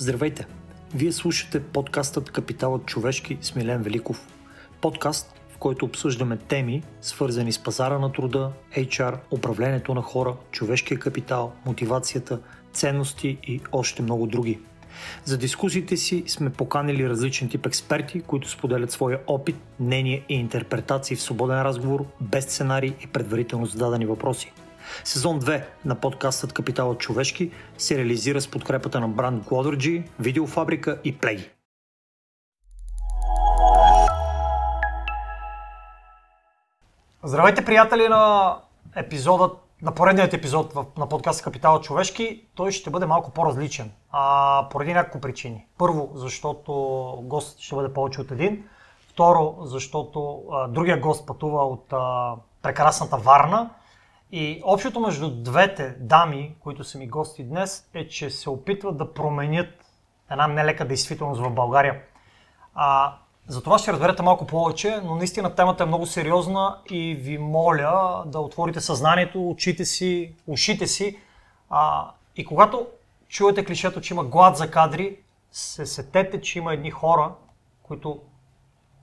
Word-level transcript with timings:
Здравейте! 0.00 0.46
Вие 0.94 1.12
слушате 1.12 1.62
подкастът 1.62 2.30
Капиталът 2.30 2.86
човешки 2.86 3.38
с 3.40 3.54
Милен 3.54 3.82
Великов. 3.82 4.28
Подкаст, 4.80 5.40
в 5.48 5.58
който 5.58 5.84
обсъждаме 5.84 6.36
теми, 6.36 6.82
свързани 7.00 7.52
с 7.52 7.58
пазара 7.58 7.98
на 7.98 8.12
труда, 8.12 8.52
HR, 8.76 9.18
управлението 9.30 9.94
на 9.94 10.02
хора, 10.02 10.36
човешкия 10.50 10.98
капитал, 10.98 11.52
мотивацията, 11.66 12.40
ценности 12.72 13.38
и 13.42 13.60
още 13.72 14.02
много 14.02 14.26
други. 14.26 14.58
За 15.24 15.38
дискусиите 15.38 15.96
си 15.96 16.24
сме 16.26 16.50
поканили 16.50 17.08
различен 17.08 17.48
тип 17.48 17.66
експерти, 17.66 18.20
които 18.20 18.50
споделят 18.50 18.90
своя 18.90 19.18
опит, 19.26 19.56
мнение 19.80 20.24
и 20.28 20.34
интерпретации 20.34 21.16
в 21.16 21.22
свободен 21.22 21.62
разговор, 21.62 22.06
без 22.20 22.44
сценарий 22.44 22.92
и 23.04 23.06
предварително 23.06 23.66
зададени 23.66 24.06
въпроси. 24.06 24.52
Сезон 25.04 25.40
2 25.40 25.64
на 25.84 25.94
подкастът 25.94 26.52
Капиталът 26.52 26.98
човешки 26.98 27.52
се 27.78 27.98
реализира 27.98 28.40
с 28.40 28.48
подкрепата 28.48 29.00
на 29.00 29.08
бранд 29.08 29.46
Glodergy, 29.46 30.08
Видеофабрика 30.18 31.00
и 31.04 31.18
Play. 31.18 31.50
Здравейте, 37.22 37.64
приятели 37.64 38.08
на 38.08 38.56
епизодът 38.96 39.52
на 39.82 39.94
поредният 39.94 40.34
епизод 40.34 40.98
на 40.98 41.08
подкаста 41.08 41.44
Капитала 41.44 41.80
човешки, 41.80 42.44
той 42.54 42.72
ще 42.72 42.90
бъде 42.90 43.06
малко 43.06 43.30
по-различен. 43.30 43.92
А, 44.12 44.68
поради 44.70 44.92
няколко 44.92 45.20
причини. 45.20 45.66
Първо, 45.78 46.10
защото 46.14 46.72
гост 47.22 47.58
ще 47.58 47.74
бъде 47.74 47.92
повече 47.92 48.20
от 48.20 48.30
един. 48.30 48.64
Второ, 49.12 49.56
защото 49.60 50.42
а, 50.52 50.68
другия 50.68 51.00
гост 51.00 51.26
пътува 51.26 51.64
от 51.64 51.92
а, 51.92 52.34
прекрасната 52.62 53.16
Варна. 53.16 53.70
И 54.32 54.62
общото 54.64 55.00
между 55.00 55.30
двете 55.30 55.96
дами, 56.00 56.54
които 56.60 56.84
са 56.84 56.98
ми 56.98 57.08
гости 57.08 57.44
днес, 57.44 57.88
е, 57.94 58.08
че 58.08 58.30
се 58.30 58.50
опитват 58.50 58.96
да 58.96 59.14
променят 59.14 59.68
една 60.30 60.46
нелека 60.46 60.88
действителност 60.88 61.40
в 61.40 61.50
България. 61.50 62.02
А, 62.74 63.16
за 63.48 63.62
това 63.62 63.78
ще 63.78 63.92
разберете 63.92 64.22
малко 64.22 64.46
повече, 64.46 65.00
но 65.04 65.14
наистина 65.14 65.54
темата 65.54 65.82
е 65.82 65.86
много 65.86 66.06
сериозна 66.06 66.78
и 66.90 67.14
ви 67.14 67.38
моля 67.38 68.22
да 68.26 68.40
отворите 68.40 68.80
съзнанието, 68.80 69.50
очите 69.50 69.84
си, 69.84 70.34
ушите 70.46 70.86
си. 70.86 71.18
А, 71.70 72.10
и 72.36 72.44
когато 72.44 72.86
чуете 73.28 73.64
клишето, 73.64 74.00
че 74.00 74.14
има 74.14 74.24
глад 74.24 74.56
за 74.56 74.70
кадри, 74.70 75.16
се 75.52 75.86
сетете, 75.86 76.40
че 76.40 76.58
има 76.58 76.74
едни 76.74 76.90
хора, 76.90 77.32
които 77.82 78.20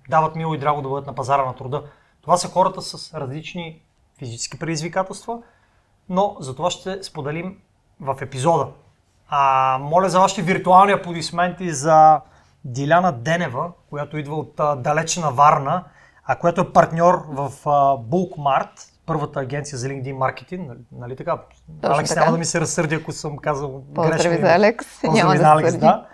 дават 0.10 0.36
мило 0.36 0.54
и 0.54 0.58
драго 0.58 0.82
да 0.82 0.90
бъдат 0.90 1.08
на 1.08 1.16
пазара 1.16 1.46
на 1.46 1.56
труда. 1.56 1.84
Това 2.22 2.38
са 2.38 2.48
хората 2.48 2.82
с 2.82 3.14
различни 3.14 3.82
физически 4.20 4.60
предизвикателства, 4.60 5.40
но 6.10 6.36
за 6.40 6.56
това 6.56 6.70
ще 6.70 7.04
споделим 7.04 7.58
в 8.02 8.18
епизода. 8.22 8.68
А, 9.30 9.78
моля 9.82 10.10
за 10.10 10.20
вашите 10.20 10.42
виртуални 10.42 10.92
аплодисменти 10.92 11.72
за 11.72 12.22
Диляна 12.66 13.12
Денева, 13.12 13.72
която 13.90 14.18
идва 14.18 14.36
от 14.36 14.54
а, 14.60 14.76
далечна 14.76 15.32
Варна, 15.32 15.84
а 16.26 16.36
която 16.36 16.62
е 16.62 16.74
партньор 16.74 17.26
в 17.30 17.52
а, 17.66 17.70
Bulkmart, 17.98 18.70
първата 19.06 19.40
агенция 19.40 19.78
за 19.78 19.88
LinkedIn 19.88 20.18
маркетинг, 20.18 20.68
нали, 20.68 20.80
нали 20.92 21.16
така? 21.16 21.38
Точно 21.82 21.96
Алекс 21.96 22.10
така. 22.10 22.20
няма 22.20 22.32
да 22.32 22.38
ми 22.38 22.46
се 22.46 22.62
разсърди, 22.62 22.96
ако 22.96 23.12
съм 23.12 23.38
казал 23.38 23.84
Поздрави 23.96 24.18
грешно. 24.18 24.32
за 24.32 24.38
име. 24.38 24.50
Алекс. 24.50 25.04
Няма 25.04 25.14
Поздрави 25.14 25.38
да 25.38 25.44
за 25.44 25.52
Алекс, 25.52 25.78
да. 25.78 26.08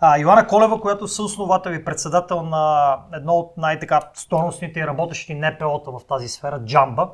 А, 0.00 0.18
Йоанна 0.18 0.46
Колева, 0.46 0.80
която 0.80 1.04
е 1.04 1.08
съосновател 1.08 1.70
и 1.70 1.84
председател 1.84 2.42
на 2.42 2.96
едно 3.12 3.32
от 3.32 3.56
най-така 3.56 4.00
стойностните 4.14 4.80
и 4.80 4.86
работещи 4.86 5.34
НПО-та 5.34 5.90
в 5.90 6.00
тази 6.08 6.28
сфера, 6.28 6.64
Джамба. 6.64 7.10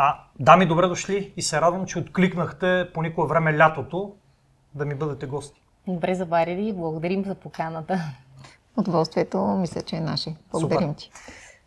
А, 0.00 0.24
дами, 0.40 0.66
добре 0.66 0.86
дошли 0.86 1.32
и 1.36 1.42
се 1.42 1.60
радвам, 1.60 1.86
че 1.86 1.98
откликнахте 1.98 2.90
по 2.94 3.02
никое 3.02 3.28
време 3.28 3.58
лятото 3.58 4.14
да 4.74 4.84
ми 4.84 4.94
бъдете 4.94 5.26
гости. 5.26 5.60
Добре 5.86 6.14
заварили, 6.14 6.72
благодарим 6.72 7.24
за 7.24 7.34
поканата. 7.34 8.00
Удоволствието 8.76 9.46
мисля, 9.46 9.82
че 9.82 9.96
е 9.96 10.00
наше. 10.00 10.36
Благодарим 10.50 10.94
ти. 10.94 11.10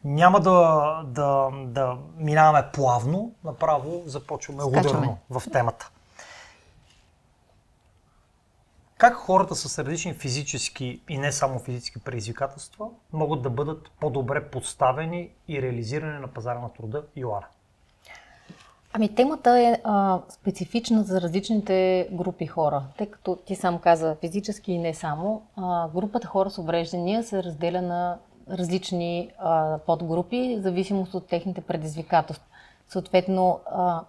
Няма 0.03 0.39
да, 0.39 1.01
да, 1.05 1.49
да 1.65 1.97
минаваме 2.17 2.67
плавно, 2.73 3.33
направо 3.43 4.03
започваме 4.05 4.63
ударно 4.63 5.17
в 5.29 5.43
темата. 5.51 5.91
Как 8.97 9.13
хората 9.15 9.55
с 9.55 9.79
различни 9.79 10.13
физически 10.13 11.01
и 11.09 11.17
не 11.17 11.31
само 11.31 11.59
физически 11.59 11.99
предизвикателства 11.99 12.87
могат 13.13 13.41
да 13.41 13.49
бъдат 13.49 13.91
по-добре 13.99 14.49
подставени 14.49 15.29
и 15.47 15.61
реализирани 15.61 16.19
на 16.19 16.27
пазара 16.27 16.59
на 16.59 16.73
труда, 16.73 17.03
Йоана? 17.15 17.47
Ами 18.93 19.15
темата 19.15 19.59
е 19.59 19.81
а, 19.83 20.19
специфична 20.29 21.03
за 21.03 21.21
различните 21.21 22.07
групи 22.11 22.47
хора, 22.47 22.83
тъй 22.97 23.07
като 23.07 23.35
ти 23.35 23.55
сам 23.55 23.79
каза 23.79 24.15
физически 24.15 24.71
и 24.71 24.77
не 24.77 24.93
само. 24.93 25.41
А, 25.55 25.89
групата 25.89 26.27
хора 26.27 26.49
с 26.49 26.57
увреждания 26.57 27.23
се 27.23 27.43
разделя 27.43 27.81
на 27.81 28.17
различни 28.49 29.29
а, 29.39 29.77
подгрупи, 29.85 30.57
в 30.59 30.61
зависимост 30.61 31.13
от 31.13 31.27
техните 31.27 31.61
предизвикателства. 31.61 32.47
Съответно, 32.87 33.59
а, 33.65 34.01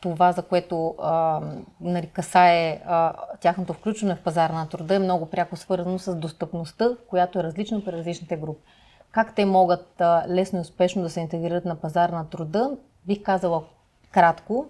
това, 0.00 0.32
за 0.32 0.42
което 0.42 0.94
а, 0.98 1.40
нали, 1.80 2.06
касае 2.06 2.82
а, 2.86 3.12
тяхното 3.40 3.72
включване 3.72 4.14
в 4.14 4.22
пазара 4.22 4.52
на 4.52 4.68
труда, 4.68 4.94
е 4.94 4.98
много 4.98 5.26
пряко 5.26 5.56
свързано 5.56 5.98
с 5.98 6.14
достъпността, 6.14 6.90
която 7.06 7.38
е 7.38 7.42
различна 7.42 7.84
при 7.84 7.92
различните 7.92 8.36
групи. 8.36 8.62
Как 9.10 9.34
те 9.34 9.44
могат 9.44 10.00
а, 10.00 10.24
лесно 10.28 10.58
и 10.58 10.62
успешно 10.62 11.02
да 11.02 11.10
се 11.10 11.20
интегрират 11.20 11.64
на 11.64 11.76
пазара 11.76 12.16
на 12.16 12.28
труда, 12.28 12.70
бих 13.06 13.22
казала 13.22 13.62
кратко, 14.10 14.66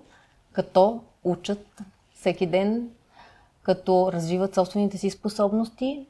като 0.53 1.01
учат 1.25 1.67
всеки 2.15 2.47
ден, 2.47 2.89
като 3.63 4.11
развиват 4.13 4.55
собствените 4.55 4.99
си 4.99 5.11
способности 5.11 6.07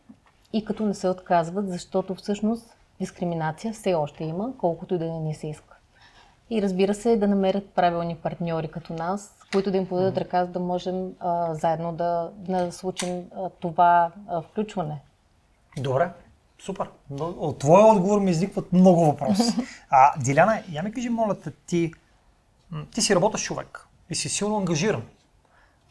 и 0.52 0.64
като 0.64 0.86
не 0.86 0.94
се 0.94 1.08
отказват, 1.08 1.68
защото 1.68 2.14
всъщност 2.14 2.76
дискриминация 3.00 3.72
все 3.72 3.94
още 3.94 4.24
има, 4.24 4.52
колкото 4.58 4.94
и 4.94 4.98
да 4.98 5.04
не 5.04 5.20
ни 5.20 5.34
се 5.34 5.46
иска. 5.46 5.74
И 6.50 6.62
разбира 6.62 6.94
се, 6.94 7.16
да 7.16 7.28
намерят 7.28 7.70
правилни 7.70 8.16
партньори 8.16 8.68
като 8.68 8.92
нас, 8.92 9.36
които 9.52 9.70
да 9.70 9.76
им 9.76 9.88
подадат 9.88 10.18
ръка, 10.18 10.44
за 10.44 10.50
да 10.50 10.60
можем 10.60 11.12
а, 11.20 11.54
заедно 11.54 11.92
да, 11.92 12.30
да 12.36 12.72
случим 12.72 13.24
а, 13.36 13.50
това 13.60 14.10
а, 14.28 14.42
включване. 14.42 15.00
Добре, 15.78 16.10
супер. 16.62 16.88
От 17.20 17.58
твоя 17.58 17.86
отговор 17.86 18.20
ми 18.20 18.30
изникват 18.30 18.72
много 18.72 19.04
въпроси. 19.04 19.52
А, 19.90 20.22
Диляна, 20.22 20.62
я 20.72 20.82
ми 20.82 20.92
кажи, 20.92 21.08
моля 21.08 21.34
те, 21.34 21.50
ти, 21.50 21.92
ти 22.94 23.02
си 23.02 23.14
работещ 23.14 23.44
човек 23.44 23.86
и 24.10 24.14
си 24.14 24.28
силно 24.28 24.56
ангажиран. 24.56 25.02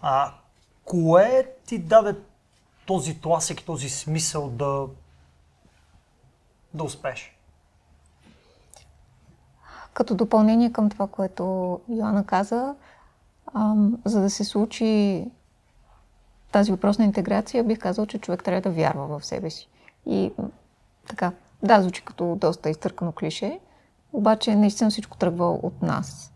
А, 0.01 0.33
кое 0.85 1.51
ти 1.65 1.79
даде 1.79 2.15
този 2.85 3.21
тласък 3.21 3.63
този 3.63 3.89
смисъл 3.89 4.49
да, 4.49 4.85
да 6.73 6.83
успееш? 6.83 7.37
Като 9.93 10.15
допълнение 10.15 10.71
към 10.71 10.89
това, 10.89 11.07
което 11.07 11.43
Йоанна 11.89 12.25
каза, 12.25 12.75
ам, 13.53 13.97
за 14.05 14.21
да 14.21 14.29
се 14.29 14.43
случи 14.43 15.23
тази 16.51 16.71
въпросна 16.71 17.05
интеграция, 17.05 17.63
бих 17.63 17.79
казал, 17.79 18.05
че 18.05 18.19
човек 18.19 18.43
трябва 18.43 18.61
да 18.61 18.71
вярва 18.71 19.19
в 19.19 19.25
себе 19.25 19.49
си. 19.49 19.69
И 20.05 20.31
така, 21.07 21.31
да, 21.63 21.81
звучи 21.81 22.05
като 22.05 22.35
доста 22.35 22.69
изтъркано 22.69 23.11
клише, 23.11 23.59
обаче 24.13 24.55
наистина 24.55 24.89
всичко 24.89 25.17
тръгва 25.17 25.51
от 25.51 25.81
нас. 25.81 26.31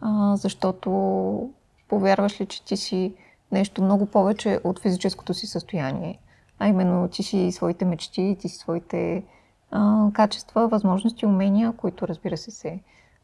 А, 0.00 0.36
защото 0.36 1.50
повярваш 1.88 2.40
ли, 2.40 2.46
че 2.46 2.64
ти 2.64 2.76
си 2.76 3.14
нещо 3.52 3.82
много 3.82 4.06
повече 4.06 4.60
от 4.64 4.80
физическото 4.80 5.34
си 5.34 5.46
състояние, 5.46 6.18
а 6.58 6.68
именно 6.68 7.08
ти 7.08 7.22
си 7.22 7.52
своите 7.52 7.84
мечти, 7.84 8.36
ти 8.40 8.48
си 8.48 8.58
своите 8.58 9.24
а, 9.70 10.10
качества, 10.12 10.68
възможности, 10.68 11.26
умения, 11.26 11.72
които 11.72 12.08
разбира 12.08 12.36
се 12.36 12.50
се 12.50 12.80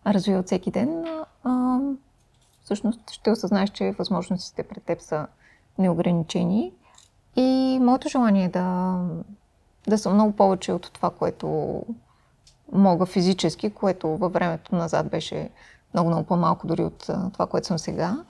развиват 0.06 0.46
всеки 0.46 0.70
ден, 0.70 1.04
а, 1.44 1.78
всъщност 2.64 3.10
ще 3.10 3.30
осъзнаеш, 3.30 3.70
че 3.70 3.94
възможностите 3.98 4.62
пред 4.62 4.82
теб 4.82 5.00
са 5.00 5.26
неограничени. 5.78 6.72
И 7.36 7.78
моето 7.82 8.08
желание 8.08 8.44
е 8.44 8.48
да, 8.48 8.98
да 9.88 9.98
съм 9.98 10.14
много 10.14 10.32
повече 10.32 10.72
от 10.72 10.90
това, 10.92 11.10
което 11.10 11.82
мога 12.72 13.06
физически, 13.06 13.70
което 13.70 14.08
във 14.08 14.32
времето 14.32 14.74
назад 14.74 15.10
беше 15.10 15.50
много-много 15.94 16.26
по-малко 16.26 16.66
дори 16.66 16.84
от 16.84 17.08
а, 17.08 17.30
това, 17.30 17.46
което 17.46 17.66
съм 17.66 17.78
сега. 17.78 18.24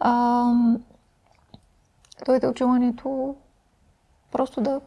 А, 0.00 0.44
дойде 2.26 2.46
от 2.46 2.58
желанието 2.58 3.36
просто 4.32 4.60
да 4.60 4.80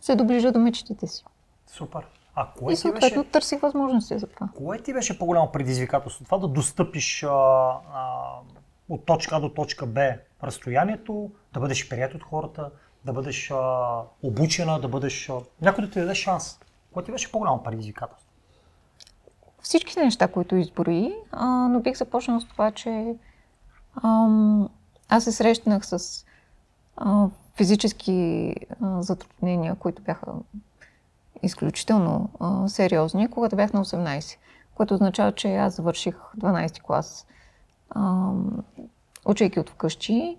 се 0.00 0.16
доближа 0.16 0.52
до 0.52 0.58
мечтите 0.58 1.06
си. 1.06 1.24
Супер. 1.66 2.06
А 2.34 2.48
кое 2.58 2.72
И 2.72 2.76
съответно 2.76 3.22
беше, 3.22 3.30
търсих 3.30 3.60
възможности 3.60 4.18
за 4.18 4.26
това. 4.26 4.48
кое 4.56 4.78
ти 4.78 4.92
беше 4.92 5.18
по-голямо 5.18 5.52
предизвикателство? 5.52 6.24
Това 6.24 6.38
да 6.38 6.48
достъпиш 6.48 7.22
а, 7.22 7.28
а, 7.28 8.38
от 8.88 9.04
точка 9.06 9.36
А 9.36 9.40
до 9.40 9.48
точка 9.48 9.86
Б 9.86 10.14
разстоянието, 10.42 11.30
да 11.52 11.60
бъдеш 11.60 11.88
прият 11.88 12.14
от 12.14 12.22
хората, 12.22 12.70
да 13.04 13.12
бъдеш 13.12 13.50
а, 13.50 14.00
обучена, 14.22 14.80
да 14.80 14.88
бъдеш... 14.88 15.28
А, 15.30 15.34
някой 15.62 15.84
да 15.84 15.90
ти 15.90 16.00
даде 16.00 16.14
шанс. 16.14 16.58
Кое 16.92 17.04
ти 17.04 17.12
беше 17.12 17.32
по-голямо 17.32 17.62
предизвикателство? 17.62 18.23
Всичките 19.64 20.04
неща, 20.04 20.28
които 20.28 20.56
изброи, 20.56 21.14
а, 21.32 21.46
но 21.46 21.80
бих 21.80 21.96
започнала 21.96 22.40
с 22.40 22.44
това, 22.44 22.70
че 22.70 23.14
ам, 24.04 24.68
аз 25.08 25.24
се 25.24 25.32
срещнах 25.32 25.86
с 25.86 26.24
а, 26.96 27.26
физически 27.56 28.54
а, 28.82 29.02
затруднения, 29.02 29.74
които 29.74 30.02
бяха 30.02 30.32
изключително 31.42 32.30
а, 32.40 32.68
сериозни, 32.68 33.30
когато 33.30 33.56
бях 33.56 33.72
на 33.72 33.84
18. 33.84 34.36
Което 34.74 34.94
означава, 34.94 35.32
че 35.32 35.56
аз 35.56 35.76
завърших 35.76 36.16
12 36.38 36.82
клас, 36.82 37.26
а, 37.90 38.30
учейки 39.26 39.60
от 39.60 39.70
вкъщи 39.70 40.36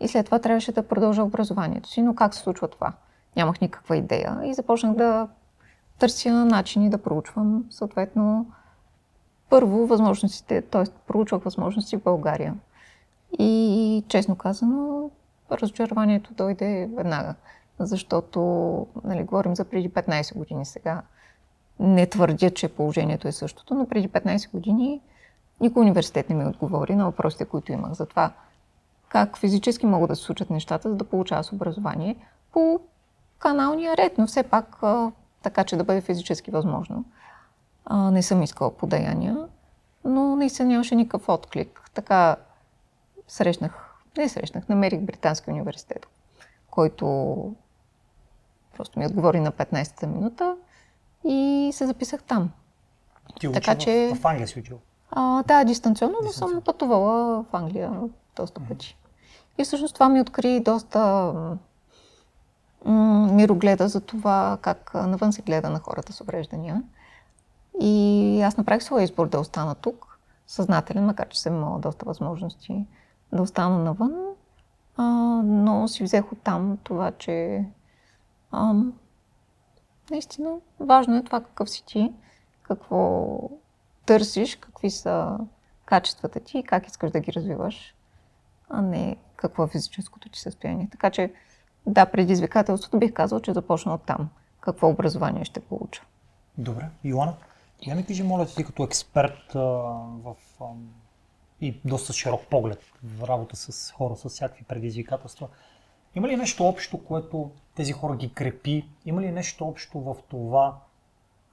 и 0.00 0.08
след 0.08 0.24
това 0.24 0.38
трябваше 0.38 0.72
да 0.72 0.88
продължа 0.88 1.22
образованието 1.22 1.88
си. 1.88 2.02
Но 2.02 2.14
как 2.14 2.34
се 2.34 2.40
случва 2.40 2.68
това? 2.68 2.92
Нямах 3.36 3.60
никаква 3.60 3.96
идея 3.96 4.40
и 4.44 4.54
започнах 4.54 4.96
да 4.96 5.28
търся 5.98 6.44
начини 6.44 6.90
да 6.90 6.98
проучвам 6.98 7.64
съответно 7.70 8.46
първо 9.50 9.86
възможностите, 9.86 10.62
т.е. 10.62 10.84
проучвах 11.06 11.42
възможности 11.42 11.96
в 11.96 12.02
България. 12.02 12.54
И 13.38 14.04
честно 14.08 14.36
казано, 14.36 15.10
разочарованието 15.52 16.34
дойде 16.34 16.90
веднага, 16.96 17.34
защото 17.78 18.40
нали, 19.04 19.22
говорим 19.22 19.56
за 19.56 19.64
преди 19.64 19.90
15 19.90 20.36
години 20.36 20.66
сега. 20.66 21.02
Не 21.80 22.06
твърдя, 22.06 22.50
че 22.50 22.68
положението 22.68 23.28
е 23.28 23.32
същото, 23.32 23.74
но 23.74 23.88
преди 23.88 24.08
15 24.08 24.50
години 24.50 25.00
никой 25.60 25.82
университет 25.82 26.30
не 26.30 26.36
ми 26.36 26.46
отговори 26.46 26.94
на 26.94 27.04
въпросите, 27.04 27.44
които 27.44 27.72
имах 27.72 27.92
за 27.92 28.06
това 28.06 28.32
как 29.08 29.38
физически 29.38 29.86
могат 29.86 30.08
да 30.08 30.16
се 30.16 30.22
случат 30.22 30.50
нещата, 30.50 30.88
за 30.88 30.96
да 30.96 31.04
получава 31.04 31.44
с 31.44 31.52
образование 31.52 32.16
по 32.52 32.80
каналния 33.38 33.96
ред, 33.96 34.18
но 34.18 34.26
все 34.26 34.42
пак 34.42 34.82
така, 35.42 35.64
че 35.64 35.76
да 35.76 35.84
бъде 35.84 36.00
физически 36.00 36.50
възможно. 36.50 37.04
А, 37.90 38.10
не 38.10 38.22
съм 38.22 38.42
искала 38.42 38.76
подаяния, 38.76 39.48
но 40.04 40.36
наистина 40.36 40.68
нямаше 40.68 40.94
никакъв 40.94 41.28
отклик. 41.28 41.90
Така 41.94 42.36
срещнах, 43.28 43.94
не 44.16 44.28
срещнах, 44.28 44.68
намерих 44.68 45.00
Британски 45.00 45.50
университет, 45.50 46.06
който 46.70 47.06
просто 48.76 48.98
ми 48.98 49.06
отговори 49.06 49.40
на 49.40 49.52
15-та 49.52 50.06
минута 50.06 50.56
и 51.24 51.70
се 51.74 51.86
записах 51.86 52.22
там. 52.22 52.50
Ти 53.40 53.52
така, 53.52 53.74
че... 53.74 54.12
в 54.20 54.26
Англия 54.26 54.48
си 54.48 54.58
учил? 54.58 54.78
А, 55.10 55.42
да, 55.42 55.64
дистанционно, 55.64 56.18
но 56.24 56.32
съм 56.32 56.62
пътувала 56.64 57.42
в 57.42 57.56
Англия 57.56 57.92
доста 58.36 58.60
пъти. 58.68 58.96
И 59.58 59.64
всъщност 59.64 59.94
това 59.94 60.08
ми 60.08 60.20
откри 60.20 60.60
доста 60.60 61.32
мирогледа 63.32 63.88
за 63.88 64.00
това 64.00 64.58
как 64.62 64.94
навън 64.94 65.32
се 65.32 65.42
гледа 65.42 65.70
на 65.70 65.78
хората 65.78 66.12
с 66.12 66.20
увреждания. 66.20 66.82
И 67.80 68.42
аз 68.42 68.56
направих 68.56 68.82
своя 68.82 69.04
избор 69.04 69.28
да 69.28 69.40
остана 69.40 69.74
тук, 69.74 70.18
съзнателен, 70.46 71.04
макар 71.04 71.28
че 71.28 71.40
съм 71.40 71.56
имала 71.56 71.78
доста 71.78 72.06
възможности 72.06 72.86
да 73.32 73.42
остана 73.42 73.78
навън, 73.78 74.12
а, 74.96 75.04
но 75.44 75.88
си 75.88 76.04
взех 76.04 76.32
от 76.32 76.38
там 76.42 76.78
това, 76.82 77.12
че 77.12 77.64
а, 78.50 78.74
наистина 80.10 80.56
важно 80.80 81.16
е 81.16 81.24
това 81.24 81.40
какъв 81.40 81.70
си 81.70 81.84
ти, 81.86 82.12
какво 82.62 83.38
търсиш, 84.06 84.56
какви 84.56 84.90
са 84.90 85.38
качествата 85.84 86.40
ти 86.40 86.58
и 86.58 86.62
как 86.62 86.86
искаш 86.86 87.10
да 87.10 87.20
ги 87.20 87.32
развиваш, 87.32 87.94
а 88.68 88.82
не 88.82 89.16
какво 89.36 89.64
е 89.64 89.68
физическото 89.68 90.28
ти 90.28 90.40
състояние. 90.40 90.88
Така 90.90 91.10
че 91.10 91.32
да, 91.86 92.06
предизвикателството 92.06 92.98
бих 92.98 93.12
казал, 93.12 93.40
че 93.40 93.52
започна 93.52 93.94
от 93.94 94.02
там. 94.02 94.28
Какво 94.60 94.88
образование 94.88 95.44
ще 95.44 95.60
получа. 95.60 96.02
Добре. 96.58 96.88
Йоанна, 97.04 97.34
я 97.86 97.94
ми 97.94 98.06
кажи, 98.06 98.22
моля 98.22 98.46
ти, 98.46 98.64
като 98.64 98.84
експерт 98.84 99.54
а, 99.54 99.58
в 99.58 100.36
а, 100.60 100.64
и 101.60 101.80
доста 101.84 102.12
широк 102.12 102.46
поглед 102.50 102.84
в 103.04 103.28
работа 103.28 103.56
с 103.56 103.92
хора 103.92 104.16
с 104.16 104.28
всякакви 104.28 104.64
предизвикателства, 104.64 105.48
има 106.14 106.28
ли 106.28 106.36
нещо 106.36 106.64
общо, 106.64 107.04
което 107.04 107.50
тези 107.74 107.92
хора 107.92 108.16
ги 108.16 108.32
крепи? 108.32 108.88
Има 109.04 109.22
ли 109.22 109.32
нещо 109.32 109.68
общо 109.68 110.00
в 110.00 110.16
това, 110.28 110.78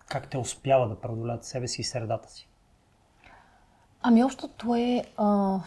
как 0.07 0.29
те 0.29 0.37
успяват 0.37 0.89
да 0.89 1.01
преодолят 1.01 1.45
себе 1.45 1.67
си 1.67 1.81
и 1.81 1.83
средата 1.83 2.31
си? 2.31 2.47
Ами 4.01 4.23
общото 4.23 4.75
е 4.75 5.03
а, 5.17 5.59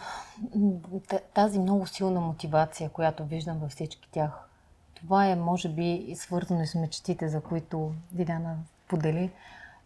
тази 1.33 1.59
много 1.59 1.87
силна 1.87 2.21
мотивация, 2.21 2.89
която 2.89 3.25
виждам 3.25 3.59
във 3.59 3.71
всички 3.71 4.09
тях. 4.11 4.49
Това 4.95 5.27
е, 5.27 5.35
може 5.35 5.69
би, 5.69 6.13
свързано 6.15 6.65
с 6.65 6.75
мечтите, 6.75 7.29
за 7.29 7.41
които 7.41 7.93
Диляна 8.11 8.57
подели. 8.87 9.31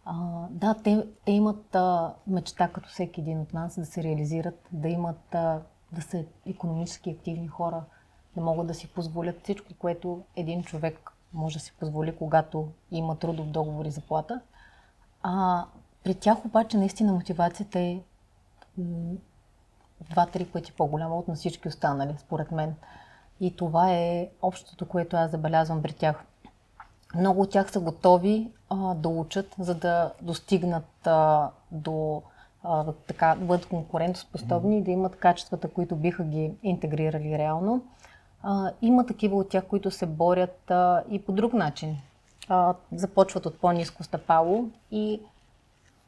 А, 0.04 0.46
да, 0.50 0.74
те, 0.84 1.06
те 1.24 1.32
имат 1.32 1.74
а, 1.74 2.14
мечта, 2.26 2.68
като 2.68 2.88
всеки 2.88 3.20
един 3.20 3.40
от 3.40 3.54
нас, 3.54 3.80
да 3.80 3.86
се 3.86 4.02
реализират, 4.02 4.68
да 4.72 4.88
имат, 4.88 5.34
а, 5.34 5.60
да 5.92 6.02
са 6.02 6.24
економически 6.46 7.10
активни 7.10 7.48
хора, 7.48 7.84
да 8.36 8.42
могат 8.42 8.66
да 8.66 8.74
си 8.74 8.88
позволят 8.88 9.42
всичко, 9.42 9.74
което 9.78 10.22
един 10.36 10.62
човек 10.62 11.10
може 11.32 11.58
да 11.58 11.64
си 11.64 11.72
позволи, 11.80 12.16
когато 12.16 12.68
има 12.90 13.18
трудов 13.18 13.46
договор 13.46 13.84
и 13.84 13.90
заплата. 13.90 14.40
А 15.22 15.64
при 16.04 16.14
тях 16.14 16.44
обаче 16.44 16.76
наистина 16.76 17.12
мотивацията 17.12 17.78
е 17.78 18.00
два-три 20.10 20.46
пъти 20.46 20.72
по-голяма 20.72 21.16
от 21.16 21.28
на 21.28 21.34
всички 21.34 21.68
останали, 21.68 22.14
според 22.18 22.50
мен. 22.50 22.74
И 23.40 23.56
това 23.56 23.92
е 23.92 24.28
общото, 24.42 24.88
което 24.88 25.16
аз 25.16 25.30
забелязвам 25.30 25.82
при 25.82 25.92
тях. 25.92 26.24
Много 27.14 27.40
от 27.40 27.50
тях 27.50 27.70
са 27.70 27.80
готови 27.80 28.48
а, 28.70 28.94
да 28.94 29.08
учат, 29.08 29.54
за 29.58 29.74
да 29.74 30.12
достигнат 30.22 31.06
а, 31.06 31.50
до 31.70 32.22
а, 32.62 32.92
така, 32.92 33.34
да 33.38 33.44
бъдат 33.44 33.66
конкурентоспособни 33.66 34.78
и 34.78 34.82
да 34.82 34.90
имат 34.90 35.16
качествата, 35.16 35.68
които 35.68 35.96
биха 35.96 36.24
ги 36.24 36.52
интегрирали 36.62 37.38
реално. 37.38 37.84
А, 38.42 38.70
има 38.82 39.06
такива 39.06 39.36
от 39.36 39.48
тях, 39.48 39.64
които 39.64 39.90
се 39.90 40.06
борят 40.06 40.70
а, 40.70 41.02
и 41.10 41.22
по 41.22 41.32
друг 41.32 41.52
начин. 41.52 41.96
А, 42.48 42.74
започват 42.92 43.46
от 43.46 43.60
по-низко 43.60 44.04
стъпало 44.04 44.68
и 44.90 45.20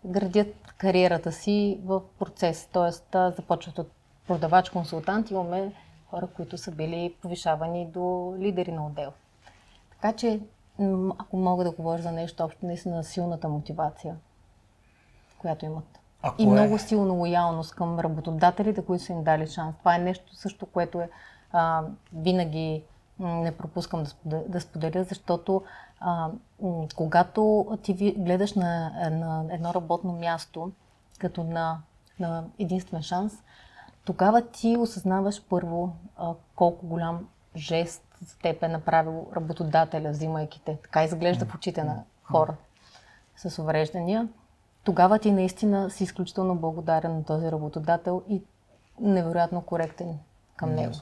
градят 0.04 0.54
кариерата 0.78 1.32
си 1.32 1.80
в 1.84 2.00
процес. 2.18 2.68
Тоест, 2.72 3.06
започват 3.12 3.78
от 3.78 3.90
продавач-консултант. 4.28 5.30
Имаме 5.30 5.72
хора, 6.10 6.26
които 6.26 6.58
са 6.58 6.72
били 6.72 7.14
повишавани 7.22 7.86
до 7.86 8.34
лидери 8.38 8.72
на 8.72 8.86
отдел. 8.86 9.12
Така 9.90 10.12
че, 10.12 10.40
ако 11.18 11.36
мога 11.36 11.64
да 11.64 11.70
говоря 11.70 12.02
за 12.02 12.12
нещо 12.12 12.44
общо, 12.44 12.66
наистина 12.66 13.04
силната 13.04 13.48
мотивация, 13.48 14.16
която 15.38 15.64
имат. 15.64 16.00
Ако 16.22 16.42
и 16.42 16.44
е... 16.44 16.48
много 16.48 16.78
силна 16.78 17.12
лоялност 17.12 17.74
към 17.74 18.00
работодателите, 18.00 18.84
които 18.84 19.04
са 19.04 19.12
им 19.12 19.24
дали 19.24 19.46
шанс. 19.46 19.76
Това 19.78 19.94
е 19.94 19.98
нещо 19.98 20.36
също, 20.36 20.66
което 20.66 21.00
е 21.00 21.10
а, 21.52 21.82
винаги 22.12 22.84
не 23.18 23.56
пропускам 23.56 24.02
да 24.02 24.08
споделя, 24.08 24.44
да 24.48 24.60
споделя 24.60 25.04
защото 25.04 25.62
а, 26.00 26.30
когато 26.96 27.66
ти 27.82 28.14
гледаш 28.18 28.54
на, 28.54 28.92
на 29.10 29.44
едно 29.50 29.74
работно 29.74 30.12
място 30.12 30.72
като 31.18 31.44
на, 31.44 31.78
на 32.20 32.44
единствен 32.58 33.02
шанс, 33.02 33.32
тогава 34.04 34.42
ти 34.42 34.76
осъзнаваш 34.76 35.42
първо 35.48 35.92
а, 36.16 36.32
колко 36.56 36.86
голям 36.86 37.28
жест 37.56 38.05
за 38.26 38.38
теб 38.38 38.62
е 38.62 38.68
направил 38.68 39.26
работодателя, 39.36 40.10
взимайки 40.10 40.62
те. 40.64 40.78
Така 40.82 41.04
изглежда 41.04 41.46
в 41.46 41.54
очите 41.54 41.84
на 41.84 42.02
хора 42.22 42.56
с 43.36 43.58
увреждания. 43.58 44.28
Тогава 44.84 45.18
ти 45.18 45.32
наистина 45.32 45.90
си 45.90 46.04
изключително 46.04 46.56
благодарен 46.56 47.14
на 47.16 47.24
този 47.24 47.52
работодател 47.52 48.22
и 48.28 48.42
невероятно 49.00 49.62
коректен 49.62 50.18
към 50.56 50.74
него. 50.74 50.94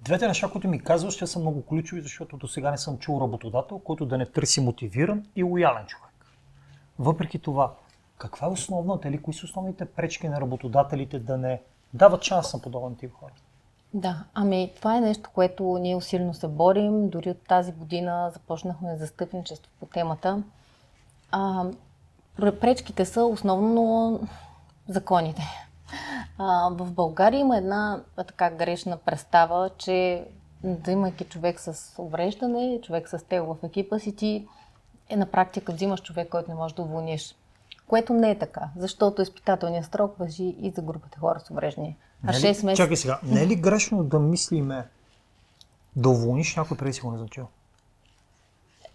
Двете 0.00 0.28
неща, 0.28 0.48
които 0.52 0.68
ми 0.68 0.80
казваш, 0.80 1.16
те 1.16 1.26
са 1.26 1.38
много 1.38 1.62
ключови, 1.66 2.00
защото 2.00 2.36
до 2.36 2.48
сега 2.48 2.70
не 2.70 2.78
съм 2.78 2.98
чул 2.98 3.20
работодател, 3.20 3.78
който 3.78 4.06
да 4.06 4.18
не 4.18 4.26
търси 4.26 4.60
мотивиран 4.60 5.26
и 5.36 5.42
лоялен 5.42 5.86
човек. 5.86 6.12
Въпреки 6.98 7.38
това, 7.38 7.74
каква 8.18 8.46
е 8.46 8.50
основната 8.50 9.08
или 9.08 9.22
кои 9.22 9.34
са 9.34 9.46
основните 9.46 9.84
пречки 9.84 10.28
на 10.28 10.40
работодателите 10.40 11.18
да 11.18 11.38
не 11.38 11.62
дават 11.94 12.22
шанс 12.22 12.54
на 12.54 12.60
подобен 12.60 12.96
тип 12.96 13.12
хора? 13.12 13.32
Да, 13.94 14.24
ами 14.34 14.72
това 14.76 14.96
е 14.96 15.00
нещо, 15.00 15.30
което 15.34 15.78
ние 15.80 15.96
усилено 15.96 16.34
се 16.34 16.48
борим. 16.48 17.08
Дори 17.08 17.30
от 17.30 17.46
тази 17.48 17.72
година 17.72 18.30
започнахме 18.32 18.96
застъпничество 18.96 19.72
по 19.80 19.86
темата. 19.86 20.42
А, 21.30 21.64
пречките 22.36 23.04
са 23.04 23.24
основно 23.24 24.20
законите. 24.88 25.42
А, 26.38 26.70
в 26.70 26.92
България 26.92 27.40
има 27.40 27.56
една 27.56 28.00
така 28.16 28.50
грешна 28.50 28.96
представа, 28.96 29.70
че 29.78 30.26
взимайки 30.64 31.24
човек 31.24 31.60
с 31.60 31.94
увреждане, 31.98 32.80
човек 32.82 33.08
с 33.08 33.24
тел 33.28 33.44
в 33.46 33.66
екипа 33.66 33.98
си, 33.98 34.16
ти 34.16 34.46
е 35.08 35.16
на 35.16 35.26
практика 35.26 35.72
взимаш 35.72 36.02
човек, 36.02 36.28
който 36.28 36.50
не 36.50 36.56
можеш 36.56 36.74
да 36.74 36.82
уволниш. 36.82 37.36
Което 37.86 38.12
не 38.12 38.30
е 38.30 38.38
така, 38.38 38.68
защото 38.76 39.22
изпитателният 39.22 39.86
строк 39.86 40.18
въжи 40.18 40.44
и 40.44 40.70
за 40.70 40.82
групата 40.82 41.18
хора 41.18 41.40
с 41.40 41.50
увреждане. 41.50 41.96
А 42.26 42.32
6 42.32 42.42
месеца... 42.42 42.74
Чакай 42.74 42.96
сега, 42.96 43.20
не 43.22 43.42
е 43.42 43.46
ли 43.46 43.56
грешно 43.56 44.04
да 44.04 44.18
мислиме 44.18 44.84
да 45.96 46.08
уволниш 46.08 46.56
някой 46.56 46.76
преди 46.76 46.92
си 46.92 47.00
го 47.00 47.10
назначил? 47.10 47.46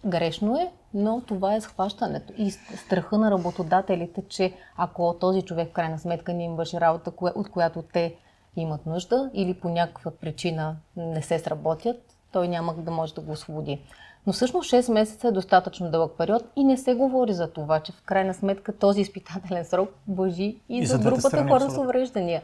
Грешно 0.06 0.60
е, 0.60 0.72
но 0.94 1.20
това 1.20 1.54
е 1.54 1.60
схващането 1.60 2.32
и 2.38 2.50
страха 2.50 3.18
на 3.18 3.30
работодателите, 3.30 4.22
че 4.28 4.54
ако 4.76 5.16
този 5.20 5.42
човек 5.42 5.68
в 5.68 5.72
крайна 5.72 5.98
сметка 5.98 6.32
не 6.32 6.44
им 6.44 6.56
върши 6.56 6.80
работа, 6.80 7.12
от 7.20 7.50
която 7.50 7.82
те 7.82 8.14
имат 8.56 8.86
нужда 8.86 9.30
или 9.34 9.54
по 9.54 9.68
някаква 9.68 10.10
причина 10.10 10.76
не 10.96 11.22
се 11.22 11.38
сработят, 11.38 11.96
той 12.32 12.48
няма 12.48 12.74
да 12.74 12.90
може 12.90 13.14
да 13.14 13.20
го 13.20 13.32
освободи. 13.32 13.80
Но 14.26 14.32
всъщност 14.32 14.70
6 14.70 14.92
месеца 14.92 15.28
е 15.28 15.32
достатъчно 15.32 15.90
дълъг 15.90 16.12
период 16.18 16.42
и 16.56 16.64
не 16.64 16.76
се 16.76 16.94
говори 16.94 17.32
за 17.32 17.50
това, 17.50 17.80
че 17.80 17.92
в 17.92 18.02
крайна 18.02 18.34
сметка 18.34 18.72
този 18.72 19.00
изпитателен 19.00 19.64
срок 19.64 19.90
въжи 20.08 20.42
и, 20.42 20.78
И 20.78 20.86
за, 20.86 20.96
за 20.96 21.02
групата 21.02 21.28
страни, 21.28 21.50
хора 21.50 21.70
с 21.70 21.78
увреждания. 21.78 22.42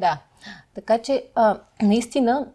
Да. 0.00 0.18
Така 0.74 0.98
че, 0.98 1.24
а, 1.34 1.56
наистина, 1.82 2.46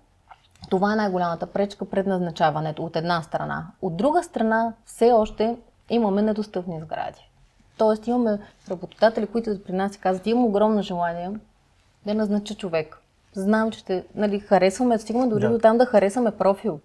това 0.69 0.93
е 0.93 0.95
най-голямата 0.95 1.45
пречка 1.47 1.85
пред 1.85 2.07
назначаването 2.07 2.83
от 2.83 2.95
една 2.95 3.21
страна. 3.21 3.67
От 3.81 3.97
друга 3.97 4.23
страна, 4.23 4.73
все 4.85 5.11
още 5.11 5.57
имаме 5.89 6.21
недостъпни 6.21 6.79
сгради. 6.81 7.29
Тоест 7.77 8.07
имаме 8.07 8.39
работодатели, 8.69 9.27
които 9.27 9.63
при 9.63 9.73
нас 9.73 9.91
си 9.91 9.99
казват, 9.99 10.27
имам 10.27 10.45
огромно 10.45 10.81
желание 10.81 11.31
да 12.05 12.13
назнача 12.13 12.55
човек. 12.55 12.97
Знам, 13.33 13.71
че 13.71 13.79
ще 13.79 14.05
нали, 14.15 14.39
харесваме, 14.39 14.99
стигаме 14.99 15.27
дори 15.27 15.41
Да. 15.41 15.49
до 15.49 15.59
там 15.59 15.77
да 15.77 15.85
харесваме 15.85 16.31
профил. 16.31 16.79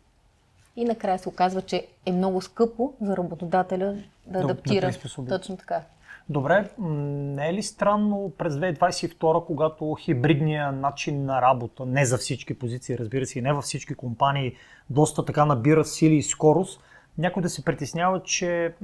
И 0.76 0.84
накрая 0.84 1.18
се 1.18 1.28
оказва, 1.28 1.62
че 1.62 1.86
е 2.06 2.12
много 2.12 2.40
скъпо 2.40 2.92
за 3.00 3.16
работодателя 3.16 3.86
да, 3.86 4.00
Да- 4.26 4.38
да 4.38 4.44
адаптира. 4.44 4.86
приспособи. 4.86 5.28
Точно 5.28 5.56
така. 5.56 5.80
Добре, 6.28 6.68
не 6.78 7.48
е 7.48 7.54
ли 7.54 7.62
странно 7.62 8.32
през 8.38 8.54
2022, 8.54 9.46
когато 9.46 9.94
хибридният 9.94 10.74
начин 10.74 11.24
на 11.24 11.42
работа, 11.42 11.86
не 11.86 12.06
за 12.06 12.18
всички 12.18 12.58
позиции, 12.58 12.98
разбира 12.98 13.26
се, 13.26 13.38
и 13.38 13.42
не 13.42 13.52
във 13.52 13.64
всички 13.64 13.94
компании, 13.94 14.52
доста 14.90 15.24
така 15.24 15.44
набира 15.44 15.84
сили 15.84 16.14
и 16.14 16.22
скорост, 16.22 16.80
някой 17.18 17.42
да 17.42 17.48
се 17.48 17.64
притеснява, 17.64 18.22
че 18.22 18.74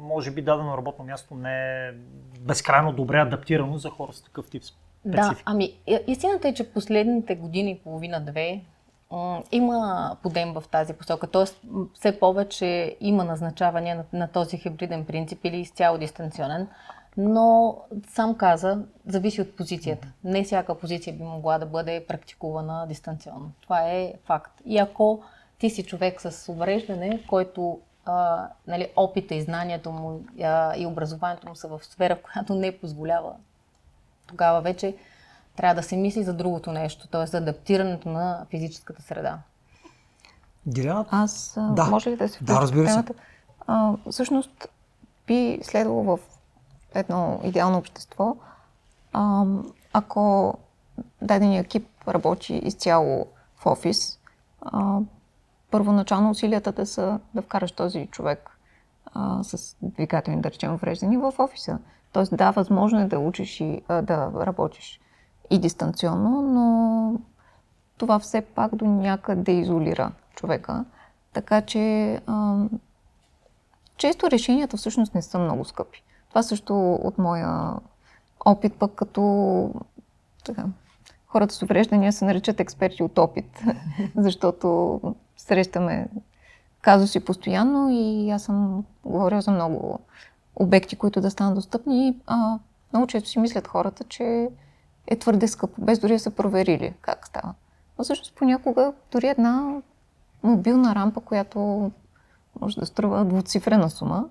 може 0.00 0.30
би 0.30 0.42
дадено 0.42 0.76
работно 0.78 1.04
място 1.04 1.34
не 1.34 1.52
е 1.78 1.92
безкрайно 2.40 2.92
добре 2.92 3.18
адаптирано 3.18 3.78
за 3.78 3.90
хора 3.90 4.12
с 4.12 4.22
такъв 4.22 4.50
тип 4.50 4.62
Да, 5.04 5.22
специфика. 5.22 5.42
ами 5.46 5.64
и- 5.86 5.98
истината 6.06 6.48
е, 6.48 6.54
че 6.54 6.64
последните 6.64 7.34
години 7.34 7.70
и 7.70 7.78
половина-две 7.78 8.60
има 9.52 10.16
подем 10.22 10.52
в 10.52 10.64
тази 10.70 10.92
посока. 10.92 11.28
М, 11.64 11.86
все 11.94 12.20
повече 12.20 12.96
има 13.00 13.24
назначаване 13.24 13.94
на, 13.94 14.04
на 14.12 14.28
този 14.28 14.56
хибриден 14.56 15.04
принцип 15.04 15.44
или 15.44 15.56
изцяло 15.56 15.98
дистанционен. 15.98 16.68
Но 17.16 17.76
сам 18.08 18.34
каза, 18.34 18.78
зависи 19.06 19.40
от 19.40 19.56
позицията. 19.56 20.08
Не 20.24 20.44
всяка 20.44 20.74
позиция 20.74 21.16
би 21.16 21.22
могла 21.22 21.58
да 21.58 21.66
бъде 21.66 22.04
практикувана 22.08 22.86
дистанционно. 22.88 23.50
Това 23.62 23.90
е 23.90 24.12
факт. 24.24 24.52
И 24.64 24.78
ако 24.78 25.22
ти 25.58 25.70
си 25.70 25.84
човек 25.84 26.20
с 26.20 26.52
увреждане, 26.52 27.22
който 27.28 27.80
а, 28.04 28.48
нали, 28.66 28.88
опита 28.96 29.34
и 29.34 29.42
знанието 29.42 29.92
му 29.92 30.24
а, 30.42 30.76
и 30.76 30.86
образованието 30.86 31.48
му 31.48 31.56
са 31.56 31.68
в 31.68 31.80
сфера, 31.84 32.16
в 32.16 32.22
която 32.32 32.54
не 32.54 32.78
позволява 32.78 33.32
тогава 34.26 34.60
вече 34.60 34.94
трябва 35.56 35.74
да 35.74 35.82
се 35.82 35.96
мисли 35.96 36.22
за 36.22 36.34
другото 36.34 36.72
нещо, 36.72 37.08
т.е. 37.08 37.26
за 37.26 37.38
адаптирането 37.38 38.08
на 38.08 38.46
физическата 38.50 39.02
среда. 39.02 39.38
Диляна, 40.66 41.04
Аз, 41.10 41.58
Да. 41.70 41.84
може 41.84 42.10
ли 42.10 42.16
да 42.16 42.28
се 42.28 42.44
Да, 42.44 42.60
разбира 42.60 42.88
се. 42.88 43.04
А, 43.66 43.94
всъщност, 44.10 44.68
би 45.26 45.58
следвало 45.62 46.02
в 46.02 46.18
едно 46.94 47.40
идеално 47.44 47.78
общество, 47.78 48.36
а, 49.12 49.44
ако 49.92 50.54
дадения 51.22 51.60
екип 51.60 51.88
работи 52.08 52.54
изцяло 52.54 53.26
в 53.56 53.66
офис, 53.66 54.18
а, 54.62 54.98
първоначално 55.70 56.30
усилията 56.30 56.72
да 56.72 56.86
са 56.86 57.20
да 57.34 57.42
вкараш 57.42 57.72
този 57.72 58.06
човек 58.06 58.58
а, 59.14 59.42
с 59.42 59.76
двигателни, 59.82 60.40
да 60.40 60.50
речем, 60.50 60.74
увреждани 60.74 61.16
в 61.16 61.32
офиса. 61.38 61.78
Тоест, 62.12 62.36
да, 62.36 62.50
възможно 62.50 63.00
е 63.00 63.04
да 63.04 63.18
учиш 63.18 63.60
и 63.60 63.82
а, 63.88 64.02
да 64.02 64.32
работиш 64.46 65.00
и 65.50 65.58
дистанционно, 65.58 66.42
но 66.42 67.20
това 67.98 68.18
все 68.18 68.40
пак 68.40 68.74
до 68.74 68.84
някъде 68.84 69.52
изолира 69.52 70.12
човека. 70.34 70.84
Така 71.32 71.60
че 71.60 72.14
а, 72.26 72.64
често 73.96 74.30
решенията 74.30 74.76
всъщност 74.76 75.14
не 75.14 75.22
са 75.22 75.38
много 75.38 75.64
скъпи. 75.64 76.02
Това 76.28 76.42
също 76.42 76.92
от 76.94 77.18
моя 77.18 77.74
опит, 78.44 78.74
пък 78.78 78.94
като 78.94 79.70
така, 80.44 80.64
хората 81.26 81.54
с 81.54 81.62
увреждания 81.62 82.12
се 82.12 82.24
наричат 82.24 82.60
експерти 82.60 83.02
от 83.02 83.18
опит, 83.18 83.62
защото 84.16 85.00
срещаме 85.36 86.08
казуси 86.80 87.24
постоянно 87.24 87.88
и 87.90 88.30
аз 88.30 88.42
съм 88.42 88.84
говорила 89.04 89.40
за 89.40 89.50
много 89.50 89.98
обекти, 90.56 90.96
които 90.96 91.20
да 91.20 91.30
станат 91.30 91.54
достъпни. 91.54 92.16
А, 92.26 92.58
много 92.92 93.06
често 93.06 93.28
си 93.28 93.38
мислят 93.38 93.68
хората, 93.68 94.04
че 94.04 94.48
е 95.06 95.18
твърде 95.18 95.48
скъпо, 95.48 95.80
без 95.80 95.98
дори 95.98 96.12
да 96.12 96.18
са 96.18 96.30
проверили 96.30 96.94
как 97.00 97.26
става. 97.26 97.54
Но 97.98 98.04
всъщност 98.04 98.34
понякога 98.34 98.92
дори 99.12 99.28
една 99.28 99.80
мобилна 100.42 100.94
рампа, 100.94 101.20
която 101.20 101.90
може 102.60 102.80
да 102.80 102.86
струва 102.86 103.24
двуцифрена 103.24 103.90
сума, 103.90 104.28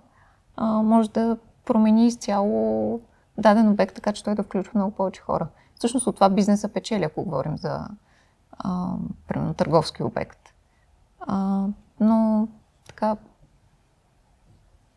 а, 0.55 0.65
може 0.65 1.09
да 1.09 1.37
промени 1.65 2.07
изцяло 2.07 2.99
даден 3.37 3.69
обект, 3.69 3.95
така 3.95 4.13
че 4.13 4.23
той 4.23 4.35
да 4.35 4.43
включва 4.43 4.71
много 4.75 4.95
повече 4.95 5.21
хора. 5.21 5.47
Всъщност 5.75 6.07
от 6.07 6.15
това 6.15 6.29
бизнеса 6.29 6.69
печели, 6.69 7.03
ако 7.03 7.23
говорим 7.23 7.57
за 7.57 7.87
а, 8.51 8.93
примерно, 9.27 9.53
търговски 9.53 10.03
обект. 10.03 10.39
А, 11.19 11.65
но 11.99 12.47
така 12.87 13.17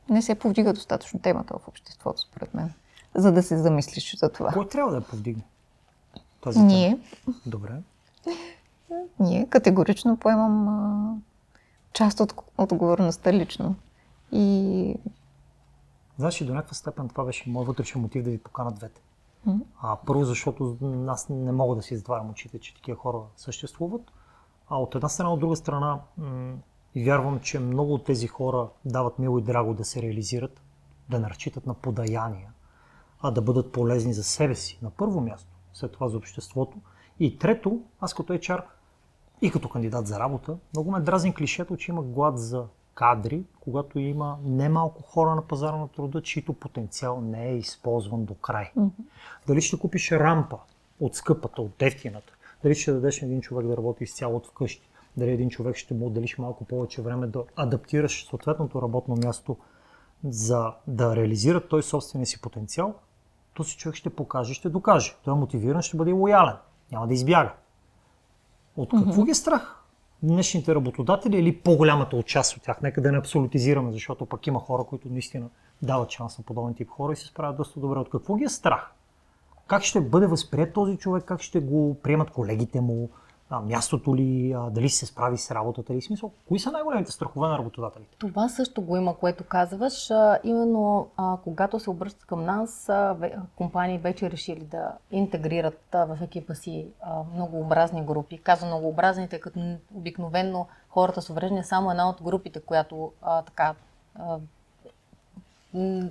не 0.09 0.23
се 0.23 0.35
повдига 0.35 0.73
достатъчно 0.73 1.21
темата 1.21 1.59
в 1.59 1.69
обществото, 1.69 2.21
според 2.21 2.55
мен, 2.55 2.73
за 3.15 3.33
да 3.33 3.43
се 3.43 3.59
замислиш 3.59 4.17
за 4.19 4.29
това. 4.29 4.53
кой 4.53 4.69
трябва 4.69 4.93
да 4.93 5.01
повдигне? 5.01 5.43
Тази 6.41 6.59
тема? 6.59 6.67
Ние, 6.67 6.99
Добре. 7.47 7.73
ние 9.21 9.47
категорично 9.47 10.17
поемам 10.17 10.69
а, 10.69 11.15
част 11.93 12.21
от 12.21 12.35
отговорността 12.59 13.33
лично. 13.33 13.75
И 14.33 14.95
Знаеш, 16.19 16.41
и 16.41 16.45
до 16.47 16.55
някаква 16.55 16.75
степен 16.75 17.09
това 17.09 17.25
беше 17.25 17.51
моят 17.51 17.67
вътрешен 17.67 18.01
мотив 18.01 18.25
да 18.25 18.31
ви 18.31 18.39
покана 18.39 18.73
двете. 18.73 19.01
М. 19.47 19.61
А, 19.83 19.97
първо, 20.07 20.25
защото 20.25 20.77
аз 21.09 21.29
не 21.29 21.53
мога 21.53 21.77
да 21.77 21.83
си 21.83 21.97
затварям 21.97 22.31
очите, 22.31 22.59
че 22.59 22.75
такива 22.75 22.99
хора 22.99 23.19
съществуват. 23.37 24.03
А 24.69 24.77
от 24.77 24.95
една 24.95 25.09
страна, 25.09 25.33
от 25.33 25.41
друга 25.41 25.57
страна, 25.57 26.01
м- 26.19 26.55
вярвам, 26.97 27.41
че 27.41 27.59
много 27.59 27.95
от 27.95 28.05
тези 28.05 28.27
хора 28.27 28.69
дават 28.85 29.19
мило 29.19 29.39
и 29.39 29.43
драго 29.43 29.75
да 29.75 29.85
се 29.85 30.03
реализират, 30.03 30.61
да 31.11 31.19
не 31.21 31.31
разчитат 31.31 31.67
на 31.67 31.75
подаяния, 31.75 32.51
а 33.21 33.31
да 33.31 33.43
бъдат 33.43 33.73
полезни 33.73 34.15
за 34.15 34.25
себе 34.25 34.55
си, 34.55 34.79
на 34.83 34.91
първо 34.91 35.21
място, 35.21 35.58
след 35.73 35.93
това 35.93 36.09
за 36.09 36.17
обществото. 36.17 36.79
И 37.21 37.39
трето, 37.39 37.81
аз 38.01 38.15
като 38.15 38.33
HR 38.33 38.63
и 39.43 39.51
като 39.51 39.69
кандидат 39.69 40.07
за 40.07 40.19
работа, 40.19 40.57
много 40.75 40.91
ме 40.91 41.01
дразни 41.01 41.35
клишето, 41.35 41.77
че 41.77 41.91
има 41.91 42.03
глад 42.03 42.39
за 42.39 42.67
кадри, 42.95 43.43
когато 43.61 43.99
има 43.99 44.39
немалко 44.45 45.03
хора 45.03 45.35
на 45.35 45.43
пазара 45.43 45.77
на 45.77 45.89
труда, 45.89 46.23
чието 46.23 46.53
потенциал 46.53 47.21
не 47.21 47.49
е 47.49 47.57
използван 47.57 48.25
до 48.25 48.35
край. 48.35 48.73
Дали 49.47 49.61
ще 49.61 49.79
купиш 49.79 50.13
рампа 50.13 50.59
от 51.01 51.15
скъпата, 51.15 51.63
от 51.63 51.83
ефтината, 51.83 52.33
дали 52.63 52.75
ще 52.75 52.93
дадеш 52.93 53.21
на 53.21 53.27
един 53.27 53.41
човек 53.41 53.67
да 53.67 53.77
работи 53.77 54.05
изцяло 54.05 54.37
от 54.37 54.47
вкъщи, 54.47 54.89
дали 55.17 55.31
един 55.31 55.51
човек 55.51 55.77
ще 55.77 55.95
му 55.95 56.07
отделиш 56.07 56.39
малко 56.39 56.65
повече 56.65 57.03
време 57.03 57.27
да 57.27 57.45
адаптираш 57.57 58.27
съответното 58.27 58.83
работно 58.83 59.17
място, 59.17 59.57
за 60.25 60.73
да 60.87 61.17
реализира 61.17 61.69
той 61.69 61.83
собствения 61.83 62.27
си 62.27 62.41
потенциал, 62.41 62.95
този 63.59 63.77
човек 63.77 63.97
ще 63.97 64.11
покаже, 64.11 64.55
ще 64.55 64.69
докаже. 64.69 65.15
Той 65.25 65.35
е 65.35 65.37
мотивиран, 65.37 65.83
ще 65.83 65.97
бъде 65.97 66.13
лоялен, 66.13 66.55
няма 66.93 67.07
да 67.07 67.15
избяга. 67.15 67.53
От 68.77 68.91
какво 68.91 69.23
ги 69.23 69.31
е 69.31 69.35
страх? 69.35 69.85
Днешните 70.23 70.75
работодатели 70.75 71.37
или 71.37 71.57
по-голямата 71.57 72.17
от 72.17 72.27
част 72.27 72.57
от 72.57 72.63
тях? 72.63 72.83
Нека 72.83 73.03
да 73.03 73.13
не 73.13 73.19
абсолютизираме, 73.19 73.93
защото 73.93 74.27
пък 74.27 74.47
има 74.47 74.61
хора, 74.61 74.85
които 74.85 75.09
наистина 75.09 75.49
дават 75.83 76.11
шанс 76.11 76.39
на 76.39 76.45
подобен 76.45 76.75
тип 76.75 76.91
хора 76.91 77.13
и 77.13 77.17
се 77.17 77.27
справят 77.27 77.57
доста 77.57 77.81
добре. 77.81 77.99
От 77.99 78.11
какво 78.11 78.35
ги 78.35 78.45
е 78.45 78.49
страх? 78.49 78.93
Как 79.67 79.83
ще 79.83 80.01
бъде 80.01 80.27
възприят 80.27 80.73
този 80.73 80.97
човек? 80.97 81.25
Как 81.25 81.41
ще 81.41 81.61
го 81.61 81.97
приемат 82.03 82.31
колегите 82.31 82.81
му? 82.81 83.11
А, 83.51 83.61
мястото 83.61 84.17
ли? 84.17 84.57
Дали 84.71 84.89
се 84.89 85.07
справи 85.07 85.39
с 85.39 85.51
работата 85.51 85.95
ли? 85.95 86.03
Смисъл, 86.03 86.31
кои 86.49 86.59
са 86.59 86.71
най-големите 86.71 87.13
страхове 87.13 87.49
на 87.49 87.59
работодателите? 87.59 88.17
Това 88.19 88.49
също 88.49 88.83
го 88.83 88.97
има, 88.97 89.17
което 89.17 89.45
казваш. 89.45 90.11
Именно 90.45 91.09
когато 91.45 91.81
се 91.81 91.91
обръщат 91.91 92.25
към 92.25 92.45
нас, 92.45 92.91
компании 93.57 93.99
вече 93.99 94.31
решили 94.31 94.65
да 94.65 94.93
интегрират 95.11 95.81
в 95.93 96.19
екипа 96.23 96.55
си 96.55 96.87
многообразни 97.35 98.05
групи. 98.05 98.39
Казвам 98.39 98.69
многообразни, 98.69 99.29
тъй 99.29 99.41
като 99.41 99.61
обикновенно 99.95 100.67
хората 100.89 101.23
с 101.23 101.31
увреждане 101.31 101.65
само 101.65 101.91
една 101.91 102.09
от 102.09 102.23
групите, 102.23 102.61
която 102.61 103.13
така 103.23 103.75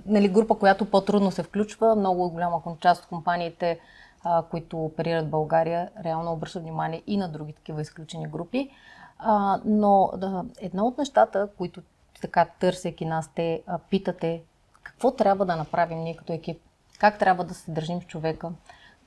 нали, 0.06 0.28
група, 0.28 0.54
която 0.54 0.84
по-трудно 0.90 1.30
се 1.30 1.42
включва. 1.42 1.96
Много 1.96 2.30
голяма 2.30 2.62
част 2.80 3.02
от 3.02 3.08
компаниите, 3.08 3.78
а, 4.24 4.42
които 4.42 4.84
оперират 4.84 5.30
България, 5.30 5.90
реално 6.04 6.32
обръщат 6.32 6.62
внимание 6.62 7.02
и 7.06 7.16
на 7.16 7.28
други 7.28 7.52
такива 7.52 7.80
изключени 7.80 8.26
групи. 8.28 8.70
А, 9.18 9.60
но 9.64 10.10
да, 10.16 10.44
едно 10.60 10.86
от 10.86 10.98
нещата, 10.98 11.48
които 11.58 11.82
така 12.20 12.46
търсейки 12.60 13.04
нас, 13.04 13.30
те 13.34 13.62
а, 13.66 13.78
питате 13.78 14.42
какво 14.82 15.10
трябва 15.10 15.46
да 15.46 15.56
направим 15.56 15.98
ние 15.98 16.16
като 16.16 16.32
екип, 16.32 16.60
как 16.98 17.18
трябва 17.18 17.44
да 17.44 17.54
се 17.54 17.70
държим 17.70 18.02
с 18.02 18.04
човека, 18.04 18.50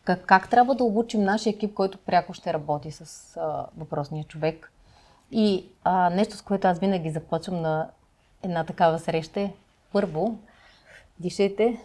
как, 0.04 0.26
как 0.26 0.50
трябва 0.50 0.76
да 0.76 0.84
обучим 0.84 1.24
нашия 1.24 1.52
екип, 1.52 1.74
който 1.74 1.98
пряко 1.98 2.34
ще 2.34 2.54
работи 2.54 2.92
с 2.92 3.38
а, 3.38 3.66
въпросния 3.78 4.24
човек. 4.24 4.72
И 5.32 5.66
а, 5.84 6.10
нещо, 6.10 6.38
с 6.38 6.42
което 6.42 6.68
аз 6.68 6.80
винаги 6.80 7.12
започвам 7.12 7.62
на 7.62 7.90
една 8.44 8.64
такава 8.64 9.00
среща 9.00 9.42
е 9.42 9.54
първо, 9.92 10.40
дишайте, 11.20 11.78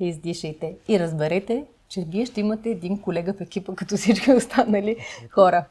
издишайте 0.00 0.76
и 0.88 1.00
разберете, 1.00 1.66
че 1.88 2.04
вие 2.08 2.26
ще 2.26 2.40
имате 2.40 2.70
един 2.70 3.02
колега 3.02 3.32
в 3.32 3.40
екипа, 3.40 3.74
като 3.74 3.96
всички 3.96 4.32
останали 4.32 4.96
хора. 5.30 5.64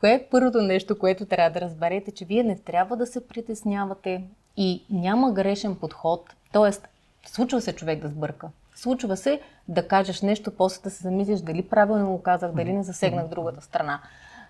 Кое 0.00 0.12
е 0.12 0.26
първото 0.30 0.62
нещо, 0.62 0.98
което 0.98 1.26
трябва 1.26 1.60
да 1.60 1.66
разберете, 1.66 2.10
че 2.10 2.24
вие 2.24 2.42
не 2.42 2.58
трябва 2.58 2.96
да 2.96 3.06
се 3.06 3.28
притеснявате 3.28 4.24
и 4.56 4.84
няма 4.90 5.32
грешен 5.32 5.76
подход. 5.76 6.34
Тоест, 6.52 6.88
случва 7.26 7.60
се 7.60 7.72
човек 7.72 8.02
да 8.02 8.08
сбърка. 8.08 8.48
Случва 8.74 9.16
се 9.16 9.40
да 9.68 9.88
кажеш 9.88 10.22
нещо, 10.22 10.50
после 10.56 10.82
да 10.82 10.90
се 10.90 11.02
замислиш 11.02 11.40
дали 11.40 11.62
правилно 11.62 12.10
го 12.10 12.22
казах, 12.22 12.52
дали 12.52 12.72
не 12.72 12.82
засегнах 12.82 13.28
другата 13.28 13.60
страна. 13.60 14.00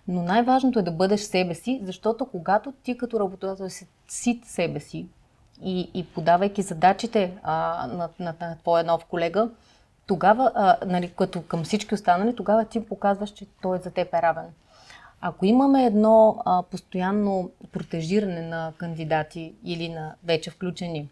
Но 0.08 0.22
най-важното 0.22 0.78
е 0.78 0.82
да 0.82 0.90
бъдеш 0.90 1.20
себе 1.20 1.54
си, 1.54 1.80
защото 1.84 2.26
когато 2.26 2.72
ти 2.82 2.98
като 2.98 3.20
работодател 3.20 3.70
си 3.70 3.88
сит 4.08 4.44
себе 4.44 4.80
си 4.80 5.06
и, 5.62 5.90
и 5.94 6.06
подавайки 6.06 6.62
задачите 6.62 7.38
а, 7.42 7.86
на, 7.86 8.08
на, 8.18 8.34
на 8.40 8.56
твоя 8.58 8.84
нов 8.84 9.04
колега, 9.04 9.48
тогава, 10.06 10.52
а, 10.54 10.76
нали, 10.86 11.12
като 11.18 11.42
към 11.42 11.64
всички 11.64 11.94
останали, 11.94 12.36
тогава 12.36 12.64
ти 12.64 12.86
показваш, 12.86 13.30
че 13.30 13.46
той 13.62 13.78
за 13.78 13.90
теб 13.90 14.14
е 14.14 14.22
равен. 14.22 14.46
Ако 15.20 15.46
имаме 15.46 15.84
едно 15.84 16.36
а, 16.44 16.62
постоянно 16.62 17.50
протежиране 17.72 18.42
на 18.42 18.72
кандидати 18.78 19.54
или 19.64 19.88
на 19.88 20.14
вече 20.24 20.50
включени 20.50 21.08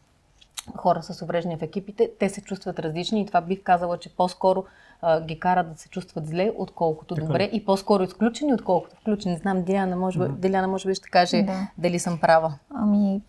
хора 0.77 1.03
с 1.03 1.23
увреждания 1.23 1.59
в 1.59 1.63
екипите, 1.63 2.11
те 2.19 2.29
се 2.29 2.41
чувстват 2.41 2.79
различни 2.79 3.21
и 3.21 3.27
това 3.27 3.41
бих 3.41 3.63
казала, 3.63 3.99
че 3.99 4.17
по-скоро 4.17 4.65
а, 5.03 5.21
ги 5.21 5.39
карат 5.41 5.73
да 5.73 5.79
се 5.79 5.89
чувстват 5.89 6.27
зле, 6.27 6.53
отколкото 6.57 7.15
така. 7.15 7.27
добре 7.27 7.51
и 7.53 7.65
по-скоро 7.65 8.03
изключени, 8.03 8.55
отколкото 8.55 8.97
включени. 8.97 9.35
Не 9.35 9.39
знам, 9.39 9.63
Диляна 9.63 9.97
може, 9.97 10.19
mm-hmm. 10.19 10.37
Диляна 10.37 10.69
може 10.69 10.89
би 10.89 10.95
ще 10.95 11.11
каже 11.11 11.43
да. 11.43 11.69
дали 11.79 11.99
съм 11.99 12.19
права. 12.21 12.55
Ами, 12.75 13.23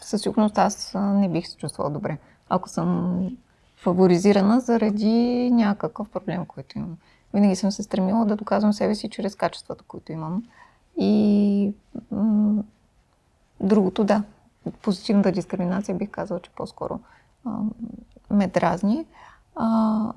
със 0.00 0.22
сигурност 0.22 0.58
аз 0.58 0.92
не 0.94 1.28
бих 1.28 1.48
се 1.48 1.56
чувствала 1.56 1.90
добре, 1.90 2.18
ако 2.48 2.68
съм 2.68 3.20
фаворизирана 3.80 4.60
заради 4.60 5.50
някакъв 5.50 6.08
проблем, 6.08 6.46
който 6.46 6.78
имам. 6.78 6.96
Винаги 7.34 7.56
съм 7.56 7.72
се 7.72 7.82
стремила 7.82 8.24
да 8.24 8.36
доказвам 8.36 8.72
себе 8.72 8.94
си 8.94 9.10
чрез 9.10 9.34
качествата, 9.34 9.84
които 9.88 10.12
имам. 10.12 10.42
И 10.96 11.72
м- 12.10 12.62
другото, 13.60 14.04
да, 14.04 14.22
позитивната 14.82 15.32
дискриминация 15.32 15.94
бих 15.94 16.10
казала, 16.10 16.40
че 16.40 16.50
по-скоро 16.50 17.00
а, 17.44 17.50
ме 18.30 18.46
дразни. 18.46 19.06
А, 19.56 20.12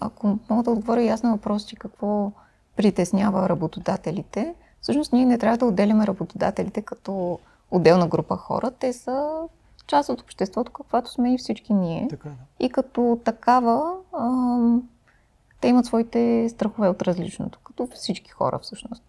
ако 0.00 0.38
мога 0.50 0.62
да 0.62 0.70
отговоря 0.70 1.02
ясно 1.02 1.30
въпрос, 1.30 1.64
че 1.64 1.76
какво 1.76 2.32
притеснява 2.76 3.48
работодателите, 3.48 4.54
всъщност 4.80 5.12
ние 5.12 5.26
не 5.26 5.38
трябва 5.38 5.58
да 5.58 5.66
отделяме 5.66 6.06
работодателите 6.06 6.82
като 6.82 7.38
отделна 7.70 8.06
група 8.06 8.36
хора. 8.36 8.70
Те 8.70 8.92
са 8.92 9.42
част 9.86 10.08
от 10.08 10.20
обществото, 10.20 10.72
каквато 10.72 11.10
сме 11.10 11.34
и 11.34 11.38
всички 11.38 11.74
ние. 11.74 12.08
Така, 12.10 12.28
да. 12.28 12.34
И 12.66 12.70
като 12.70 13.20
такава, 13.24 13.94
а, 14.12 14.58
те 15.60 15.68
имат 15.68 15.86
своите 15.86 16.48
страхове 16.48 16.88
от 16.88 17.02
различното, 17.02 17.58
като 17.64 17.88
всички 17.94 18.30
хора 18.30 18.58
всъщност. 18.58 19.04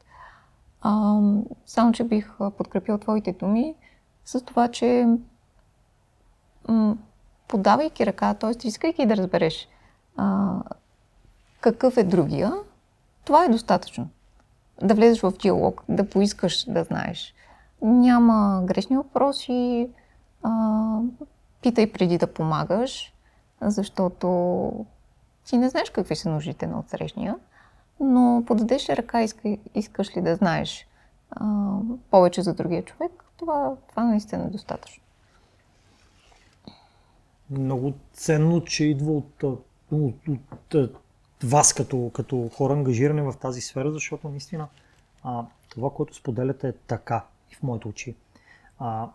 А, 0.82 1.20
само, 1.66 1.92
че 1.92 2.04
бих 2.04 2.38
подкрепил 2.58 2.98
твоите 2.98 3.34
думи 3.34 3.76
с 4.26 4.42
това, 4.46 4.68
че 4.68 5.08
м- 6.68 6.98
подавайки 7.48 8.06
ръка, 8.06 8.34
т.е. 8.34 8.68
искайки 8.68 9.06
да 9.06 9.18
разбереш 9.18 9.68
а, 10.18 10.56
какъв 11.62 11.98
е 11.98 12.04
другия, 12.04 12.54
това 13.26 13.46
е 13.46 13.50
достатъчно. 13.50 14.08
Да 14.82 14.94
влезеш 14.96 15.22
в 15.22 15.34
диалог, 15.42 15.84
да 15.90 16.10
поискаш 16.10 16.66
да 16.68 16.84
знаеш. 16.84 17.34
Няма 17.82 18.62
грешни 18.66 18.98
въпроси, 18.98 19.90
а, 20.46 21.00
питай 21.62 21.92
преди 21.92 22.18
да 22.18 22.34
помагаш, 22.34 23.14
защото 23.62 24.86
ти 25.46 25.58
не 25.58 25.70
знаеш 25.70 25.90
какви 25.90 26.16
са 26.16 26.30
нуждите 26.30 26.68
на 26.68 26.80
отсрещния, 26.80 27.36
но 28.00 28.44
подадеш 28.48 28.90
ръка, 28.90 29.22
иска, 29.22 29.58
искаш 29.76 30.18
ли 30.18 30.22
да 30.22 30.36
знаеш 30.36 30.88
а, 31.32 31.46
повече 32.12 32.42
за 32.42 32.54
другия 32.54 32.86
човек, 32.86 33.12
това, 33.38 33.76
това 33.90 34.04
наистина 34.04 34.44
е 34.44 34.50
достатъчно. 34.50 35.04
Много 37.50 37.94
ценно, 38.14 38.64
че 38.64 38.86
идва 38.86 39.12
от, 39.12 39.44
от, 39.44 39.66
от, 39.92 40.74
от 40.74 40.98
вас 41.44 41.74
като, 41.74 42.12
като 42.14 42.50
хора 42.58 42.74
ангажирани 42.74 43.22
в 43.22 43.34
тази 43.42 43.62
сфера, 43.62 43.92
защото 43.92 44.30
наистина 44.30 44.68
а, 45.24 45.46
това, 45.70 45.90
което 45.90 46.16
споделяте 46.16 46.68
е 46.68 46.74
така 46.74 47.26
и 47.52 47.56
в 47.56 47.64
моите 47.64 47.88
очи. 47.88 48.16
А, 48.80 49.10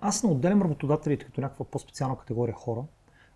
аз 0.00 0.22
не 0.22 0.30
отделям 0.30 0.62
работодателите 0.62 1.24
като 1.24 1.40
някаква 1.40 1.64
по-специална 1.64 2.18
категория 2.18 2.54
хора, 2.54 2.84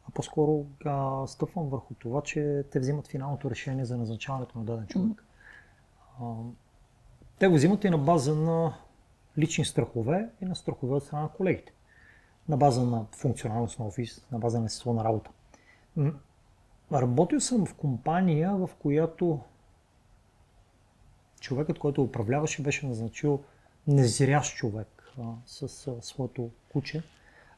а 0.08 0.10
по-скоро 0.14 0.66
а, 0.84 1.26
стъпвам 1.26 1.68
върху 1.68 1.94
това, 1.94 2.22
че 2.22 2.64
те 2.70 2.80
взимат 2.80 3.08
финалното 3.08 3.50
решение 3.50 3.84
за 3.84 3.96
назначаването 3.96 4.58
на 4.58 4.64
даден 4.64 4.86
човек. 4.86 5.24
А, 6.20 6.24
те 7.38 7.48
го 7.48 7.54
взимат 7.54 7.84
и 7.84 7.90
на 7.90 7.98
база 7.98 8.34
на 8.34 8.74
лични 9.38 9.64
страхове 9.64 10.28
и 10.40 10.44
на 10.44 10.56
страхове 10.56 10.94
от 10.94 11.04
страна 11.04 11.22
на 11.22 11.28
колегите. 11.28 11.72
На 12.48 12.56
база 12.56 12.84
на 12.84 13.06
функционалност 13.16 13.78
на 13.78 13.86
офис, 13.86 14.26
на 14.32 14.38
база 14.38 14.60
на 14.60 14.66
естество 14.66 14.92
на 14.92 15.04
работа. 15.04 15.30
Работил 16.92 17.40
съм 17.40 17.66
в 17.66 17.74
компания, 17.74 18.56
в 18.56 18.70
която 18.78 19.40
човекът, 21.40 21.78
който 21.78 22.02
управляваше, 22.02 22.62
беше 22.62 22.86
назначил 22.86 23.42
незрящ 23.86 24.56
човек 24.56 24.91
а, 25.20 25.22
с 25.46 25.86
а, 25.86 26.02
своето 26.02 26.50
куче. 26.72 27.02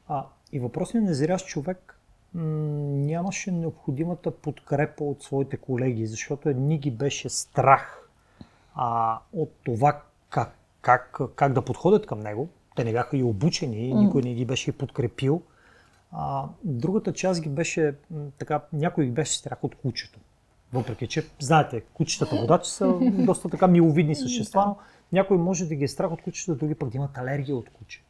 А, 0.09 0.27
и 0.53 0.61
въпросният 0.61 1.07
незрящ 1.07 1.47
човек 1.47 2.01
м- 2.35 2.43
нямаше 2.85 3.51
необходимата 3.51 4.31
подкрепа 4.31 5.05
от 5.05 5.23
своите 5.23 5.57
колеги, 5.57 6.07
защото 6.07 6.49
едни 6.49 6.79
ги 6.79 6.91
беше 6.91 7.29
страх 7.29 8.11
а, 8.75 9.19
от 9.33 9.53
това 9.65 10.03
как, 10.31 10.59
как, 10.81 11.21
как 11.37 11.53
да 11.53 11.63
подходят 11.63 12.07
към 12.07 12.21
него. 12.21 12.49
Те 12.77 12.85
не 12.85 12.93
бяха 12.93 13.17
и 13.17 13.23
обучени, 13.23 13.95
никой 13.95 14.23
не 14.23 14.35
ги 14.35 14.45
беше 14.45 14.79
подкрепил. 14.79 15.43
А, 16.13 16.45
другата 16.65 17.13
част 17.13 17.43
ги 17.43 17.49
беше, 17.49 17.95
така, 18.39 18.61
някой 18.73 19.05
ги 19.05 19.11
беше 19.11 19.39
страх 19.39 19.65
от 19.65 19.75
кучето. 19.75 20.21
Въпреки, 20.73 21.07
че, 21.07 21.29
знаете, 21.41 21.81
кучетата 21.81 22.37
водачи 22.37 22.71
са 22.71 22.99
доста 23.13 23.49
така 23.49 23.67
миловидни 23.67 24.15
същества, 24.15 24.65
но 24.67 24.77
някой 25.15 25.39
може 25.39 25.67
да 25.67 25.75
ги 25.75 25.85
е 25.85 25.89
страх 25.89 26.13
от 26.13 26.23
кучета, 26.23 26.55
други 26.55 26.75
пък 26.75 26.89
да 26.89 26.97
имат 26.97 27.19
алергия 27.19 27.57
от 27.57 27.71
куче. 27.71 28.03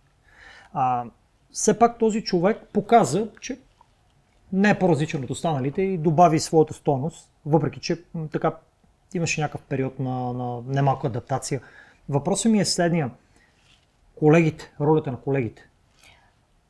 А, 0.72 1.04
все 1.52 1.78
пак 1.78 1.98
този 1.98 2.24
човек 2.24 2.68
показа, 2.72 3.26
че 3.40 3.58
не 4.52 4.70
е 4.70 4.78
по-различен 4.78 5.24
от 5.24 5.30
останалите 5.30 5.82
и 5.82 5.98
добави 5.98 6.40
своята 6.40 6.74
стойност, 6.74 7.30
въпреки 7.46 7.80
че 7.80 8.02
така 8.32 8.56
имаше 9.14 9.40
някакъв 9.40 9.62
период 9.62 9.98
на, 9.98 10.32
на 10.32 10.62
немалка 10.66 11.06
адаптация. 11.06 11.60
Въпросът 12.08 12.52
ми 12.52 12.60
е 12.60 12.64
следния. 12.64 13.10
Колегите, 14.18 14.72
ролята 14.80 15.10
на 15.10 15.20
колегите. 15.20 15.68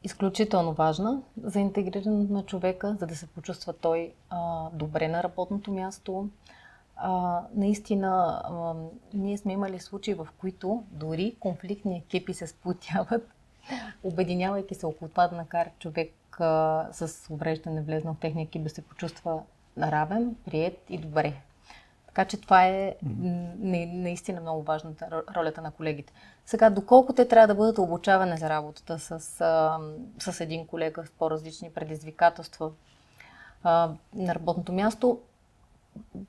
Изключително 0.02 0.72
важна 0.72 1.22
за 1.42 1.60
интегрирането 1.60 2.32
на 2.32 2.44
човека, 2.44 2.96
за 3.00 3.06
да 3.06 3.16
се 3.16 3.26
почувства 3.26 3.72
той 3.72 4.12
а, 4.30 4.68
добре 4.72 5.08
на 5.08 5.22
работното 5.22 5.72
място. 5.72 6.28
А, 6.96 7.42
наистина, 7.54 8.42
а, 8.44 8.74
ние 9.14 9.38
сме 9.38 9.52
имали 9.52 9.78
случаи, 9.78 10.14
в 10.14 10.28
които 10.38 10.84
дори 10.90 11.36
конфликтни 11.40 11.96
екипи 11.96 12.34
се 12.34 12.46
сплотяват, 12.46 13.28
обединявайки 14.02 14.74
се 14.74 14.86
около 14.86 15.08
това 15.08 15.28
да 15.28 15.36
накара 15.36 15.70
човек 15.78 16.12
а, 16.40 16.88
с 16.92 17.30
увреждане 17.30 17.82
влезна 17.82 18.14
в 18.14 18.20
техния 18.20 18.44
екип 18.44 18.62
да 18.62 18.70
се 18.70 18.82
почувства 18.82 19.42
равен, 19.78 20.36
прият 20.44 20.78
и 20.88 20.98
добре 20.98 21.34
така 22.14 22.24
че 22.24 22.40
това 22.40 22.66
е 22.66 22.96
наистина 23.02 24.40
много 24.40 24.62
важната 24.62 25.22
ролята 25.36 25.62
на 25.62 25.70
колегите. 25.70 26.12
Сега, 26.46 26.70
доколко 26.70 27.12
те 27.12 27.28
трябва 27.28 27.46
да 27.46 27.54
бъдат 27.54 27.78
обучавани 27.78 28.36
за 28.36 28.48
работата 28.48 28.98
с, 28.98 29.20
с 30.18 30.40
един 30.40 30.66
колега 30.66 31.06
с 31.06 31.10
по-различни 31.10 31.70
предизвикателства 31.70 32.70
на 33.64 34.34
работното 34.34 34.72
място, 34.72 35.20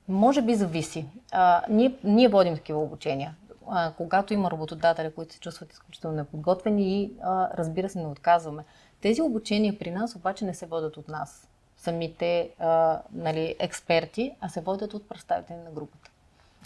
може 0.08 0.42
би 0.42 0.54
зависи. 0.54 1.06
А, 1.32 1.62
ние, 1.68 1.94
ние 2.04 2.28
водим 2.28 2.54
такива 2.54 2.78
обучения. 2.78 3.34
А, 3.68 3.92
когато 3.96 4.34
има 4.34 4.50
работодатели, 4.50 5.12
които 5.12 5.34
се 5.34 5.40
чувстват 5.40 5.72
изключително 5.72 6.16
неподготвени 6.16 7.02
и 7.02 7.12
а, 7.22 7.48
разбира 7.56 7.88
се 7.88 7.98
не 7.98 8.06
отказваме. 8.06 8.64
Тези 9.00 9.22
обучения 9.22 9.78
при 9.78 9.90
нас 9.90 10.16
обаче 10.16 10.44
не 10.44 10.54
се 10.54 10.66
водят 10.66 10.96
от 10.96 11.08
нас 11.08 11.48
самите 11.76 12.50
а, 12.58 13.00
нали, 13.12 13.56
експерти, 13.58 14.32
а 14.40 14.48
се 14.48 14.60
водят 14.60 14.94
от 14.94 15.08
представители 15.08 15.56
на 15.56 15.70
групата. 15.70 16.10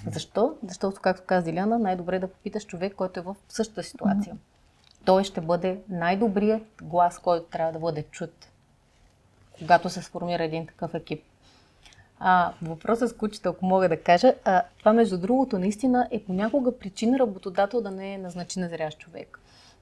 Защо? 0.06 0.54
Защото, 0.68 1.00
както 1.00 1.26
каза 1.26 1.44
Диляна, 1.44 1.78
най-добре 1.78 2.16
е 2.16 2.18
да 2.18 2.28
попиташ 2.28 2.66
човек, 2.66 2.94
който 2.94 3.20
е 3.20 3.22
в 3.22 3.36
същата 3.48 3.82
ситуация. 3.82 4.34
Mm-hmm. 4.34 5.04
Той 5.04 5.24
ще 5.24 5.40
бъде 5.40 5.80
най-добрият 5.88 6.62
глас, 6.82 7.18
който 7.18 7.46
трябва 7.46 7.72
да 7.72 7.78
бъде 7.78 8.02
чут, 8.02 8.46
когато 9.58 9.90
се 9.90 10.02
сформира 10.02 10.44
един 10.44 10.66
такъв 10.66 10.94
екип. 10.94 11.24
А, 12.22 12.52
въпросът 12.62 13.11
с 13.11 13.12
кучета, 13.16 13.48
ако 13.48 13.66
мога 13.66 13.88
да 13.88 14.02
кажа, 14.02 14.35
а, 14.44 14.62
това 14.78 14.92
между 14.92 15.18
другото 15.18 15.59
наистина 15.59 16.09
е 16.11 16.24
понякога 16.24 16.78
причина 16.78 17.18
работодател 17.18 17.80
да 17.80 17.90
не 17.90 18.18
назначи 18.18 18.61
незрящ 18.61 18.98
човек. 18.98 19.40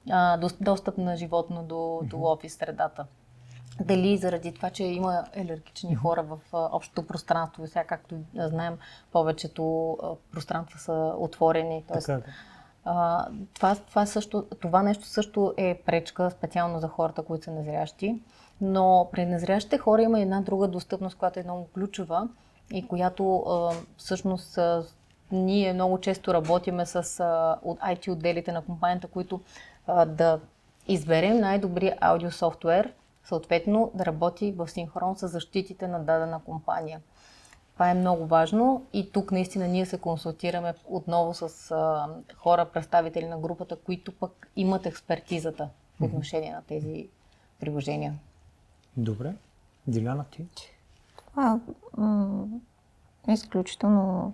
А, 0.09 0.37
до, 0.37 0.49
достъп 0.61 0.97
на 0.97 1.15
животно 1.17 1.63
до, 1.63 2.01
до 2.03 2.23
офис 2.23 2.53
средата. 2.53 3.05
Дали 3.81 4.17
заради 4.17 4.53
това, 4.53 4.69
че 4.69 4.83
има 4.83 5.23
алергични 5.37 5.95
хора 5.95 6.23
в 6.23 6.39
общото 6.53 7.07
пространство, 7.07 7.67
сега 7.67 7.83
както 7.83 8.15
знаем, 8.35 8.77
повечето 9.11 9.97
пространства 10.31 10.79
са 10.79 11.13
отворени. 11.17 11.83
Тоест, 11.87 12.07
Така, 12.07 12.19
е. 12.19 12.31
а, 12.85 13.27
това, 13.53 13.75
това, 13.75 14.05
също, 14.05 14.45
това 14.61 14.83
нещо 14.83 15.05
също 15.05 15.53
е 15.57 15.81
пречка 15.85 16.31
специално 16.31 16.79
за 16.79 16.87
хората, 16.87 17.23
които 17.23 17.43
са 17.43 17.51
незрящи. 17.51 18.21
Но 18.61 19.09
при 19.11 19.25
незрящите 19.25 19.77
хора 19.77 20.01
има 20.01 20.21
една 20.21 20.41
друга 20.41 20.67
достъпност, 20.67 21.17
която 21.17 21.39
е 21.39 21.43
много 21.43 21.67
ключова 21.73 22.27
и 22.71 22.87
която 22.87 23.37
а, 23.37 23.71
всъщност 23.97 24.57
а, 24.57 24.83
ние 25.31 25.73
много 25.73 25.99
често 25.99 26.33
работиме 26.33 26.85
с 26.85 27.19
а, 27.19 27.59
от 27.63 27.79
IT 27.79 28.11
отделите 28.11 28.51
на 28.51 28.61
компанията, 28.61 29.07
които 29.07 29.41
а, 29.87 30.05
да 30.05 30.39
изберем 30.87 31.39
най-добрия 31.39 31.97
аудиософтуер, 32.01 32.93
съответно 33.23 33.91
да 33.95 34.05
работи 34.05 34.51
в 34.51 34.67
синхрон 34.67 35.15
с 35.15 35.27
защитите 35.27 35.87
на 35.87 35.99
дадена 35.99 36.39
компания. 36.45 37.01
Това 37.73 37.89
е 37.89 37.93
много 37.93 38.25
важно 38.25 38.85
и 38.93 39.11
тук 39.11 39.31
наистина 39.31 39.67
ние 39.67 39.85
се 39.85 39.97
консултираме 39.97 40.73
отново 40.85 41.33
с 41.33 41.71
а, 41.71 42.07
хора, 42.35 42.65
представители 42.65 43.25
на 43.25 43.37
групата, 43.37 43.75
които 43.75 44.11
пък 44.11 44.51
имат 44.55 44.85
експертизата 44.85 45.69
по 45.97 46.05
отношение 46.05 46.51
на 46.51 46.61
тези 46.61 47.07
приложения. 47.59 48.13
Добре. 48.99 49.33
Диляна, 49.87 50.25
ти? 50.31 50.47
Това 51.15 51.59
м- 51.97 52.47
изключително 53.27 54.33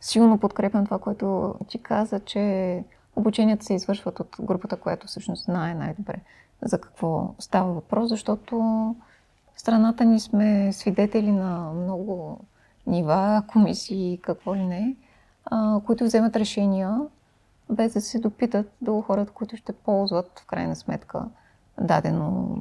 силно 0.00 0.38
подкрепям 0.38 0.84
това, 0.84 0.98
което 0.98 1.54
ти 1.68 1.82
каза, 1.82 2.20
че 2.20 2.84
обученията 3.16 3.64
се 3.64 3.74
извършват 3.74 4.20
от 4.20 4.36
групата, 4.40 4.76
която 4.76 5.06
всъщност 5.06 5.44
знае 5.44 5.74
най-добре 5.74 6.14
за 6.62 6.80
какво 6.80 7.34
става 7.38 7.72
въпрос, 7.72 8.08
защото 8.08 8.94
страната 9.56 10.04
ни 10.04 10.20
сме 10.20 10.72
свидетели 10.72 11.32
на 11.32 11.72
много 11.72 12.40
нива, 12.86 13.42
комисии, 13.46 14.20
какво 14.22 14.54
ли 14.54 14.64
не, 14.64 14.96
а, 15.44 15.80
които 15.86 16.04
вземат 16.04 16.36
решения 16.36 17.00
без 17.70 17.92
да 17.92 18.00
се 18.00 18.18
допитат 18.18 18.72
до 18.80 19.00
хората, 19.00 19.32
които 19.32 19.56
ще 19.56 19.72
ползват 19.72 20.38
в 20.38 20.46
крайна 20.46 20.76
сметка 20.76 21.28
дадено, 21.80 22.56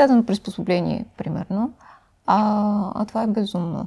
дадено 0.00 0.26
приспособление, 0.26 1.06
примерно. 1.16 1.72
А, 2.26 2.92
а 2.94 3.04
това 3.04 3.22
е 3.22 3.26
безумно. 3.26 3.86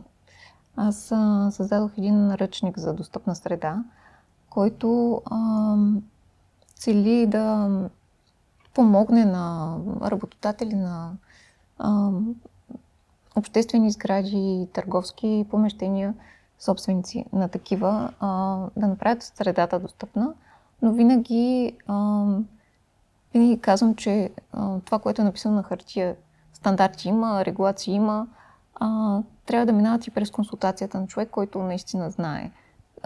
Аз 0.75 1.11
а, 1.11 1.51
създадох 1.51 1.91
един 1.97 2.27
наръчник 2.27 2.79
за 2.79 2.93
достъпна 2.93 3.35
среда, 3.35 3.83
който 4.49 5.21
а, 5.25 5.75
цели 6.75 7.27
да 7.27 7.69
помогне 8.73 9.25
на 9.25 9.75
работодатели 10.01 10.75
на 10.75 11.11
а, 11.79 12.09
обществени 13.35 13.91
сгради, 13.91 14.67
търговски 14.73 15.45
помещения, 15.51 16.13
собственици 16.59 17.25
на 17.33 17.49
такива, 17.49 18.13
а, 18.19 18.57
да 18.77 18.87
направят 18.87 19.23
средата 19.23 19.79
достъпна, 19.79 20.33
но 20.81 20.93
винаги, 20.93 21.77
а, 21.87 22.25
винаги 23.33 23.61
казвам, 23.61 23.95
че 23.95 24.29
а, 24.53 24.79
това, 24.79 24.99
което 24.99 25.21
е 25.21 25.25
написано 25.25 25.55
на 25.55 25.63
хартия, 25.63 26.15
стандарти 26.53 27.07
има, 27.07 27.45
регулации 27.45 27.93
има, 27.93 28.27
а, 28.75 29.19
трябва 29.45 29.65
да 29.65 29.73
минават 29.73 30.07
и 30.07 30.11
през 30.11 30.31
консултацията 30.31 30.99
на 30.99 31.07
човек, 31.07 31.29
който 31.29 31.59
наистина 31.63 32.11
знае 32.11 32.51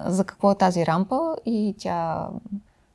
за 0.05 0.23
какво 0.23 0.51
е 0.51 0.55
тази 0.55 0.85
рампа 0.85 1.35
и 1.45 1.75
тя 1.77 2.27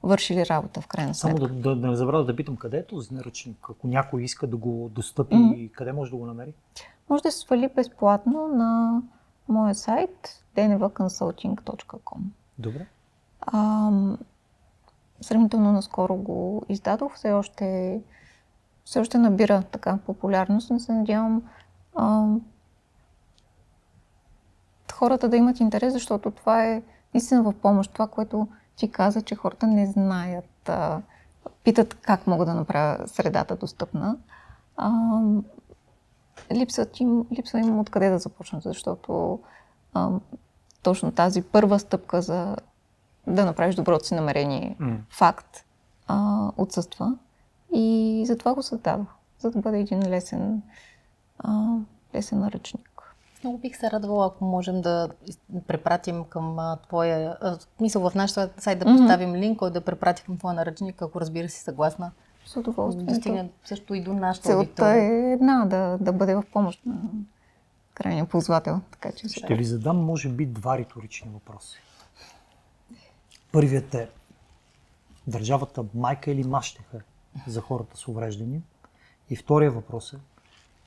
върши 0.03 0.35
ли 0.35 0.47
работа 0.47 0.81
в 0.81 0.87
крайна 0.87 1.15
Само 1.15 1.37
сметка. 1.37 1.55
да, 1.55 1.61
да, 1.61 1.77
да 1.77 1.87
не 1.87 1.97
забравя 1.97 2.25
да 2.25 2.37
питам 2.37 2.57
къде 2.57 2.77
е 2.79 2.87
този 2.87 3.15
наръчник, 3.15 3.57
ако 3.71 3.87
някой 3.87 4.23
иска 4.23 4.47
да 4.47 4.57
го 4.57 4.91
достъпи, 4.95 5.37
Мгм. 5.37 5.61
къде 5.73 5.93
може 5.93 6.11
да 6.11 6.17
го 6.17 6.27
намери? 6.27 6.53
Може 7.11 7.23
да 7.23 7.33
се 7.33 7.39
свали 7.39 7.69
безплатно 7.77 8.49
на 8.49 9.03
моя 9.49 9.75
сайт 9.75 10.45
dnvconsulting.com. 10.57 12.19
Добре. 12.59 12.87
Ам, 13.53 14.19
сравнително 15.23 15.73
наскоро 15.73 16.15
го 16.15 16.63
издадох, 16.69 17.15
все 17.15 17.33
още, 17.33 18.01
все 18.85 19.01
още 19.01 19.19
набира 19.19 19.63
така 19.63 19.99
популярност, 20.07 20.71
но 20.71 20.81
се 20.81 20.93
надявам 20.93 21.43
ам, 21.99 22.41
хората 24.93 25.29
да 25.29 25.37
имат 25.37 25.61
интерес, 25.61 25.93
защото 25.93 26.31
това 26.31 26.65
е 26.65 26.83
наистина 27.15 27.43
в 27.43 27.53
помощ. 27.53 27.93
Това, 27.93 28.07
което 28.07 28.49
ти 28.77 28.91
каза, 28.91 29.23
че 29.23 29.35
хората 29.35 29.67
не 29.67 29.87
знаят, 29.87 30.69
а, 30.69 31.03
питат 31.65 31.95
как 31.95 32.27
мога 32.27 32.45
да 32.45 32.55
направя 32.55 33.09
средата 33.09 33.57
достъпна. 33.57 34.17
Ам, 34.77 35.45
липсват 36.53 37.01
им, 37.01 37.27
липсва 37.33 37.61
им 37.61 37.79
откъде 37.79 38.11
да 38.11 38.19
започнат, 38.19 38.63
защото 38.63 39.39
ам, 39.95 40.21
точно 40.83 41.13
тази 41.13 41.43
първа 41.43 41.79
стъпка 41.79 42.23
за 42.23 42.57
да 43.27 43.45
направиш 43.45 43.75
доброто 43.75 44.07
си 44.07 44.15
намерение 44.15 44.77
М. 44.79 44.97
факт 45.11 45.65
а, 46.09 46.49
отсъства. 46.57 47.15
И 47.75 48.25
затова 48.27 48.55
го 48.55 48.63
създадох, 48.63 49.07
за 49.39 49.51
да 49.51 49.59
бъде 49.59 49.79
един 49.81 50.03
лесен, 50.03 50.63
а, 51.39 51.77
лесен 52.15 52.39
наръчник. 52.41 52.89
Много 53.45 53.59
бих 53.59 53.77
се 53.77 53.91
радвала, 53.91 54.27
ако 54.27 54.45
можем 54.45 54.81
да 54.81 55.09
препратим 55.67 56.25
към 56.25 56.59
а, 56.59 56.77
твоя... 56.79 57.37
А, 57.41 57.51
в 57.51 57.69
смисъл 57.79 58.11
в 58.11 58.15
нашия 58.15 58.51
сайт 58.59 58.79
да 58.79 58.85
поставим 58.87 59.35
линк, 59.35 59.59
който 59.59 59.73
да 59.73 59.81
препрати 59.81 60.23
към 60.23 60.37
твоя 60.37 60.55
наръчник, 60.55 61.03
ако 61.03 61.21
разбира 61.21 61.49
си 61.49 61.61
съгласна. 61.61 62.11
С 62.47 62.55
Да 62.55 62.61
удоволствие. 62.61 63.15
стигне 63.15 63.51
също 63.65 63.95
и 63.95 64.03
до 64.03 64.13
нашата 64.13 64.45
Целта 64.45 64.59
аудитория. 64.59 65.03
е 65.29 65.33
една, 65.33 65.65
да, 65.67 65.99
да 66.01 66.13
бъде 66.13 66.35
в 66.35 66.45
помощ 66.53 66.81
на 66.87 66.95
крайния 67.95 68.25
ползвател. 68.25 68.81
Така 68.91 69.13
че 69.13 69.29
Ще 69.29 69.55
ви 69.55 69.65
задам, 69.65 69.97
може 69.97 70.29
би, 70.29 70.47
два 70.47 70.79
риторични 70.79 71.31
въпроса. 71.35 71.77
Първият 73.53 73.95
е 73.95 74.11
държавата 75.27 75.85
майка 75.95 76.31
или 76.31 76.45
мащеха 76.45 77.01
за 77.47 77.61
хората 77.61 77.97
с 77.97 78.09
увреждания? 78.09 78.63
И 79.31 79.37
втория 79.37 79.71
въпрос 79.71 80.13
е 80.13 80.17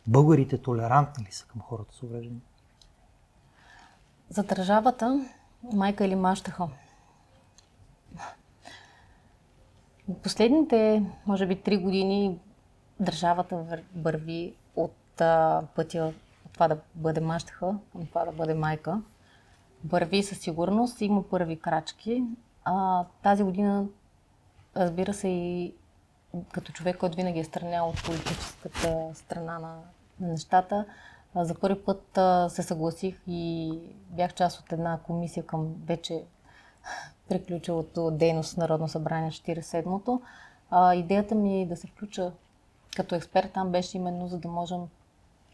българите 0.07 0.61
толерантни 0.61 1.25
ли 1.25 1.31
са 1.31 1.45
към 1.45 1.61
хората 1.61 1.95
с 1.95 2.03
увреждания? 2.03 2.41
За 4.29 4.43
държавата, 4.43 5.29
майка 5.73 6.05
или 6.05 6.15
мащаха. 6.15 6.67
Последните, 10.23 11.03
може 11.25 11.45
би, 11.45 11.61
три 11.61 11.77
години 11.77 12.39
държавата 12.99 13.55
вър- 13.55 13.83
върви 13.95 14.53
от 14.75 15.21
а, 15.21 15.63
пътя 15.75 16.05
от 16.45 16.53
това 16.53 16.67
да 16.67 16.77
бъде 16.95 17.21
мащаха 17.21 17.75
към 17.91 18.07
това 18.07 18.25
да 18.25 18.31
бъде 18.31 18.53
майка. 18.53 19.01
Върви 19.85 20.23
със 20.23 20.37
сигурност, 20.37 21.01
има 21.01 21.29
първи 21.29 21.59
крачки. 21.59 22.23
А, 22.65 23.05
тази 23.23 23.43
година, 23.43 23.85
разбира 24.75 25.13
се, 25.13 25.27
и 25.27 25.73
като 26.51 26.71
човек, 26.71 26.97
който 26.97 27.15
винаги 27.15 27.39
е 27.39 27.43
странял 27.43 27.89
от 27.89 28.03
политическата 28.05 29.09
страна 29.13 29.59
на, 29.59 29.79
на 30.19 30.27
нещата, 30.27 30.85
а, 31.35 31.45
за 31.45 31.55
първи 31.59 31.83
път 31.85 32.17
а, 32.17 32.49
се 32.49 32.63
съгласих 32.63 33.19
и 33.27 33.71
бях 34.09 34.33
част 34.33 34.59
от 34.59 34.71
една 34.71 34.99
комисия 35.03 35.45
към 35.45 35.75
вече 35.85 36.23
приключилото 37.29 38.11
дейност 38.11 38.53
в 38.53 38.57
Народно 38.57 38.87
събрание 38.87 39.31
47-то. 39.31 40.21
А, 40.69 40.95
идеята 40.95 41.35
ми 41.35 41.61
е 41.61 41.65
да 41.65 41.75
се 41.75 41.87
включа 41.87 42.31
като 42.95 43.15
експерт 43.15 43.51
там 43.51 43.71
беше 43.71 43.97
именно 43.97 44.27
за 44.27 44.37
да 44.37 44.47
можем 44.47 44.79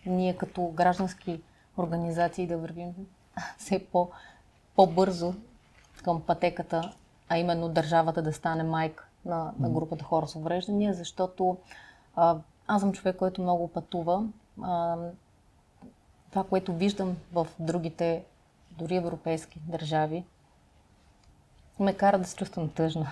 ние 0.05 0.37
като 0.37 0.67
граждански 0.67 1.41
организации 1.77 2.47
да 2.47 2.57
вървим 2.57 2.93
все 3.57 3.85
по, 3.85 4.09
по-бързо 4.75 5.33
към 6.03 6.21
пътеката, 6.21 6.93
а 7.31 7.37
именно 7.37 7.69
държавата 7.69 8.21
да 8.21 8.33
стане 8.33 8.63
майка 8.63 9.07
на, 9.25 9.53
на 9.59 9.69
групата 9.69 10.05
хора 10.05 10.27
с 10.27 10.35
увреждания, 10.35 10.93
защото 10.93 11.57
а, 12.15 12.37
аз 12.67 12.81
съм 12.81 12.93
човек, 12.93 13.15
който 13.15 13.41
много 13.41 13.67
пътува. 13.67 14.27
А, 14.61 14.97
това, 16.29 16.43
което 16.43 16.73
виждам 16.73 17.17
в 17.33 17.47
другите, 17.59 18.23
дори 18.71 18.95
европейски 18.95 19.59
държави, 19.59 20.25
ме 21.79 21.93
кара 21.93 22.19
да 22.19 22.25
се 22.25 22.35
чувствам 22.35 22.69
тъжна. 22.69 23.11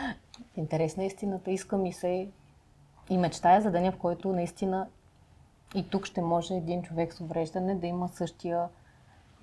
Интересна 0.56 1.02
е 1.02 1.06
истината. 1.06 1.50
Искам 1.50 1.86
и 1.86 1.92
се 1.92 2.28
и 3.10 3.18
мечтая 3.18 3.62
за 3.62 3.70
деня, 3.70 3.92
в 3.92 3.98
който 3.98 4.32
наистина 4.32 4.86
и 5.74 5.88
тук 5.90 6.06
ще 6.06 6.22
може 6.22 6.54
един 6.54 6.82
човек 6.82 7.14
с 7.14 7.20
увреждане 7.20 7.74
да 7.74 7.86
има 7.86 8.08
същия 8.08 8.68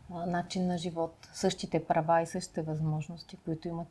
начин 0.09 0.67
на 0.67 0.77
живот, 0.77 1.29
същите 1.33 1.85
права 1.85 2.21
и 2.21 2.25
същите 2.25 2.61
възможности, 2.61 3.37
които 3.45 3.67
имат. 3.67 3.87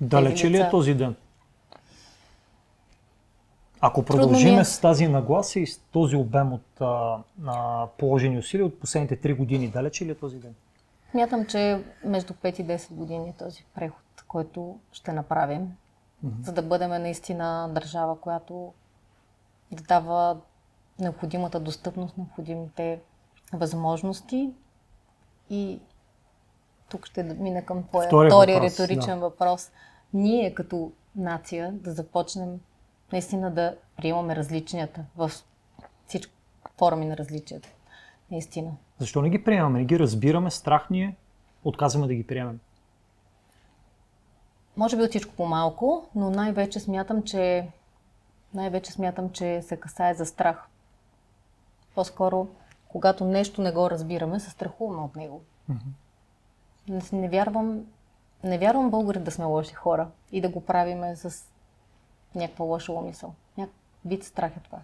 Далече 0.00 0.50
ли 0.50 0.56
е 0.56 0.70
този 0.70 0.94
ден? 0.94 1.14
Ако 3.80 4.02
продължим 4.02 4.58
е. 4.58 4.64
с 4.64 4.80
тази 4.80 5.08
нагласа 5.08 5.60
и 5.60 5.66
с 5.66 5.78
този 5.78 6.16
обем 6.16 6.52
от 6.52 6.80
а, 6.80 7.18
а, 7.46 7.86
положени 7.98 8.38
усилия 8.38 8.66
от 8.66 8.80
последните 8.80 9.16
3 9.16 9.36
години, 9.36 9.68
далече 9.68 10.06
ли 10.06 10.10
е 10.10 10.14
този 10.14 10.38
ден? 10.38 10.54
Мятам, 11.14 11.46
че 11.46 11.84
между 12.04 12.32
5 12.32 12.60
и 12.60 12.66
10 12.66 12.92
години 12.92 13.28
е 13.28 13.34
този 13.38 13.64
преход, 13.74 14.24
който 14.28 14.78
ще 14.92 15.12
направим, 15.12 15.60
mm-hmm. 15.60 16.42
за 16.42 16.52
да 16.52 16.62
бъдем 16.62 16.90
наистина 16.90 17.70
държава, 17.74 18.20
която 18.20 18.72
да 19.72 19.82
дава 19.82 20.36
необходимата 20.98 21.60
достъпност, 21.60 22.18
необходимите 22.18 23.00
възможности 23.52 24.50
и 25.50 25.80
тук 26.90 27.06
ще 27.06 27.22
мина 27.22 27.64
към 27.64 27.82
твоя 27.82 28.08
втори, 28.08 28.28
втори 28.28 28.60
риторичен 28.60 29.20
да. 29.20 29.20
въпрос. 29.20 29.70
Ние 30.14 30.54
като 30.54 30.92
нация 31.16 31.72
да 31.72 31.92
започнем 31.92 32.60
наистина 33.12 33.50
да 33.50 33.76
приемаме 33.96 34.36
различнията 34.36 35.04
в 35.16 35.30
всички 36.06 36.32
форми 36.78 37.06
на 37.06 37.16
различията. 37.16 37.68
Наистина. 38.30 38.72
Защо 38.98 39.22
не 39.22 39.30
ги 39.30 39.44
приемаме? 39.44 39.78
Не 39.78 39.84
ги 39.84 39.98
разбираме, 39.98 40.50
страх 40.50 40.90
ни 40.90 41.02
е, 41.02 41.16
отказваме 41.64 42.06
да 42.06 42.14
ги 42.14 42.26
приемем. 42.26 42.60
Може 44.76 44.96
би 44.96 45.02
от 45.02 45.10
всичко 45.10 45.34
по-малко, 45.34 46.08
но 46.14 46.30
най-вече 46.30 46.80
смятам, 46.80 47.22
че 47.22 47.68
най-вече 48.54 48.92
смятам, 48.92 49.30
че 49.30 49.62
се 49.62 49.76
касае 49.76 50.14
за 50.14 50.26
страх. 50.26 50.66
По-скоро, 51.94 52.48
когато 52.88 53.24
нещо 53.24 53.62
не 53.62 53.72
го 53.72 53.90
разбираме, 53.90 54.40
се 54.40 54.50
страхуваме 54.50 55.02
от 55.02 55.16
него. 55.16 55.42
Mm-hmm. 55.70 56.09
Не, 56.90 57.02
не, 57.12 57.28
вярвам, 57.28 57.80
не 58.44 58.58
вярвам 58.58 58.90
българи 58.90 59.18
да 59.18 59.30
сме 59.30 59.44
лоши 59.44 59.74
хора 59.74 60.08
и 60.32 60.40
да 60.40 60.48
го 60.48 60.60
правиме 60.60 61.16
с 61.16 61.44
някаква 62.34 62.64
лоша 62.64 62.92
умисъл. 62.92 63.34
Някакъв 63.58 63.80
вид 64.04 64.24
страх 64.24 64.56
е 64.56 64.60
това. 64.60 64.78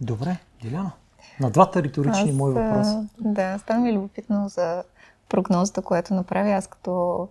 Добре, 0.00 0.38
Диляна. 0.62 0.92
На 1.40 1.50
двата 1.50 1.82
риторични 1.82 2.30
Аз, 2.30 2.36
мои 2.36 2.52
въпроси. 2.52 3.08
Да, 3.20 3.58
стана 3.58 3.80
ми 3.80 3.92
любопитно 3.92 4.48
за 4.48 4.84
прогнозата, 5.28 5.82
която 5.82 6.14
направи. 6.14 6.52
Аз 6.52 6.66
като 6.66 7.28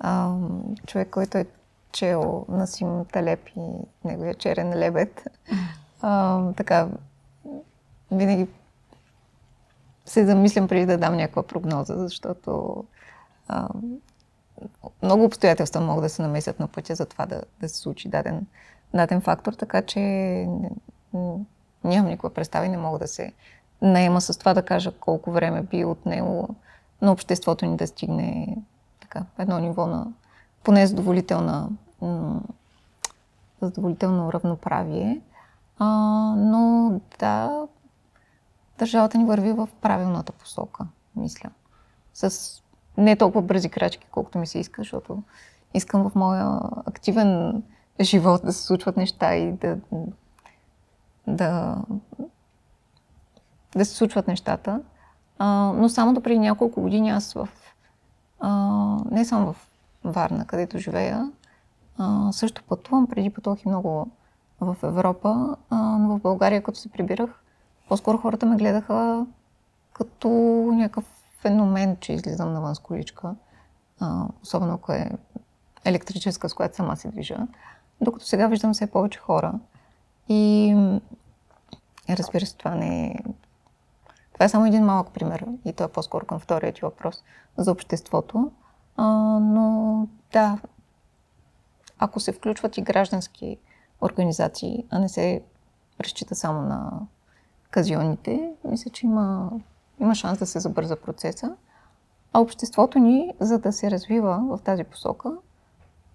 а, 0.00 0.36
човек, 0.86 1.10
който 1.10 1.38
е 1.38 1.46
чел 1.92 2.46
Насим 2.48 3.04
Талеп 3.04 3.48
и 3.56 3.60
неговия 4.04 4.34
черен 4.34 4.74
лебед, 4.74 5.28
а, 6.00 6.42
така, 6.52 6.88
винаги 8.10 8.48
се 10.06 10.26
замислям 10.26 10.68
преди 10.68 10.86
да 10.86 10.98
дам 10.98 11.16
някаква 11.16 11.42
прогноза, 11.42 11.94
защото 11.96 12.84
много 15.02 15.24
обстоятелства 15.24 15.80
могат 15.80 16.04
да 16.04 16.08
се 16.08 16.22
намесят 16.22 16.60
на 16.60 16.68
пътя 16.68 16.94
за 16.94 17.06
това 17.06 17.26
да, 17.26 17.42
да 17.60 17.68
се 17.68 17.76
случи 17.76 18.08
даден, 18.08 18.46
даден 18.94 19.20
фактор, 19.20 19.52
така 19.52 19.82
че 19.82 20.00
нямам 21.84 22.10
никаква 22.10 22.34
представа 22.34 22.66
и 22.66 22.68
не 22.68 22.76
мога 22.76 22.98
да 22.98 23.08
се 23.08 23.32
наема 23.82 24.20
с 24.20 24.38
това 24.38 24.54
да 24.54 24.62
кажа 24.62 24.92
колко 25.00 25.32
време 25.32 25.62
би 25.62 25.84
отнело 25.84 26.48
на 27.02 27.12
обществото 27.12 27.66
ни 27.66 27.76
да 27.76 27.86
стигне 27.86 28.56
така, 29.00 29.24
едно 29.38 29.58
ниво 29.58 29.86
на 29.86 30.06
поне 30.64 30.86
задоволителна, 30.86 31.68
задоволително 33.62 34.32
равноправие. 34.32 35.20
А, 35.78 35.86
но 36.36 36.92
да, 37.18 37.66
държавата 38.78 39.18
ни 39.18 39.24
върви 39.24 39.52
в 39.52 39.68
правилната 39.80 40.32
посока, 40.32 40.86
мисля. 41.16 41.50
С 42.14 42.62
не 42.96 43.16
толкова 43.16 43.42
бързи 43.42 43.68
крачки, 43.68 44.06
колкото 44.10 44.38
ми 44.38 44.46
се 44.46 44.58
иска, 44.58 44.80
защото 44.82 45.22
искам 45.74 46.10
в 46.10 46.14
моя 46.14 46.60
активен 46.86 47.62
живот 48.00 48.40
да 48.44 48.52
се 48.52 48.62
случват 48.62 48.96
неща 48.96 49.34
и 49.34 49.52
да, 49.52 49.76
да, 51.26 51.76
да 53.76 53.84
се 53.84 53.94
случват 53.94 54.28
нещата. 54.28 54.80
А, 55.38 55.72
но 55.76 55.88
само 55.88 56.14
до 56.14 56.20
преди 56.20 56.38
няколко 56.38 56.80
години 56.80 57.10
аз 57.10 57.32
в... 57.32 57.48
А, 58.40 58.50
не 59.10 59.24
само 59.24 59.52
в 59.52 59.68
Варна, 60.04 60.46
където 60.46 60.78
живея, 60.78 61.32
а, 61.98 62.32
също 62.32 62.62
пътувам. 62.62 63.06
Преди 63.06 63.30
пътувах 63.30 63.64
и 63.64 63.68
много 63.68 64.10
в 64.60 64.76
Европа, 64.82 65.56
а, 65.70 65.76
но 65.76 66.18
в 66.18 66.20
България, 66.20 66.62
като 66.62 66.78
се 66.78 66.88
прибирах, 66.88 67.42
по-скоро 67.88 68.18
хората 68.18 68.46
ме 68.46 68.56
гледаха 68.56 69.26
като 69.92 70.28
някакъв 70.72 71.19
феномен, 71.40 71.96
че 72.00 72.12
излизам 72.12 72.52
навън 72.52 72.74
с 72.74 72.78
количка, 72.78 73.34
а, 74.00 74.26
особено 74.42 74.74
ако 74.74 74.92
е 74.92 75.10
електрическа, 75.84 76.48
с 76.48 76.54
която 76.54 76.76
сама 76.76 76.96
се 76.96 77.08
движа. 77.08 77.36
Докато 78.00 78.26
сега 78.26 78.46
виждам 78.46 78.72
все 78.72 78.90
повече 78.90 79.18
хора. 79.18 79.54
И 80.28 80.74
разбира 82.08 82.46
се, 82.46 82.56
това 82.56 82.74
не 82.74 83.06
е... 83.06 83.14
Това 84.32 84.46
е 84.46 84.48
само 84.48 84.66
един 84.66 84.84
малък 84.84 85.12
пример 85.12 85.46
и 85.64 85.72
то 85.72 85.84
е 85.84 85.92
по-скоро 85.92 86.26
към 86.26 86.38
вторият 86.38 86.74
ти 86.74 86.80
въпрос 86.80 87.24
за 87.56 87.72
обществото. 87.72 88.50
А, 88.96 89.04
но 89.40 90.06
да, 90.32 90.58
ако 91.98 92.20
се 92.20 92.32
включват 92.32 92.76
и 92.76 92.82
граждански 92.82 93.58
организации, 94.00 94.86
а 94.90 94.98
не 94.98 95.08
се 95.08 95.42
разчита 96.00 96.34
само 96.34 96.62
на 96.62 97.00
казионите, 97.70 98.52
мисля, 98.64 98.90
че 98.90 99.06
има 99.06 99.50
има 100.00 100.14
шанс 100.14 100.38
да 100.38 100.46
се 100.46 100.60
забърза 100.60 100.96
процеса. 100.96 101.56
А 102.32 102.40
обществото 102.40 102.98
ни, 102.98 103.32
за 103.40 103.58
да 103.58 103.72
се 103.72 103.90
развива 103.90 104.42
в 104.50 104.62
тази 104.62 104.84
посока, 104.84 105.32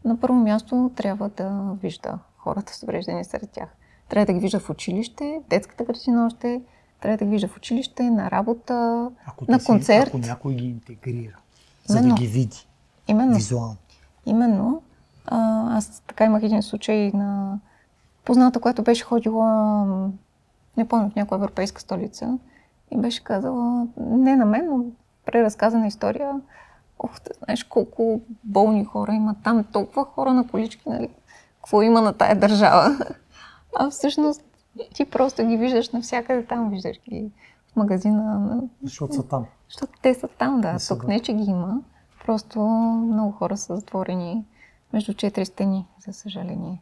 на 0.06 0.20
първо 0.20 0.36
място 0.36 0.92
трябва 0.96 1.30
да 1.30 1.76
вижда 1.82 2.20
хората 2.38 2.74
с 2.74 2.84
увреждания 2.84 3.26
сред 3.26 3.50
тях. 3.50 3.70
Трябва 4.10 4.26
да 4.26 4.34
ги 4.34 4.40
вижда 4.40 4.60
в 4.60 4.70
училище, 4.70 5.42
в 5.46 5.50
детската 5.50 5.84
градина 5.84 6.26
още, 6.26 6.62
трябва 7.02 7.18
да 7.18 7.26
ги 7.26 7.32
вижда 7.32 7.48
в 7.48 7.58
училище, 7.58 8.10
на 8.10 8.32
работа, 8.32 9.10
ако 9.26 9.46
на 9.48 9.64
концерт. 9.64 10.06
Си, 10.06 10.18
ако 10.18 10.18
някой 10.18 10.54
ги 10.54 10.66
интегрира, 10.66 11.38
за 11.86 11.98
Именно. 11.98 12.16
да 12.16 12.22
ги 12.22 12.28
види 12.28 12.68
Именно. 13.08 13.36
визуално. 13.36 13.78
Именно. 14.26 14.82
А, 15.26 15.78
аз 15.78 16.02
така 16.08 16.26
имах 16.26 16.44
един 16.44 16.64
случай 16.64 17.12
на 17.14 17.60
позната, 18.26 18.60
която 18.60 18.84
беше 18.84 19.04
ходила, 19.04 19.86
не 20.78 20.88
помня, 20.88 21.10
в 21.10 21.16
някоя 21.16 21.38
европейска 21.38 21.82
столица 21.82 22.38
и 22.96 23.02
беше 23.02 23.24
казала, 23.24 23.88
не 23.98 24.36
на 24.36 24.46
мен, 24.46 24.68
но 24.70 24.86
преразказана 25.26 25.88
история. 25.88 26.42
Ох, 27.00 27.22
ти 27.22 27.30
знаеш 27.44 27.64
колко 27.64 28.22
болни 28.44 28.86
хора 28.86 29.14
има 29.14 29.36
там, 29.44 29.64
толкова 29.64 30.06
хора 30.06 30.34
на 30.34 30.48
колички, 30.48 30.90
нали? 30.90 31.10
Какво 31.56 31.82
има 31.82 32.02
на 32.02 32.14
тая 32.14 32.40
държава? 32.40 32.98
А 33.76 33.90
всъщност 33.90 34.44
ти 34.94 35.06
просто 35.06 35.48
ги 35.48 35.58
виждаш 35.58 35.90
навсякъде 35.90 36.46
там, 36.46 36.70
виждаш 36.70 37.02
ги 37.10 37.32
в 37.72 37.76
магазина. 37.76 38.62
Защото 38.84 39.14
са 39.14 39.24
там. 39.24 39.46
Защото 39.70 39.94
те 40.02 40.14
са 40.14 40.28
там, 40.28 40.62
да. 40.62 40.74
Не 40.74 40.80
Тук 40.88 41.08
не, 41.08 41.20
че 41.20 41.34
ги 41.34 41.44
има. 41.44 41.82
Просто 42.26 42.60
много 43.12 43.32
хора 43.32 43.58
са 43.58 43.76
затворени 43.76 44.46
между 44.94 45.14
четири 45.14 45.46
стени, 45.46 45.88
за 46.06 46.14
съжаление. 46.14 46.82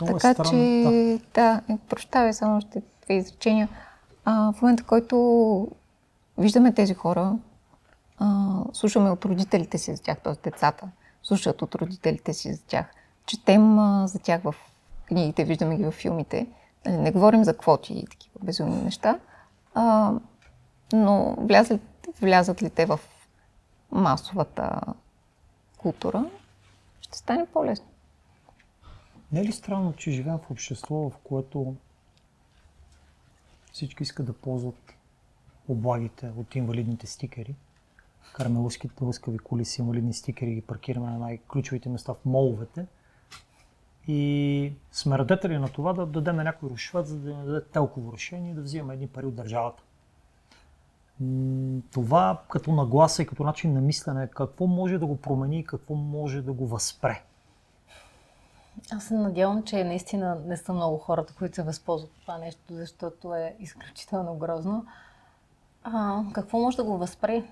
Много 0.00 0.16
е 0.16 0.20
така 0.20 0.42
е 0.42 0.44
че, 0.44 1.20
да, 1.34 1.60
да 1.68 1.78
прощавай 1.88 2.32
само 2.32 2.56
още 2.56 2.82
две 3.04 3.14
изречения. 3.14 3.68
А, 4.24 4.52
в 4.52 4.62
момента, 4.62 4.84
който 4.84 5.68
виждаме 6.38 6.74
тези 6.74 6.94
хора, 6.94 7.38
а, 8.18 8.58
слушаме 8.72 9.10
от 9.10 9.24
родителите 9.24 9.78
си 9.78 9.96
за 9.96 10.02
тях, 10.02 10.20
т.е. 10.20 10.50
децата 10.50 10.88
слушат 11.24 11.62
от 11.62 11.74
родителите 11.74 12.34
си 12.34 12.54
за 12.54 12.62
тях, 12.62 12.86
четем 13.26 13.78
а, 13.78 14.06
за 14.06 14.18
тях 14.18 14.42
в 14.42 14.54
книгите, 15.06 15.44
виждаме 15.44 15.76
ги 15.76 15.84
в 15.84 15.90
филмите. 15.92 16.46
Нали, 16.86 16.96
не 16.96 17.12
говорим 17.12 17.44
за 17.44 17.56
квоти 17.56 17.94
и 17.94 18.06
такива 18.06 18.40
безумни 18.42 18.82
неща, 18.82 19.18
а, 19.74 20.12
но 20.92 21.36
влязат, 21.38 21.80
влязат 22.20 22.62
ли 22.62 22.70
те 22.70 22.86
в 22.86 23.00
масовата 23.92 24.80
култура, 25.78 26.30
ще 27.00 27.18
стане 27.18 27.46
по-лесно. 27.46 27.86
Не 29.32 29.40
е 29.40 29.44
ли 29.44 29.52
странно, 29.52 29.92
че 29.92 30.10
живеем 30.10 30.38
в 30.38 30.50
общество, 30.50 30.94
в 30.94 31.12
което 31.24 31.74
всички 33.74 34.02
искат 34.02 34.26
да 34.26 34.32
ползват 34.32 34.94
облагите 35.68 36.32
от 36.36 36.54
инвалидните 36.54 37.06
стикери. 37.06 37.54
Караме 38.34 38.58
лъските 38.58 39.04
лъскави 39.04 39.38
коли 39.38 39.64
с 39.64 39.78
инвалидни 39.78 40.14
стикери 40.14 40.54
ги 40.54 40.60
паркираме 40.60 41.10
на 41.10 41.18
най-ключовите 41.18 41.88
места 41.88 42.14
в 42.14 42.24
моловете. 42.24 42.86
И 44.08 44.72
сме 44.92 45.18
радетели 45.18 45.58
на 45.58 45.68
това 45.68 45.92
да 45.92 46.06
дадем 46.06 46.36
на 46.36 46.44
някой 46.44 46.70
рушват, 46.70 47.06
за 47.06 47.18
да 47.18 47.36
ни 47.36 47.46
даде 47.46 47.64
телково 47.64 48.12
решение 48.12 48.50
и 48.50 48.54
да 48.54 48.62
взимаме 48.62 48.94
едни 48.94 49.08
пари 49.08 49.26
от 49.26 49.34
държавата. 49.34 49.82
Това 51.92 52.42
като 52.50 52.72
нагласа 52.72 53.22
и 53.22 53.26
като 53.26 53.44
начин 53.44 53.72
на 53.72 53.80
мислене, 53.80 54.28
какво 54.28 54.66
може 54.66 54.98
да 54.98 55.06
го 55.06 55.16
промени 55.16 55.58
и 55.58 55.64
какво 55.64 55.94
може 55.94 56.42
да 56.42 56.52
го 56.52 56.66
възпре? 56.66 57.24
Аз 58.92 59.04
се 59.04 59.14
надявам, 59.14 59.62
че 59.62 59.84
наистина 59.84 60.34
не 60.46 60.56
са 60.56 60.72
много 60.72 60.98
хората, 60.98 61.34
които 61.34 61.54
се 61.54 61.62
възползват 61.62 62.10
от 62.10 62.20
това 62.20 62.38
нещо, 62.38 62.60
защото 62.70 63.34
е 63.34 63.56
изключително 63.60 64.34
грозно. 64.34 64.86
А, 65.84 66.22
какво 66.32 66.58
може 66.58 66.76
да 66.76 66.84
го 66.84 66.98
възпре? 66.98 67.44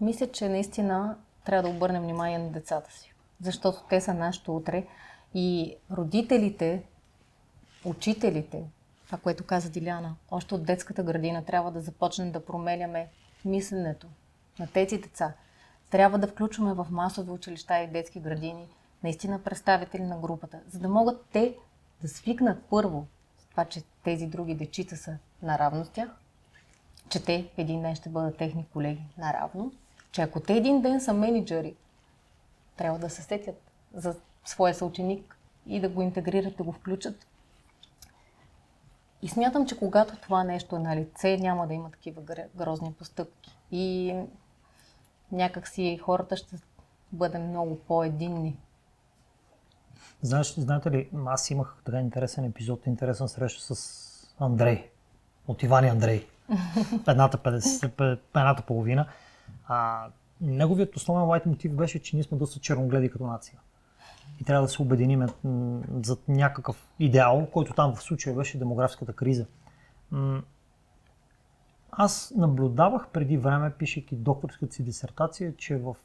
Мисля, 0.00 0.32
че 0.32 0.48
наистина 0.48 1.16
трябва 1.44 1.62
да 1.62 1.76
обърнем 1.76 2.02
внимание 2.02 2.38
на 2.38 2.50
децата 2.50 2.92
си, 2.92 3.14
защото 3.40 3.78
те 3.88 4.00
са 4.00 4.14
нашето 4.14 4.56
утре 4.56 4.86
и 5.34 5.76
родителите 5.90 6.82
учителите, 7.84 8.64
това, 9.06 9.18
което 9.18 9.44
каза 9.44 9.70
Диляна, 9.70 10.14
още 10.30 10.54
от 10.54 10.64
детската 10.64 11.02
градина 11.02 11.44
трябва 11.44 11.70
да 11.70 11.80
започнем 11.80 12.32
да 12.32 12.44
променяме 12.44 13.08
мисленето 13.44 14.06
на 14.58 14.66
тези 14.66 14.98
деца. 14.98 15.32
Трябва 15.90 16.18
да 16.18 16.26
включваме 16.28 16.74
в 16.74 16.86
масови 16.90 17.30
училища 17.30 17.78
и 17.78 17.86
детски 17.86 18.20
градини 18.20 18.68
наистина 19.02 19.42
представители 19.42 20.02
на 20.02 20.18
групата, 20.18 20.60
за 20.68 20.78
да 20.78 20.88
могат 20.88 21.26
те 21.32 21.56
да 22.02 22.08
свикнат 22.08 22.64
първо 22.70 23.06
с 23.38 23.46
това, 23.46 23.64
че 23.64 23.82
тези 24.04 24.26
други 24.26 24.54
дечица 24.54 24.96
са 24.96 25.18
наравно 25.42 25.84
с 25.84 25.88
тях, 25.88 26.08
че 27.08 27.24
те 27.24 27.50
един 27.56 27.82
ден 27.82 27.94
ще 27.94 28.08
бъдат 28.08 28.36
техни 28.36 28.66
колеги 28.72 29.02
наравно, 29.18 29.72
че 30.12 30.22
ако 30.22 30.40
те 30.40 30.54
един 30.56 30.82
ден 30.82 31.00
са 31.00 31.12
менеджери, 31.12 31.76
трябва 32.76 32.98
да 32.98 33.10
се 33.10 33.22
сетят 33.22 33.70
за 33.94 34.16
своя 34.44 34.74
съученик 34.74 35.36
и 35.66 35.80
да 35.80 35.88
го 35.88 36.02
интегрират, 36.02 36.56
да 36.56 36.62
го 36.62 36.72
включат. 36.72 37.26
И 39.22 39.28
смятам, 39.28 39.66
че 39.66 39.78
когато 39.78 40.16
това 40.16 40.44
нещо 40.44 40.76
е 40.76 40.78
на 40.78 40.96
лице, 40.96 41.36
няма 41.36 41.66
да 41.66 41.74
има 41.74 41.90
такива 41.90 42.22
грозни 42.56 42.92
постъпки. 42.92 43.56
И 43.70 44.14
някакси 45.32 46.00
хората 46.02 46.36
ще 46.36 46.56
бъдем 47.12 47.48
много 47.48 47.78
по-единни. 47.78 48.56
Знаеш, 50.22 50.54
знаете 50.54 50.90
ли, 50.90 51.08
аз 51.26 51.50
имах 51.50 51.76
така 51.84 52.00
интересен 52.00 52.44
епизод, 52.44 52.86
интересен 52.86 53.28
среща 53.28 53.74
с 53.74 54.34
Андрей, 54.38 54.90
от 55.46 55.62
Иван 55.62 55.84
и 55.84 55.88
Андрей. 55.88 56.26
Едната, 57.08 57.38
50, 57.38 58.18
едната 58.36 58.62
половина. 58.62 59.06
А, 59.66 60.06
неговият 60.40 60.96
основен 60.96 61.24
лайт 61.24 61.46
мотив 61.46 61.72
беше, 61.72 62.02
че 62.02 62.16
ние 62.16 62.22
сме 62.22 62.38
доста 62.38 62.60
черногледи 62.60 63.10
като 63.10 63.26
нация. 63.26 63.58
И 64.40 64.44
трябва 64.44 64.66
да 64.66 64.72
се 64.72 64.82
обединим 64.82 65.26
за 66.02 66.16
някакъв 66.28 66.88
идеал, 66.98 67.46
който 67.52 67.72
там 67.72 67.94
в 67.94 68.02
случая 68.02 68.36
беше 68.36 68.58
демографската 68.58 69.12
криза. 69.12 69.46
Аз 71.90 72.32
наблюдавах 72.36 73.08
преди 73.08 73.36
време, 73.36 73.72
пишейки 73.72 74.16
докторската 74.16 74.74
си 74.74 74.84
дисертация, 74.84 75.56
че 75.56 75.76
в 75.76 75.96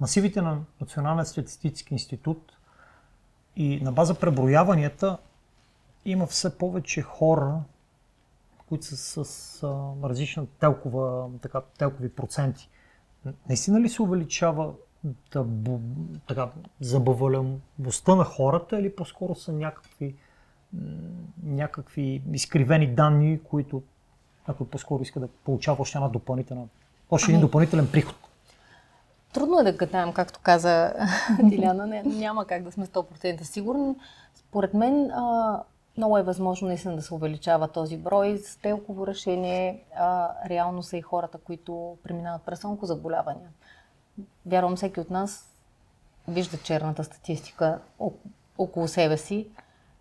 масивите 0.00 0.42
на 0.42 0.60
Националния 0.80 1.24
статистически 1.24 1.94
институт 1.94 2.52
и 3.56 3.80
на 3.80 3.92
база 3.92 4.14
преброяванията 4.14 5.18
има 6.04 6.26
все 6.26 6.58
повече 6.58 7.02
хора, 7.02 7.60
които 8.68 8.84
са 8.84 9.24
с 9.24 9.62
а, 9.62 10.08
различна 10.08 10.46
телкова, 10.46 11.28
така, 11.42 11.60
телкови 11.78 12.08
проценти. 12.08 12.68
Наистина 13.48 13.80
ли 13.80 13.88
се 13.88 14.02
увеличава 14.02 14.72
да, 15.32 15.46
така, 16.28 16.50
забавалямостта 16.80 18.14
на 18.14 18.24
хората 18.24 18.80
или 18.80 18.96
по-скоро 18.96 19.34
са 19.34 19.52
някакви, 19.52 20.14
някакви 21.42 22.22
изкривени 22.32 22.94
данни, 22.94 23.40
които 23.44 23.82
някой 24.48 24.66
по-скоро 24.68 25.02
иска 25.02 25.20
да 25.20 25.28
получава 25.28 25.82
още 25.82 25.98
една 25.98 26.08
допълнителна, 26.08 26.64
още 27.10 27.30
един 27.30 27.36
ами, 27.36 27.46
допълнителен 27.46 27.88
приход? 27.92 28.16
Трудно 29.34 29.60
е 29.60 29.64
да 29.64 29.72
гадаем, 29.72 30.12
както 30.12 30.40
каза 30.42 30.92
Диляна. 31.42 31.86
Не, 31.86 32.02
няма 32.02 32.44
как 32.44 32.62
да 32.62 32.72
сме 32.72 32.86
100% 32.86 33.42
сигурни. 33.42 33.94
Според 34.34 34.74
мен 34.74 35.10
а, 35.10 35.62
много 35.96 36.18
е 36.18 36.22
възможно 36.22 36.68
наистина 36.68 36.96
да 36.96 37.02
се 37.02 37.14
увеличава 37.14 37.68
този 37.68 37.96
брой. 37.96 38.38
С 38.38 38.56
телково 38.56 39.06
решение 39.06 39.84
а, 39.96 40.30
реално 40.48 40.82
са 40.82 40.96
и 40.96 41.02
хората, 41.02 41.38
които 41.38 41.96
преминават 42.02 42.42
през 42.42 42.64
онкозаболявания. 42.64 43.48
Вярвам, 44.46 44.76
всеки 44.76 45.00
от 45.00 45.10
нас 45.10 45.54
вижда 46.28 46.58
черната 46.58 47.04
статистика 47.04 47.78
около 48.58 48.88
себе 48.88 49.16
си. 49.16 49.48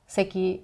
Всеки 0.07 0.61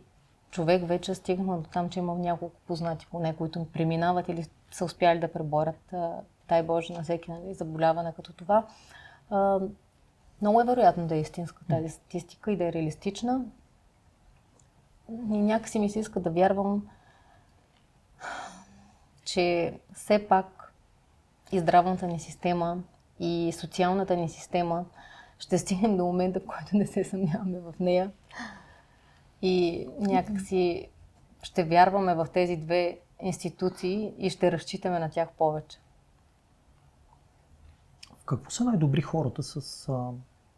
човек 0.51 0.88
вече 0.88 1.15
стигна 1.15 1.58
до 1.58 1.69
там, 1.69 1.89
че 1.89 1.99
има 1.99 2.15
няколко 2.15 2.55
познати 2.67 3.08
поне, 3.12 3.36
които 3.36 3.67
преминават 3.73 4.29
или 4.29 4.45
са 4.71 4.86
успяли 4.86 5.19
да 5.19 5.32
преборят, 5.32 5.93
дай 6.50 6.64
Боже, 6.64 6.94
на 6.94 7.04
всеки 7.04 7.32
нали, 7.32 7.54
заболяване 7.54 8.14
като 8.16 8.34
това. 8.34 8.68
А, 9.30 9.60
много 10.42 10.62
е 10.62 10.66
вероятно 10.66 11.08
да 11.08 11.16
е 11.16 11.20
истинска 11.20 11.66
тази 11.70 11.90
статистика 11.90 12.52
и 12.52 12.58
да 12.58 12.66
е 12.66 12.74
реалистична. 12.74 13.42
И 15.10 15.38
някакси 15.38 15.80
ми 15.80 15.90
се 15.90 16.00
иска 16.00 16.20
да 16.20 16.30
вярвам, 16.30 16.88
че 19.24 19.74
все 19.94 20.28
пак 20.28 20.74
и 21.52 21.60
здравната 21.60 22.08
ни 22.08 22.20
система, 22.20 22.78
и 23.20 23.54
социалната 23.58 24.16
ни 24.16 24.30
система 24.30 24.86
ще 25.40 25.58
стигнем 25.58 25.98
до 25.98 26.06
момента, 26.06 26.40
в 26.40 26.46
който 26.46 26.78
не 26.78 26.88
се 26.88 27.04
съмняваме 27.04 27.60
в 27.60 27.74
нея. 27.80 28.12
И 29.42 29.88
някакси 30.00 30.88
ще 31.44 31.64
вярваме 31.64 32.16
в 32.16 32.28
тези 32.34 32.58
две 32.58 33.00
институции 33.22 34.14
и 34.18 34.30
ще 34.30 34.52
разчитаме 34.52 35.00
на 35.00 35.10
тях 35.10 35.30
повече. 35.38 35.80
Какво 38.30 38.52
са 38.52 38.63
най-добри 38.63 39.02
хората 39.02 39.44
с, 39.44 39.62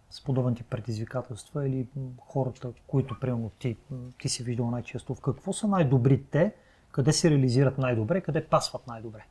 с 0.10 0.24
подобен 0.26 0.56
тип 0.56 0.66
предизвикателства 0.70 1.68
или 1.68 1.88
хората, 2.20 2.72
които, 2.88 3.20
примерно, 3.20 3.50
ти, 3.60 3.78
ти 4.20 4.30
си 4.30 4.44
виждал 4.44 4.72
най-често? 4.72 5.16
В 5.16 5.22
какво 5.22 5.54
са 5.54 5.68
най-добрите, 5.68 6.54
къде 6.92 7.14
се 7.14 7.30
реализират 7.30 7.78
най-добре, 7.78 8.22
къде 8.22 8.46
пасват 8.46 8.88
най-добре? 8.88 9.26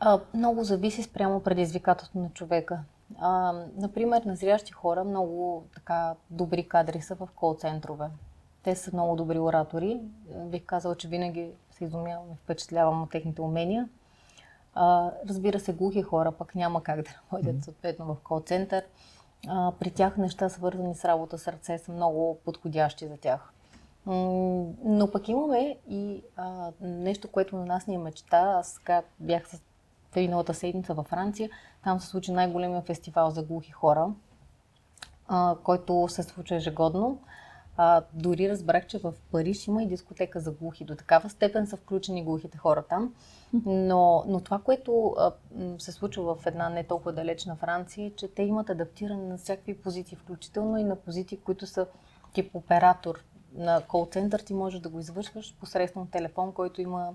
А, 0.00 0.20
много 0.34 0.64
зависи 0.64 1.02
спрямо 1.02 1.40
предизвикателството 1.40 2.18
на 2.18 2.30
човека. 2.30 2.80
А, 3.18 3.52
например, 3.76 4.22
на 4.22 4.36
зрящи 4.36 4.72
хора 4.72 5.04
много 5.04 5.64
така 5.74 6.14
добри 6.30 6.68
кадри 6.68 7.00
са 7.00 7.14
в 7.14 7.28
кол-центрове. 7.34 8.08
Те 8.62 8.76
са 8.76 8.90
много 8.92 9.16
добри 9.16 9.38
оратори. 9.38 10.00
Бих 10.36 10.64
казала, 10.64 10.96
че 10.96 11.08
винаги 11.08 11.50
се 11.70 11.84
изумявам 11.84 12.26
и 12.32 12.36
впечатлявам 12.44 13.02
от 13.02 13.10
техните 13.10 13.42
умения. 13.42 13.88
А, 14.74 15.10
разбира 15.28 15.60
се, 15.60 15.72
глухи 15.72 16.02
хора 16.02 16.32
пък 16.32 16.54
няма 16.54 16.82
как 16.82 17.02
да 17.02 17.10
работят 17.32 17.64
съответно 17.64 18.06
в 18.06 18.16
кол-център. 18.24 18.84
А, 19.48 19.72
при 19.80 19.90
тях 19.90 20.16
неща, 20.16 20.48
свързани 20.48 20.94
с 20.94 21.04
работа 21.04 21.38
с 21.38 21.48
ръце, 21.48 21.78
са 21.78 21.92
много 21.92 22.38
подходящи 22.44 23.08
за 23.08 23.16
тях. 23.16 23.52
Но 24.06 25.08
пък 25.12 25.28
имаме 25.28 25.76
и 25.88 26.22
а, 26.36 26.72
нещо, 26.80 27.28
което 27.28 27.56
на 27.56 27.66
нас 27.66 27.86
ни 27.86 27.94
е 27.94 27.98
мечта. 27.98 28.38
Аз 28.38 28.68
сега 28.68 29.02
бях 29.20 29.48
с 29.48 29.60
миналата 30.16 30.54
седмица 30.54 30.94
във 30.94 31.06
Франция. 31.06 31.50
Там 31.84 32.00
се 32.00 32.06
случи 32.06 32.32
най-големия 32.32 32.82
фестивал 32.82 33.30
за 33.30 33.42
глухи 33.42 33.70
хора, 33.70 34.08
а, 35.28 35.56
който 35.62 36.08
се 36.08 36.22
случва 36.22 36.56
ежегодно. 36.56 37.18
А, 37.76 38.02
дори 38.12 38.48
разбрах, 38.48 38.86
че 38.86 38.98
в 38.98 39.14
Париж 39.32 39.66
има 39.66 39.82
и 39.82 39.86
дискотека 39.86 40.40
за 40.40 40.50
глухи. 40.50 40.84
До 40.84 40.94
такава 40.94 41.30
степен 41.30 41.66
са 41.66 41.76
включени 41.76 42.24
глухите 42.24 42.58
хора 42.58 42.82
там. 42.88 43.14
Но, 43.66 44.24
но 44.28 44.40
това, 44.40 44.58
което 44.58 45.14
а, 45.18 45.32
се 45.78 45.92
случва 45.92 46.34
в 46.34 46.46
една 46.46 46.68
не 46.68 46.84
толкова 46.84 47.12
далечна 47.12 47.56
Франция, 47.56 48.06
е, 48.06 48.10
че 48.10 48.28
те 48.28 48.42
имат 48.42 48.70
адаптиране 48.70 49.22
на 49.22 49.38
всякакви 49.38 49.78
позиции, 49.78 50.16
включително 50.16 50.78
и 50.78 50.84
на 50.84 50.96
позиции, 50.96 51.38
които 51.38 51.66
са 51.66 51.86
тип 52.32 52.54
оператор. 52.54 53.24
На 53.54 53.80
кол-център 53.80 54.40
ти 54.40 54.54
можеш 54.54 54.80
да 54.80 54.88
го 54.88 54.98
извършваш 54.98 55.56
посредством 55.60 56.10
телефон, 56.10 56.52
който 56.52 56.80
има 56.80 57.14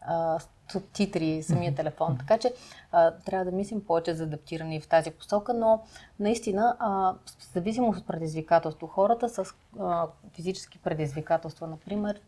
а, 0.00 0.38
субтитри 0.72 1.42
самия 1.42 1.74
телефон. 1.74 2.18
Така 2.18 2.38
че 2.38 2.54
а, 2.92 3.10
трябва 3.10 3.44
да 3.44 3.56
мислим 3.56 3.84
повече 3.84 4.14
за 4.14 4.24
адаптиране 4.24 4.80
в 4.80 4.88
тази 4.88 5.10
посока, 5.10 5.54
но 5.54 5.82
наистина, 6.20 6.76
а, 6.78 6.88
в 7.38 7.52
зависимост 7.54 8.00
от 8.00 8.06
предизвикателство, 8.06 8.86
хората 8.86 9.28
с 9.28 9.44
а, 9.80 10.06
физически 10.32 10.78
предизвикателства, 10.78 11.66
например, 11.66 12.20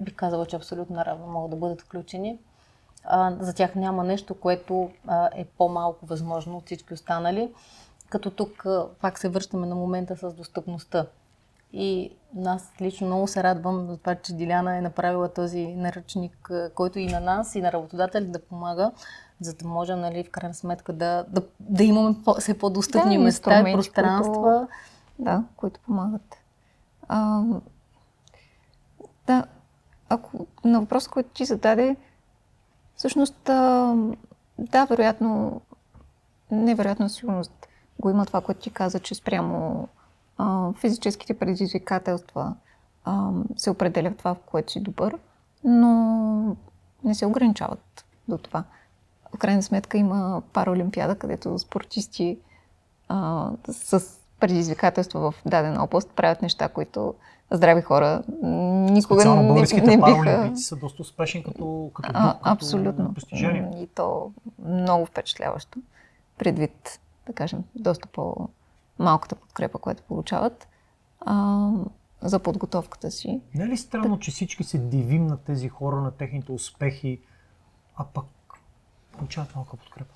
би 0.00 0.14
казала, 0.14 0.46
че 0.46 0.56
абсолютно 0.56 0.96
наравно 0.96 1.26
могат 1.26 1.50
да 1.50 1.56
бъдат 1.56 1.80
включени. 1.80 2.38
А, 3.04 3.36
за 3.40 3.54
тях 3.54 3.74
няма 3.74 4.04
нещо, 4.04 4.34
което 4.34 4.90
а, 5.06 5.30
е 5.34 5.44
по-малко 5.44 6.06
възможно 6.06 6.56
от 6.56 6.66
всички 6.66 6.94
останали. 6.94 7.52
Като 8.08 8.30
тук 8.30 8.66
а, 8.66 8.88
пак 9.00 9.18
се 9.18 9.28
връщаме 9.28 9.66
на 9.66 9.74
момента 9.74 10.16
с 10.16 10.32
достъпността. 10.32 11.06
И 11.72 12.16
аз 12.46 12.72
лично 12.80 13.06
много 13.06 13.26
се 13.26 13.42
радвам 13.42 13.86
за 13.86 13.96
това, 13.96 14.14
че 14.14 14.32
Диляна 14.32 14.76
е 14.76 14.80
направила 14.80 15.28
този 15.28 15.66
наръчник, 15.66 16.50
който 16.74 16.98
и 16.98 17.06
на 17.06 17.20
нас, 17.20 17.54
и 17.54 17.60
на 17.60 17.72
работодатели 17.72 18.26
да 18.26 18.38
помага, 18.38 18.92
за 19.40 19.54
да 19.54 19.68
можем, 19.68 20.00
нали, 20.00 20.24
в 20.24 20.30
крайна 20.30 20.54
сметка 20.54 20.92
да, 20.92 21.24
да, 21.28 21.42
да 21.60 21.84
имаме 21.84 22.16
по, 22.24 22.34
все 22.34 22.58
по-достъпни 22.58 23.18
да, 23.18 23.24
места 23.24 23.60
и 23.60 23.72
пространства. 23.72 24.32
Които, 24.32 24.68
да, 25.18 25.44
които 25.56 25.80
помагат. 25.80 26.36
А, 27.08 27.42
да, 29.26 29.44
ако 30.08 30.46
на 30.64 30.80
въпрос, 30.80 31.08
който 31.08 31.28
ти 31.28 31.44
зададе, 31.44 31.96
всъщност, 32.96 33.48
а, 33.48 33.94
да, 34.58 34.84
вероятно, 34.84 35.60
невероятно 36.50 37.08
сигурност 37.08 37.68
го 38.00 38.10
има 38.10 38.26
това, 38.26 38.40
което 38.40 38.60
ти 38.60 38.70
каза, 38.70 39.00
че 39.00 39.14
спрямо 39.14 39.88
а, 40.42 40.72
физическите 40.72 41.34
предизвикателства 41.34 42.54
а, 43.04 43.30
се 43.56 43.70
определят 43.70 44.18
това, 44.18 44.34
в 44.34 44.38
което 44.46 44.72
си 44.72 44.80
добър, 44.80 45.18
но 45.64 46.56
не 47.04 47.14
се 47.14 47.26
ограничават 47.26 48.04
до 48.28 48.38
това. 48.38 48.64
В 49.34 49.38
крайна 49.38 49.62
сметка 49.62 49.98
има 49.98 50.42
параолимпиада, 50.52 51.14
където 51.14 51.58
спортисти 51.58 52.38
а, 53.08 53.50
с 53.68 54.04
предизвикателства 54.40 55.30
в 55.30 55.34
дадена 55.46 55.84
област, 55.84 56.10
правят 56.10 56.42
неща, 56.42 56.68
които 56.68 57.14
здрави 57.50 57.82
хора 57.82 58.22
никога 58.42 59.20
Специално 59.20 59.42
не, 59.42 59.48
българските 59.48 59.86
не 59.86 59.96
биха... 59.96 60.24
параолимпийци 60.24 60.64
са 60.64 60.76
доста 60.76 61.02
успешни 61.02 61.44
като, 61.44 61.90
като, 61.94 62.10
А, 62.14 62.32
като 62.32 62.50
абсолютно. 62.50 63.14
постижение. 63.14 63.70
И 63.82 63.86
то 63.86 64.32
много 64.64 65.06
впечатляващо, 65.06 65.78
предвид, 66.38 67.00
да 67.26 67.32
кажем, 67.32 67.64
доста 67.74 68.08
по-малката 68.96 69.36
подкрепа, 69.36 69.78
която 69.78 70.02
получават 70.02 70.68
а, 71.20 71.68
за 72.22 72.38
подготовката 72.38 73.10
си. 73.10 73.40
Не 73.54 73.64
е 73.64 73.68
ли 73.68 73.76
странно, 73.76 74.18
че 74.18 74.30
всички 74.30 74.64
се 74.64 74.78
дивим 74.78 75.26
на 75.26 75.36
тези 75.36 75.68
хора, 75.68 75.96
на 75.96 76.10
техните 76.10 76.52
успехи, 76.52 77.20
а 77.96 78.04
пък 78.04 78.24
получават 79.12 79.56
малка 79.56 79.76
подкрепа? 79.76 80.14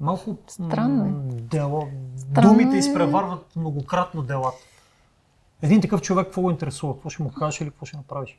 Малко 0.00 0.36
Странно 0.48 1.04
е. 1.04 1.10
дело, 1.40 1.88
Странно 2.16 2.48
думите 2.48 2.76
е. 2.76 2.78
изпреварват 2.78 3.56
многократно 3.56 4.22
делата. 4.22 4.58
Един 5.62 5.80
такъв 5.80 6.02
човек 6.02 6.26
какво 6.26 6.42
го 6.42 6.50
интересува? 6.50 6.94
Какво 6.94 7.10
ще 7.10 7.22
му 7.22 7.32
кажеш 7.32 7.60
или 7.60 7.70
какво 7.70 7.86
ще 7.86 7.96
направиш? 7.96 8.38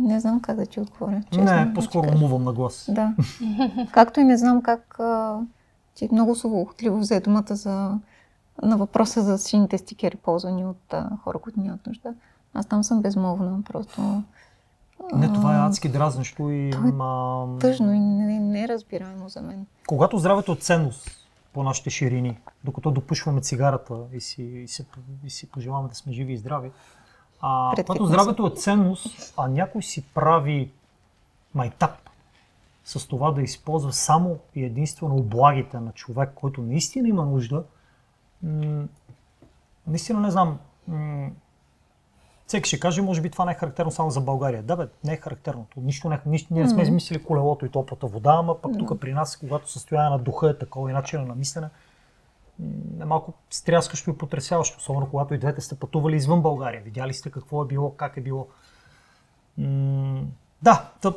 Не 0.00 0.20
знам 0.20 0.40
как 0.40 0.56
да 0.56 0.66
ти 0.66 0.80
отговоря. 0.80 1.22
честно 1.30 1.44
не, 1.44 1.64
да 1.64 1.74
по-скоро 1.74 2.08
умувам 2.08 2.44
на 2.44 2.52
глас. 2.52 2.90
Да. 2.92 3.14
Както 3.92 4.20
и 4.20 4.24
не 4.24 4.36
знам 4.36 4.62
как 4.62 5.00
а, 5.00 5.40
ти 5.94 6.08
много 6.12 6.34
словоохотливо 6.34 6.98
взе 6.98 7.20
думата 7.20 7.56
за, 7.56 7.98
на 8.62 8.76
въпроса 8.76 9.22
за 9.22 9.38
сините 9.38 9.78
стикери, 9.78 10.16
ползвани 10.16 10.66
от 10.66 10.94
а, 10.94 11.10
хора, 11.24 11.38
които 11.38 11.60
нямат 11.60 11.86
нужда. 11.86 12.14
Аз 12.54 12.66
там 12.66 12.84
съм 12.84 13.02
безмолвна, 13.02 13.62
просто 13.62 14.22
Не, 15.14 15.32
това 15.32 15.56
е 15.56 15.68
адски 15.68 15.88
дразнещо 15.88 16.50
и... 16.50 16.68
е 16.68 16.72
тъжно 17.60 17.92
и 17.92 17.98
не, 17.98 18.40
неразбираемо 18.40 19.28
за 19.28 19.42
мен. 19.42 19.66
Когато 19.86 20.18
здравето 20.18 20.52
е 20.52 20.56
ценност 20.56 21.10
по 21.52 21.62
нашите 21.62 21.90
ширини, 21.90 22.38
докато 22.64 22.90
допушваме 22.90 23.40
цигарата 23.40 23.94
и 24.12 24.20
си, 24.20 24.42
и 24.42 24.68
си, 24.68 24.86
и 25.24 25.30
си 25.30 25.50
пожелаваме 25.50 25.88
да 25.88 25.94
сме 25.94 26.12
живи 26.12 26.32
и 26.32 26.36
здрави, 26.36 26.70
а, 27.40 27.72
когато 27.76 28.06
здравето 28.06 28.46
е 28.46 28.50
ценност, 28.50 29.34
а 29.36 29.48
някой 29.48 29.82
си 29.82 30.06
прави 30.14 30.70
майтап 31.54 31.90
с 32.84 33.08
това 33.08 33.30
да 33.30 33.42
използва 33.42 33.92
само 33.92 34.38
и 34.54 34.64
единствено 34.64 35.16
облагите 35.16 35.80
на 35.80 35.92
човек, 35.92 36.30
който 36.34 36.62
наистина 36.62 37.08
има 37.08 37.24
нужда, 37.24 37.64
м- 38.42 38.84
наистина 39.86 40.20
не 40.20 40.30
знам, 40.30 40.58
м- 40.88 41.30
всеки 42.46 42.68
ще 42.68 42.80
каже, 42.80 43.02
може 43.02 43.20
би 43.20 43.30
това 43.30 43.44
не 43.44 43.52
е 43.52 43.54
характерно 43.54 43.90
само 43.90 44.10
за 44.10 44.20
България. 44.20 44.62
Да, 44.62 44.76
бе, 44.76 44.88
не 45.04 45.12
е 45.12 45.16
характерно. 45.16 45.66
Нищо 45.76 46.08
не, 46.08 46.20
нищо, 46.26 46.54
ние 46.54 46.62
не 46.62 46.68
сме 46.68 46.82
измислили 46.82 47.24
колелото 47.24 47.66
и 47.66 47.68
топлата 47.68 48.06
вода, 48.06 48.36
ама 48.38 48.60
пък 48.60 48.78
тук 48.78 49.00
при 49.00 49.12
нас, 49.12 49.36
когато 49.36 49.70
състояние 49.70 50.10
на 50.10 50.18
духа 50.18 50.50
е 50.50 50.58
такова 50.58 50.90
и 50.90 50.92
начина 50.92 51.24
на 51.24 51.34
мислене, 51.34 51.68
малко 53.06 53.32
стряскащо 53.50 54.10
и 54.10 54.18
потрясяващо, 54.18 54.78
особено 54.78 55.10
когато 55.10 55.34
и 55.34 55.38
двете 55.38 55.60
сте 55.60 55.74
пътували 55.74 56.16
извън 56.16 56.42
България. 56.42 56.82
Видяли 56.82 57.14
сте 57.14 57.30
какво 57.30 57.62
е 57.62 57.66
било, 57.66 57.90
как 57.96 58.16
е 58.16 58.20
било. 58.20 58.46
М, 59.58 60.22
да, 60.62 60.90
тъп, 61.00 61.16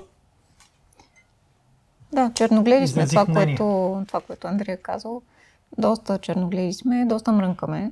Да, 2.13 2.31
черногледи 2.33 2.87
сме 2.87 3.07
това 3.07 3.25
което, 3.25 4.03
това, 4.07 4.21
което 4.21 4.47
Андрей 4.47 4.73
е 4.73 4.77
казал. 4.77 5.21
Доста 5.77 6.17
черногледи 6.17 6.73
сме, 6.73 7.05
доста 7.05 7.31
мрънкаме. 7.31 7.91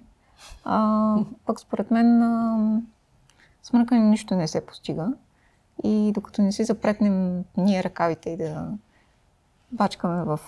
А, 0.65 1.17
пък 1.45 1.59
според 1.59 1.91
мен 1.91 2.23
а, 2.23 2.81
с 3.63 3.73
мрънкане 3.73 4.01
нищо 4.01 4.35
не 4.35 4.47
се 4.47 4.65
постига. 4.65 5.13
И 5.83 6.11
докато 6.15 6.41
не 6.41 6.51
си 6.51 6.63
запретнем 6.63 7.43
ние 7.57 7.83
ръкавите 7.83 8.29
и 8.29 8.37
да 8.37 8.67
бачкаме 9.71 10.23
в 10.23 10.39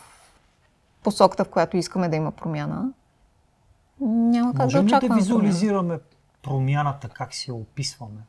посоката, 1.03 1.45
в 1.45 1.49
която 1.49 1.77
искаме 1.77 2.09
да 2.09 2.15
има 2.15 2.31
промяна, 2.31 2.93
няма 4.01 4.53
как 4.53 4.63
Можем 4.63 4.79
да 4.79 4.81
да 4.81 4.85
очакваме 4.87 5.09
промяна. 5.09 5.21
визуализираме 5.21 5.99
промяната, 6.43 7.09
как 7.09 7.33
си 7.33 7.51
я 7.51 7.55
описваме? 7.55 8.21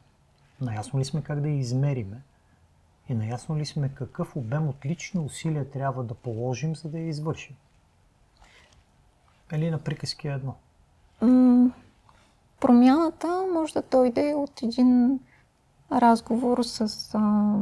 Наясно 0.60 1.00
ли 1.00 1.04
сме 1.04 1.22
как 1.22 1.40
да 1.40 1.48
я 1.48 1.58
измериме? 1.58 2.20
И 3.08 3.14
наясно 3.14 3.56
ли 3.56 3.66
сме 3.66 3.88
какъв 3.88 4.36
обем 4.36 4.68
от 4.68 4.86
лични 4.86 5.20
усилия 5.20 5.70
трябва 5.70 6.04
да 6.04 6.14
положим, 6.14 6.76
за 6.76 6.88
да 6.88 6.98
я 6.98 7.08
извършим? 7.08 7.56
Или 9.52 9.70
на 9.70 9.78
приказки 9.78 10.28
е 10.28 10.32
едно? 10.32 10.54
М, 11.22 11.70
Промяната 12.60 13.46
може 13.52 13.72
да 13.74 13.82
дойде 13.82 14.34
от 14.34 14.62
един 14.62 15.20
разговор 15.92 16.62
с 16.62 16.80
а, 17.14 17.54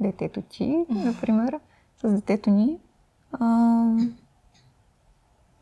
детето 0.00 0.42
ти, 0.42 0.84
например, 0.90 1.58
с 2.02 2.12
детето 2.12 2.50
ни, 2.50 2.78
а, 3.32 3.84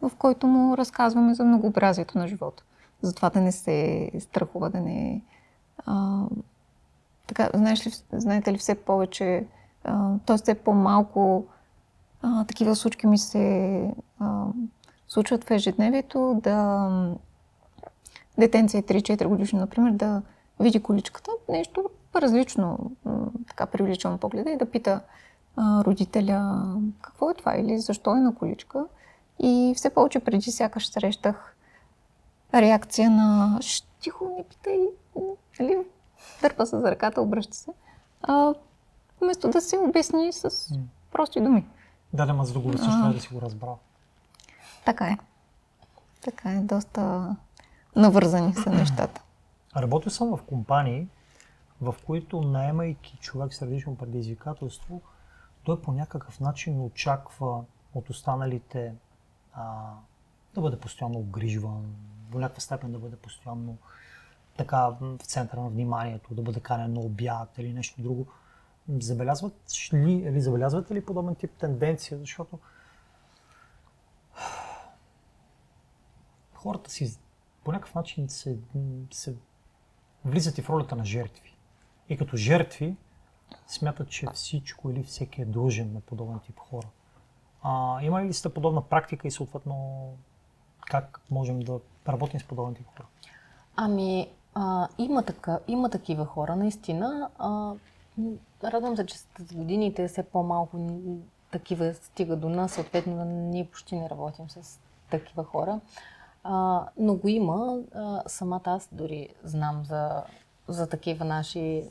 в 0.03 0.11
който 0.19 0.47
му 0.47 0.77
разказваме 0.77 1.35
за 1.35 1.45
многообразието 1.45 2.19
на 2.19 2.29
живота. 2.29 2.63
За 3.03 3.15
това 3.15 3.31
да 3.31 3.41
не 3.41 3.53
се 3.53 4.11
страхува, 4.21 4.71
да 4.71 4.81
не. 4.81 5.23
А, 5.87 6.25
така, 7.27 7.51
знаеш 7.55 7.87
ли, 7.87 7.91
знаете 8.13 8.53
ли 8.53 8.59
все 8.59 8.75
повече, 8.75 9.47
т.е. 10.27 10.37
все 10.37 10.55
по-малко 10.55 11.47
а, 12.23 12.45
такива 12.45 12.77
случки 12.77 13.07
ми 13.07 13.19
се 13.19 13.95
а, 14.19 14.45
случват 15.09 15.45
в 15.45 15.51
ежедневието, 15.51 16.41
да 16.43 16.89
детенце 18.39 18.83
3-4 18.83 19.27
годишно, 19.27 19.59
например, 19.59 19.93
да 19.93 20.23
види 20.61 20.83
количката, 20.83 21.31
нещо 21.49 21.91
различно, 22.17 22.91
така 23.49 23.67
привличам 23.67 24.19
погледа 24.19 24.51
и 24.51 24.57
да 24.57 24.71
пита 24.71 25.01
а, 25.57 25.85
родителя 25.85 26.65
какво 27.01 27.31
е 27.31 27.35
това 27.35 27.57
или 27.57 27.79
защо 27.79 28.17
е 28.17 28.21
на 28.21 28.35
количка. 28.35 28.85
И 29.39 29.73
все 29.77 29.91
повече 29.91 30.21
преди 30.21 30.51
сякаш 30.51 30.89
срещах 30.89 31.57
реакция 32.55 33.11
на 33.11 33.59
«Шш, 33.63 33.83
тихо, 34.01 34.35
не 34.37 34.45
питай, 34.45 34.79
нали, 35.61 35.79
дърпа 36.43 36.67
се 36.67 36.79
за 36.79 36.91
ръката, 36.91 37.21
обръща 37.21 37.57
се. 37.57 37.71
А, 38.23 38.55
вместо 39.21 39.49
да 39.49 39.61
се 39.61 39.79
обясни 39.79 40.33
с 40.33 40.51
прости 41.13 41.41
думи. 41.41 41.67
Да, 42.13 42.27
да, 42.27 42.35
ма 42.35 42.45
за 42.45 42.53
да 42.53 42.59
го 42.59 42.73
разсъща, 42.73 43.03
А. 43.05 43.13
да 43.13 43.21
си 43.21 43.29
го 43.35 43.41
разбрал. 43.41 43.79
Така 44.85 45.07
е. 45.07 45.19
Така 46.21 46.51
е, 46.51 46.61
доста 46.61 47.37
навързани 47.97 48.55
са 48.55 48.71
нещата. 48.71 49.23
Работил 49.77 50.11
съм 50.11 50.37
в 50.37 50.43
компании, 50.43 51.07
в 51.81 51.95
които 52.07 52.41
наемайки 52.41 53.19
човек 53.21 53.55
с 53.55 53.63
различно 53.63 53.97
предизвикателство, 53.97 55.01
той 55.65 55.83
по 55.83 55.93
някакъв 55.93 56.41
начин 56.41 56.81
очаква 56.81 57.65
от 57.95 58.11
останалите 58.11 58.95
а, 59.53 59.95
да 60.55 60.61
бъде 60.61 60.81
постоянно 60.81 61.19
обгрижван, 61.19 61.95
до 62.31 62.39
някаква 62.39 62.61
степен 62.61 62.93
да 62.93 62.99
бъде 62.99 63.17
постоянно 63.17 63.79
така 64.57 64.89
в 64.89 65.19
центъра 65.19 65.61
на 65.61 65.69
вниманието, 65.69 66.35
да 66.35 66.43
бъде 66.43 66.61
канен 66.61 66.93
на 66.93 67.01
обяд 67.01 67.59
или 67.59 67.73
нещо 67.73 68.03
друго. 68.03 68.27
Забелязват 69.01 69.55
ли, 69.93 70.13
или 70.13 70.41
забелязвате 70.41 70.95
ли 70.95 71.05
подобен 71.05 71.35
тип 71.35 71.51
тенденция, 71.51 72.19
защото 72.19 72.59
хората 76.55 76.91
си 76.91 77.19
по 77.65 77.73
някакъв 77.73 77.95
начин 77.95 78.29
се, 78.29 78.59
се 79.11 79.35
влизат 80.25 80.59
и 80.59 80.63
в 80.63 80.71
ролята 80.71 80.97
на 80.97 81.05
жертви. 81.05 81.57
И 82.09 82.17
като 82.17 82.37
жертви 82.37 82.97
смятат, 83.67 84.09
че 84.11 84.27
всичко 84.35 84.91
или 84.91 85.03
всеки 85.03 85.43
е 85.43 85.45
дължен 85.45 85.93
на 85.93 86.01
подобен 86.01 86.39
тип 86.39 86.59
хора. 86.59 86.89
А, 87.63 88.03
има 88.03 88.25
ли 88.25 88.33
сте 88.33 88.55
подобна 88.55 88.83
практика 88.83 89.29
и 89.29 89.31
съответно 89.31 90.07
как 90.91 91.21
можем 91.31 91.61
да 91.61 91.81
работим 92.09 92.41
с 92.41 92.45
подобен 92.45 92.75
тип 92.75 92.87
хора? 92.87 93.07
Ами, 93.77 94.29
а, 94.55 94.89
има, 94.99 95.23
така, 95.23 95.59
има 95.69 95.91
такива 95.91 96.25
хора, 96.25 96.57
наистина. 96.57 97.31
А, 97.39 97.73
радвам 98.65 98.97
се, 98.97 99.07
че 99.07 99.19
с 99.19 99.55
годините 99.55 100.09
все 100.09 100.23
по-малко 100.23 100.79
такива 101.51 101.95
стига 101.95 102.37
до 102.37 102.49
нас. 102.49 102.73
Съответно, 102.73 103.25
ние 103.25 103.65
почти 103.65 103.97
не 103.97 104.11
работим 104.11 104.51
с 104.51 104.81
такива 105.11 105.45
хора. 105.45 105.81
А, 106.45 106.87
но 106.99 107.15
го 107.15 107.29
има. 107.29 107.79
А, 107.95 108.23
самата 108.27 108.63
аз 108.65 108.89
дори 108.93 109.29
знам 109.45 109.85
за, 109.85 110.23
за 110.69 110.89
такива 110.89 111.25
наши, 111.25 111.91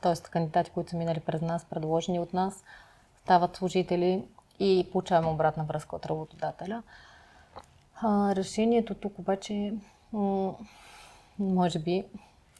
т.е. 0.00 0.30
кандидати, 0.30 0.70
които 0.70 0.90
са 0.90 0.96
минали 0.96 1.20
през 1.20 1.42
нас, 1.42 1.64
предложени 1.64 2.20
от 2.20 2.32
нас, 2.32 2.64
стават 3.24 3.56
служители 3.56 4.24
и 4.60 4.88
получаваме 4.92 5.28
обратна 5.28 5.64
връзка 5.64 5.96
от 5.96 6.06
работодателя. 6.06 6.82
А, 8.02 8.34
решението 8.34 8.94
тук 8.94 9.18
обаче 9.18 9.74
м- 10.12 10.54
може 11.38 11.78
би 11.78 12.04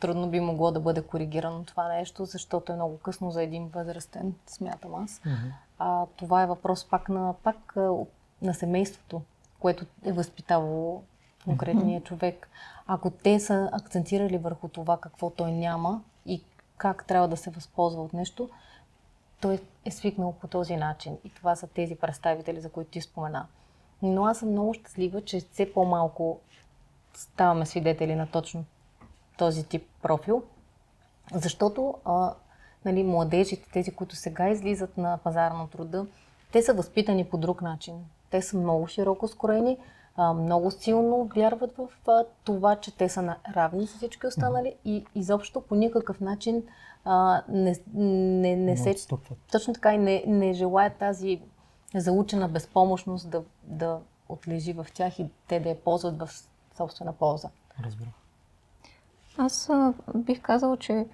трудно 0.01 0.31
би 0.31 0.41
могло 0.41 0.71
да 0.71 0.81
бъде 0.81 1.03
коригирано 1.03 1.65
това 1.65 1.89
нещо, 1.89 2.25
защото 2.25 2.73
е 2.73 2.75
много 2.75 2.99
късно 2.99 3.31
за 3.31 3.43
един 3.43 3.69
възрастен, 3.69 4.35
смятам 4.47 4.95
аз. 4.95 5.21
А, 5.79 6.07
това 6.17 6.43
е 6.43 6.47
въпрос 6.47 6.89
пак 6.89 7.09
на, 7.09 7.35
пак 7.43 7.75
на 8.43 8.55
семейството, 8.55 9.23
което 9.61 9.87
е 10.05 10.13
възпитавало 10.13 11.03
конкретния 11.45 12.01
човек. 12.01 12.49
Ако 12.87 13.11
те 13.11 13.41
са 13.41 13.71
акцентирали 13.73 14.39
върху 14.39 14.69
това 14.69 14.97
какво 14.97 15.31
той 15.31 15.53
няма 15.53 16.03
и 16.27 16.43
как 16.77 17.05
трябва 17.07 17.29
да 17.29 17.37
се 17.37 17.51
възползва 17.51 18.03
от 18.03 18.13
нещо, 18.13 18.49
той 19.43 19.59
е 19.85 19.91
свикнал 19.91 20.33
по 20.33 20.49
този 20.49 20.77
начин. 20.77 21.19
И 21.25 21.31
това 21.31 21.57
са 21.57 21.67
тези 21.67 21.95
представители, 21.95 22.61
за 22.61 22.71
които 22.71 22.91
ти 22.91 23.01
спомена. 23.01 23.47
Но 24.03 24.25
аз 24.25 24.39
съм 24.39 24.51
много 24.51 24.75
щастлива, 24.75 25.21
че 25.25 25.41
все 25.41 25.73
по-малко 25.73 26.41
ставаме 27.15 27.67
свидетели 27.67 28.15
на 28.15 28.27
точно 28.27 28.65
този 29.39 29.65
тип 29.65 29.87
профил, 30.03 30.43
защото 31.35 31.95
а, 32.05 32.35
нали, 32.85 33.05
младежите, 33.05 33.71
тези, 33.73 33.91
които 33.91 34.17
сега 34.17 34.49
излизат 34.49 34.97
на 34.99 35.19
пазара 35.25 35.55
на 35.55 35.69
труда, 35.69 36.07
те 36.53 36.63
са 36.63 36.75
възпитани 36.75 37.25
по 37.25 37.39
друг 37.39 37.63
начин. 37.63 37.95
Те 38.31 38.43
са 38.43 38.57
много 38.59 38.87
широко 38.87 39.29
скроени, 39.29 39.79
а, 40.17 40.33
много 40.33 40.71
силно 40.71 41.31
вярват 41.37 41.77
в 41.77 41.89
а, 42.09 42.25
това, 42.45 42.77
че 42.77 42.97
те 42.97 43.09
са 43.09 43.37
равни 43.55 43.87
с 43.87 43.97
всички 43.97 44.27
останали 44.27 44.75
и 44.85 45.05
изобщо 45.15 45.61
по 45.61 45.75
никакъв 45.75 46.21
начин 46.21 46.63
а, 47.05 47.43
не, 47.49 47.77
не, 47.95 48.57
не 48.57 48.77
се... 48.77 48.95
Точно 49.53 49.75
така 49.75 49.95
и 49.95 49.99
не, 49.99 50.25
не 50.27 50.53
желаят 50.53 50.97
тази 50.97 51.41
заучена 51.95 52.49
безпомощност 52.49 53.31
да, 53.31 53.43
да 53.63 54.01
отлежи 54.29 54.73
в 54.73 54.87
тях 54.95 55.19
и 55.19 55.27
те 55.49 55.61
да 55.61 55.69
я 55.69 55.81
ползват 55.81 56.19
в 56.19 56.29
собствена 56.77 57.13
полза. 57.13 57.49
Разбира. 57.85 58.09
Аз 59.39 59.71
а, 59.71 59.95
бих 60.15 60.41
казала, 60.41 60.77
че 60.77 61.07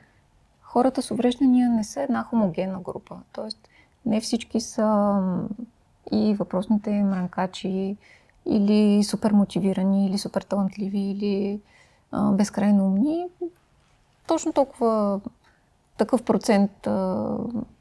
хората 0.61 1.03
с 1.03 1.11
увреждания 1.11 1.71
не 1.71 1.85
са 1.85 2.03
една 2.03 2.23
хомогенна 2.23 2.81
група. 2.81 3.21
Тоест, 3.33 3.69
не 4.07 4.21
всички 4.21 4.61
са 4.61 5.21
и 6.13 6.35
въпросните 6.35 6.91
мранкачи, 6.91 7.97
или 8.47 9.05
супер 9.05 9.33
мотивирани, 9.33 10.07
или 10.07 10.19
супер 10.19 10.43
талантливи, 10.43 10.99
или 10.99 11.61
а, 12.13 12.33
безкрайно 12.33 12.87
умни. 12.87 13.27
Точно 14.27 14.53
толкова 14.53 15.21
такъв 15.99 16.23
процент 16.23 16.87
а, 16.87 17.27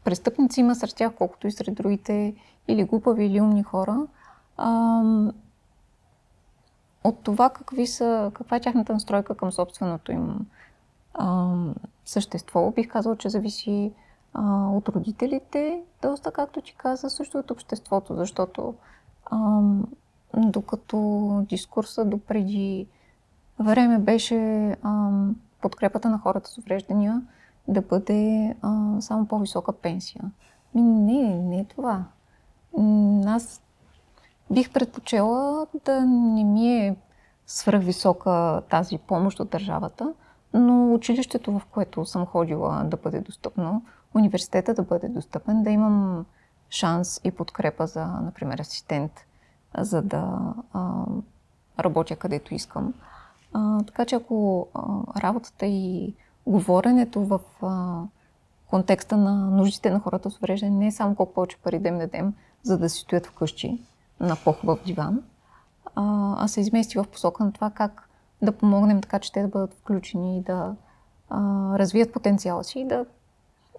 престъпници 0.03 0.59
има 0.59 0.75
сред 0.75 0.95
тях, 0.95 1.13
колкото 1.17 1.47
и 1.47 1.51
сред 1.51 1.75
другите 1.75 2.35
или 2.67 2.83
глупави, 2.83 3.25
или 3.25 3.41
умни 3.41 3.63
хора. 3.63 4.07
А, 4.57 5.01
от 7.03 7.23
това 7.23 7.49
какви 7.49 7.87
са, 7.87 8.31
каква 8.33 8.57
е 8.57 8.59
тяхната 8.59 8.93
настройка 8.93 9.35
към 9.35 9.51
собственото 9.51 10.11
им 10.11 10.47
а, 11.13 11.55
същество, 12.05 12.71
бих 12.71 12.87
казала, 12.87 13.15
че 13.15 13.29
зависи 13.29 13.91
а, 14.33 14.69
от 14.69 14.89
родителите, 14.89 15.81
доста, 16.01 16.31
както 16.31 16.61
ти 16.61 16.75
каза, 16.77 17.09
също 17.09 17.37
от 17.37 17.51
обществото, 17.51 18.15
защото 18.15 18.73
а, 19.25 19.61
докато 20.37 20.97
дискурса 21.49 22.05
до 22.05 22.17
преди 22.17 22.87
време 23.59 23.99
беше 23.99 24.69
а, 24.83 25.11
подкрепата 25.61 26.09
на 26.09 26.19
хората 26.19 26.49
с 26.49 26.57
увреждания 26.57 27.21
да 27.67 27.81
бъде 27.81 28.55
а, 28.61 29.01
само 29.01 29.25
по-висока 29.25 29.73
пенсия. 29.73 30.21
Ми, 30.75 30.81
не, 30.81 31.35
не 31.35 31.59
е 31.59 31.65
това. 31.65 32.05
Аз 33.25 33.61
бих 34.51 34.73
предпочела 34.73 35.67
да 35.85 36.01
не 36.05 36.43
ми 36.43 36.77
е 36.77 36.95
свръхвисока 37.47 38.61
тази 38.69 38.97
помощ 38.97 39.39
от 39.39 39.49
държавата, 39.49 40.13
но 40.53 40.93
училището, 40.93 41.59
в 41.59 41.65
което 41.71 42.05
съм 42.05 42.25
ходила 42.25 42.83
да 42.83 42.97
бъде 42.97 43.21
достъпно, 43.21 43.85
университета 44.15 44.73
да 44.73 44.83
бъде 44.83 45.09
достъпен, 45.09 45.63
да 45.63 45.69
имам 45.69 46.25
шанс 46.69 47.21
и 47.23 47.31
подкрепа 47.31 47.87
за, 47.87 48.05
например, 48.05 48.59
асистент, 48.59 49.11
за 49.77 50.01
да 50.01 50.53
а, 50.73 51.05
работя 51.79 52.15
където 52.15 52.53
искам. 52.53 52.93
А, 53.53 53.83
така 53.83 54.05
че 54.05 54.15
ако 54.15 54.67
а, 54.73 54.81
работата 55.21 55.65
и 55.65 56.13
говоренето 56.47 57.25
в 57.25 57.39
а, 57.61 58.01
контекста 58.67 59.17
на 59.17 59.35
нуждите 59.35 59.89
на 59.89 59.99
хората 59.99 60.31
с 60.31 60.37
увреждане 60.37 60.71
не 60.71 60.87
е 60.87 60.91
само 60.91 61.15
колко 61.15 61.33
повече 61.33 61.57
пари 61.57 61.79
да 61.79 61.87
им 61.87 61.97
дадем, 61.97 62.33
за 62.63 62.77
да 62.77 62.89
си 62.89 62.99
стоят 62.99 63.25
вкъщи 63.25 63.81
на 64.19 64.35
по-хубав 64.35 64.83
диван, 64.85 65.23
а, 65.95 66.35
а 66.37 66.47
се 66.47 66.61
измести 66.61 66.97
в 66.97 67.05
посока 67.11 67.43
на 67.43 67.51
това 67.51 67.69
как 67.69 68.09
да 68.41 68.51
помогнем 68.51 69.01
така, 69.01 69.19
че 69.19 69.31
те 69.31 69.41
да 69.41 69.47
бъдат 69.47 69.73
включени 69.73 70.37
и 70.37 70.41
да 70.41 70.75
а, 71.29 71.39
развият 71.79 72.13
потенциала 72.13 72.63
си 72.63 72.79
и 72.79 72.87
да 72.87 73.05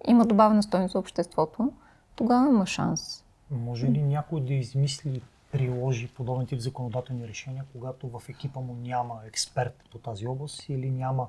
има 0.07 0.25
добавена 0.25 0.63
стойност 0.63 0.91
за 0.91 0.99
обществото, 0.99 1.71
тогава 2.15 2.49
има 2.49 2.65
шанс. 2.65 3.23
Може 3.51 3.87
ли 3.87 4.01
някой 4.01 4.41
да 4.41 4.53
измисли, 4.53 5.21
приложи 5.51 6.07
подобен 6.07 6.45
тип 6.45 6.59
законодателни 6.59 7.27
решения, 7.27 7.65
когато 7.73 8.07
в 8.07 8.29
екипа 8.29 8.59
му 8.59 8.73
няма 8.73 9.15
експерт 9.27 9.83
по 9.91 9.97
тази 9.97 10.27
област 10.27 10.69
или 10.69 10.89
няма 10.89 11.27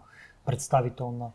представител 0.51 1.13
на 1.13 1.31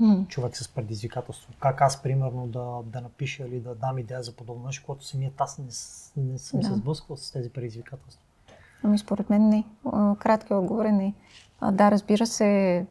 mm. 0.00 0.28
човек 0.28 0.56
с 0.56 0.68
предизвикателство? 0.68 1.52
Как 1.60 1.80
аз, 1.80 2.02
примерно, 2.02 2.46
да, 2.46 2.80
да 2.84 3.00
напиша 3.00 3.46
или 3.46 3.60
да 3.60 3.74
дам 3.74 3.98
идея 3.98 4.22
за 4.22 4.32
подобно 4.32 4.66
нещо, 4.66 4.82
когато 4.86 5.04
самият 5.04 5.40
аз 5.40 5.58
не, 5.58 5.64
не 6.24 6.38
съм 6.38 6.60
да. 6.60 6.66
се 6.66 6.74
сблъсквал 6.74 7.16
с 7.16 7.32
тези 7.32 7.50
предизвикателства? 7.50 8.22
Ами 8.82 8.98
според 8.98 9.30
мен 9.30 9.48
не. 9.48 9.64
Краткият 10.18 10.60
отговор 10.60 10.84
е 10.84 10.92
не. 10.92 11.14
А, 11.60 11.72
да, 11.72 11.90
разбира 11.90 12.26
се, 12.26 12.86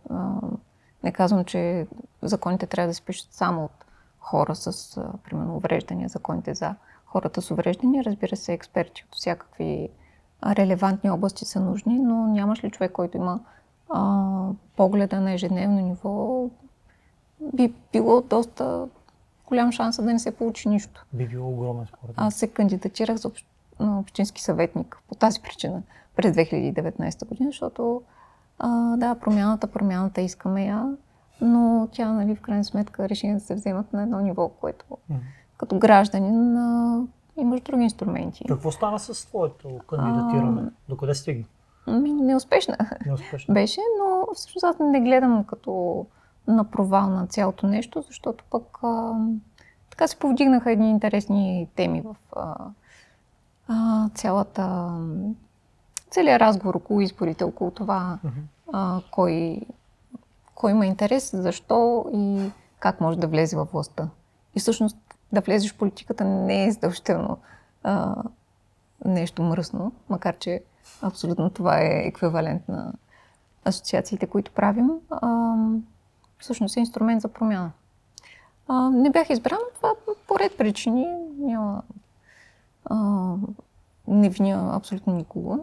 не 1.04 1.12
казвам, 1.12 1.46
че 1.46 1.88
законите 2.22 2.68
трябва 2.68 2.88
да 2.88 2.94
се 2.94 3.02
пишат 3.02 3.34
само 3.34 3.66
от 3.66 3.86
хора 4.20 4.56
с, 4.56 4.96
примерно, 5.24 5.56
увреждания, 5.56 6.10
законите 6.10 6.54
за 6.54 6.76
хората 7.06 7.42
с 7.42 7.52
увреждания. 7.52 8.04
Разбира 8.04 8.36
се, 8.36 8.54
експерти 8.54 9.06
от 9.08 9.16
всякакви 9.16 9.90
релевантни 10.46 11.10
области 11.10 11.46
са 11.46 11.60
нужни, 11.60 12.00
но 12.00 12.28
нямаш 12.28 12.64
ли 12.64 12.72
човек, 12.72 12.92
който 12.92 13.18
има 13.18 13.40
а, 13.90 14.50
погледа 14.76 15.22
на 15.22 15.32
ежедневно 15.32 15.80
ниво, 15.82 16.46
би 17.54 17.74
било 17.92 18.22
доста 18.22 18.88
голям 19.48 19.72
шанс 19.72 19.98
да 19.98 20.14
не 20.14 20.20
се 20.20 20.32
получи 20.32 20.70
нищо. 20.70 21.06
Би 21.14 21.28
било 21.28 21.50
огромен 21.50 21.86
според 21.86 22.16
Аз 22.18 22.36
се 22.36 22.48
кандидатирах 22.48 23.18
за 23.18 23.28
общ... 23.28 23.46
на 23.80 24.00
общински 24.00 24.42
съветник 24.42 24.98
по 25.08 25.16
тази 25.16 25.42
причина 25.42 25.82
през 26.16 26.36
2019 26.36 27.28
година, 27.28 27.50
защото 27.50 28.02
а, 28.60 28.98
да, 28.98 29.16
промяната, 29.16 29.68
промяната 29.68 30.22
искаме 30.22 30.66
я, 30.66 30.94
но 31.42 31.88
тя, 31.92 32.12
нали, 32.12 32.36
в 32.36 32.42
крайна 32.42 32.64
сметка, 32.64 33.10
решение 33.10 33.36
да 33.36 33.42
се 33.42 33.56
вземат 33.56 33.94
на 33.94 34.04
едно 34.04 34.20
ниво, 34.20 34.50
което 34.50 34.86
mm. 35.12 35.16
като 35.58 35.80
гражданин 35.80 36.58
а, 36.58 37.02
имаш 37.38 37.62
други 37.62 37.84
инструменти. 37.84 38.46
Какво 38.48 38.72
стана 38.72 39.00
с 39.00 39.26
твоето 39.26 39.80
кандидатиране? 39.88 40.62
А, 40.62 40.72
Докъде 40.90 41.16
стигна? 41.16 41.46
Ми, 41.88 42.14
неуспешна. 42.14 42.78
неуспешна. 43.06 43.54
Беше, 43.54 43.82
но 44.00 44.28
всъщност 44.34 44.64
аз 44.64 44.76
не 44.80 45.02
гледам 45.02 45.44
като 45.44 46.06
на 46.48 46.64
провал 46.64 47.10
на 47.10 47.28
цялото 47.28 47.68
нещо, 47.68 48.02
защото 48.02 48.44
пък 48.50 48.80
а, 48.84 49.14
така 49.90 50.08
се 50.08 50.20
повдигнаха 50.20 50.72
едни 50.72 50.90
интересни 50.90 51.70
теми 51.76 52.02
в 52.02 52.16
а, 52.36 52.56
а, 53.68 54.10
цялата 54.10 54.94
целият 56.10 56.42
разговор 56.42 56.76
около 56.76 57.02
изборите, 57.02 57.44
около 57.44 57.72
това 57.72 58.20
а, 58.74 59.02
кой, 59.12 59.62
кой 60.56 60.72
има 60.72 60.86
интерес, 60.86 61.32
защо 61.34 62.06
и 62.14 62.52
как 62.80 63.02
може 63.02 63.20
да 63.20 63.28
влезе 63.28 63.56
във 63.56 63.72
властта. 63.72 64.10
И 64.56 64.60
всъщност 64.60 64.98
да 65.32 65.42
влезеш 65.42 65.74
в 65.74 65.78
политиката 65.78 66.24
не 66.24 66.66
е 66.66 66.72
задължително 66.72 67.38
а, 67.84 68.16
нещо 69.06 69.42
мръсно, 69.42 69.92
макар 70.10 70.38
че 70.38 70.64
абсолютно 71.02 71.50
това 71.50 71.82
е 71.82 72.04
еквивалент 72.06 72.68
на 72.68 72.94
асоциациите, 73.66 74.28
които 74.28 74.52
правим. 74.52 74.90
А, 75.10 75.56
всъщност 76.40 76.78
е 76.78 76.80
инструмент 76.80 77.22
за 77.22 77.28
промяна. 77.28 77.72
А, 78.68 78.90
не 78.90 79.10
бях 79.10 79.30
избрана 79.30 79.62
това 79.76 79.94
по 80.28 80.40
ред 80.40 80.58
причини. 80.58 81.08
Няма, 81.38 81.84
а, 82.86 83.36
не 84.08 84.30
виня 84.30 84.70
абсолютно 84.74 85.16
никога. 85.16 85.58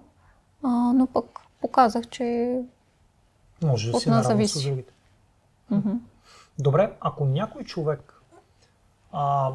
А, 0.62 0.68
но 0.68 1.07
пък 1.07 1.41
показах, 1.61 2.09
че 2.09 2.61
може 3.62 3.93
да 3.93 4.01
си 4.01 4.11
нас 4.11 4.26
зависи. 4.26 4.59
с 4.59 4.62
другите. 4.62 4.93
Mm-hmm. 5.72 5.99
Добре, 6.59 6.93
ако 7.01 7.24
някой 7.24 7.64
човек, 7.64 8.16
а, 9.19 9.55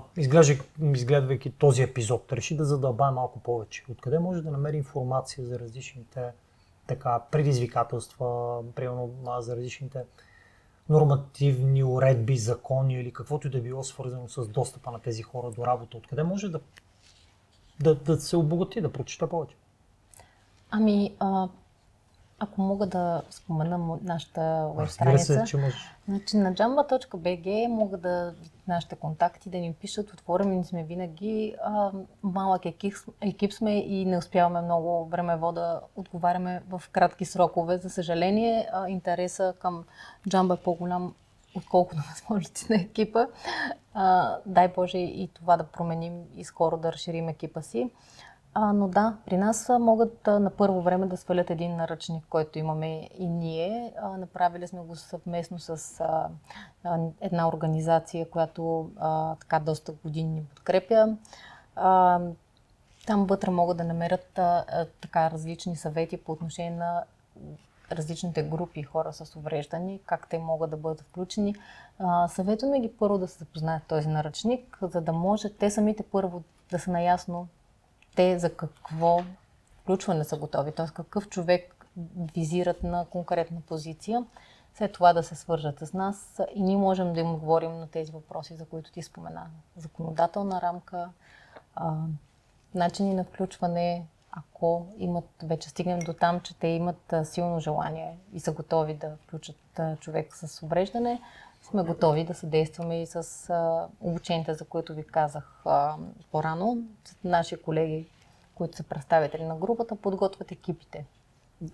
изгледвайки 0.82 1.52
този 1.52 1.82
епизод, 1.82 2.34
реши 2.34 2.56
да 2.56 2.66
задълбае 2.66 3.12
малко 3.12 3.40
повече, 3.40 3.84
откъде 3.92 4.20
може 4.20 4.42
да 4.42 4.52
намери 4.52 4.78
информация 4.78 5.46
за 5.46 5.60
различните 5.60 6.32
така, 6.88 7.20
предизвикателства, 7.32 8.60
примерно 8.76 9.10
за 9.40 9.56
различните 9.56 10.04
нормативни 10.90 11.84
уредби, 11.84 12.38
закони 12.38 12.94
или 12.94 13.14
каквото 13.14 13.48
и 13.48 13.52
да 13.52 13.62
било 13.62 13.84
свързано 13.84 14.28
с 14.28 14.48
достъпа 14.48 14.92
на 14.92 15.00
тези 15.00 15.22
хора 15.22 15.52
до 15.52 15.66
работа, 15.66 15.98
откъде 15.98 16.24
може 16.24 16.50
да, 16.50 16.60
да, 17.80 17.96
да 17.96 18.18
се 18.18 18.38
обогати, 18.38 18.82
да 18.82 18.92
прочита 18.92 19.30
повече? 19.30 19.56
Ами, 20.72 21.16
а, 21.20 21.48
ако 22.44 22.62
мога 22.62 22.86
да 22.86 23.22
спомена 23.30 23.98
нашата 24.02 24.72
веб 24.76 24.90
страница, 24.90 25.44
че 25.48 25.58
можеш. 25.58 25.96
Значи 26.08 26.38
на 26.38 26.54
jamba.bg 26.54 27.68
мога 27.68 27.98
да 27.98 28.34
нашите 28.68 28.96
контакти 28.96 29.50
да 29.50 29.58
ни 29.58 29.74
пишат, 29.74 30.14
отворени 30.14 30.66
сме 30.66 30.84
винаги. 30.84 31.56
А, 31.64 31.92
малък 32.24 32.66
екип, 32.66 32.94
екип 33.22 33.54
сме 33.54 33.78
и 33.80 34.06
не 34.06 34.18
успяваме 34.18 34.62
много 34.62 35.06
времево 35.06 35.52
да 35.52 35.82
отговаряме 35.96 36.62
в 36.70 36.84
кратки 36.92 37.26
срокове. 37.26 37.78
За 37.78 37.90
съжаление, 37.90 38.70
а, 38.74 38.90
интереса 38.90 39.54
към 39.60 39.84
Jamba 40.28 40.60
е 40.60 40.64
по-голям 40.64 41.14
отколкото 41.56 41.98
на 41.98 42.04
възможности 42.10 42.66
на 42.70 42.76
екипа. 42.76 43.28
А, 43.94 44.38
дай 44.46 44.68
Боже 44.68 44.98
и 44.98 45.30
това 45.34 45.58
да 45.58 45.64
променим 45.64 46.24
и 46.36 46.44
скоро 46.44 46.78
да 46.78 46.94
разширим 46.94 47.30
екипа 47.30 47.62
си. 47.62 47.90
А, 48.54 48.74
но 48.74 48.88
да, 48.88 49.18
при 49.26 49.38
нас 49.38 49.70
могат 49.80 50.28
на 50.28 50.50
първо 50.50 50.82
време 50.82 51.08
да 51.08 51.18
свалят 51.18 51.50
един 51.50 51.76
наръчник, 51.76 52.26
който 52.30 52.60
имаме 52.60 53.10
и 53.18 53.28
ние. 53.28 53.94
А, 54.02 54.18
направили 54.18 54.68
сме 54.68 54.80
го 54.80 54.96
съвместно 54.96 55.60
с 55.60 56.00
а, 56.00 56.30
една 57.22 57.48
организация, 57.48 58.30
която 58.30 58.92
а, 58.98 59.36
така 59.36 59.60
доста 59.60 59.92
години 59.92 60.30
ни 60.30 60.44
подкрепя. 60.44 61.18
А, 61.76 62.20
там 63.08 63.26
вътре 63.26 63.52
могат 63.52 63.78
да 63.78 63.84
намерят 63.84 64.40
а, 64.40 64.66
така 65.02 65.32
различни 65.32 65.76
съвети 65.76 66.18
по 66.18 66.32
отношение 66.32 66.72
на 66.72 67.04
различните 67.92 68.44
групи 68.44 68.84
хора 68.84 69.14
с 69.14 69.36
увреждани, 69.36 70.00
как 70.06 70.28
те 70.30 70.40
могат 70.40 70.70
да 70.70 70.78
бъдат 70.78 71.02
включени. 71.02 71.56
А, 72.00 72.28
съветваме 72.28 72.80
ги 72.80 72.98
първо 73.00 73.18
да 73.18 73.28
се 73.28 73.38
запознаят 73.38 73.84
този 73.88 74.08
наръчник, 74.08 74.78
за 74.82 75.02
да 75.02 75.14
може 75.14 75.50
те 75.50 75.72
самите 75.72 76.04
първо 76.04 76.44
да 76.72 76.80
са 76.80 76.92
наясно 76.92 77.48
те 78.16 78.40
за 78.40 78.56
какво 78.56 79.24
включване 79.82 80.24
са 80.24 80.38
готови, 80.38 80.72
т.е. 80.72 80.88
какъв 80.94 81.30
човек 81.30 81.86
визират 82.34 82.84
на 82.84 83.06
конкретна 83.06 83.62
позиция, 83.62 84.26
след 84.74 84.92
това 84.94 85.14
да 85.14 85.24
се 85.24 85.36
свържат 85.36 85.80
с 85.80 85.94
нас 85.94 86.42
и 86.56 86.62
ние 86.62 86.78
можем 86.78 87.14
да 87.14 87.20
им 87.20 87.34
отговорим 87.34 87.80
на 87.80 87.88
тези 87.88 88.12
въпроси, 88.12 88.56
за 88.56 88.66
които 88.66 88.92
ти 88.92 89.02
спомена. 89.02 89.48
Законодателна 89.78 90.62
рамка, 90.62 91.10
а, 91.76 91.94
начини 92.76 93.14
на 93.14 93.24
включване, 93.24 94.06
ако 94.32 94.88
имат, 94.98 95.30
вече 95.44 95.70
стигнем 95.70 96.00
до 96.00 96.14
там, 96.14 96.40
че 96.40 96.60
те 96.60 96.68
имат 96.68 97.14
силно 97.24 97.60
желание 97.60 98.18
и 98.34 98.40
са 98.40 98.52
готови 98.52 98.94
да 98.94 99.18
включат 99.24 99.80
човек 100.00 100.36
с 100.36 100.64
увреждане, 100.64 101.22
сме 101.62 101.84
готови 101.84 102.24
да 102.24 102.34
съдействаме 102.34 103.02
и 103.02 103.06
с 103.06 103.50
а, 103.50 103.88
обученията, 104.02 104.54
за 104.54 104.66
които 104.66 104.94
ви 104.94 105.04
казах 105.04 105.62
а, 105.66 105.96
по-рано. 106.32 106.78
Наши 107.24 107.62
колеги, 107.62 108.08
които 108.56 108.78
са 108.78 108.84
представители 108.84 109.44
на 109.44 109.56
групата, 109.56 109.96
подготвят 109.96 110.52
екипите. 110.52 111.06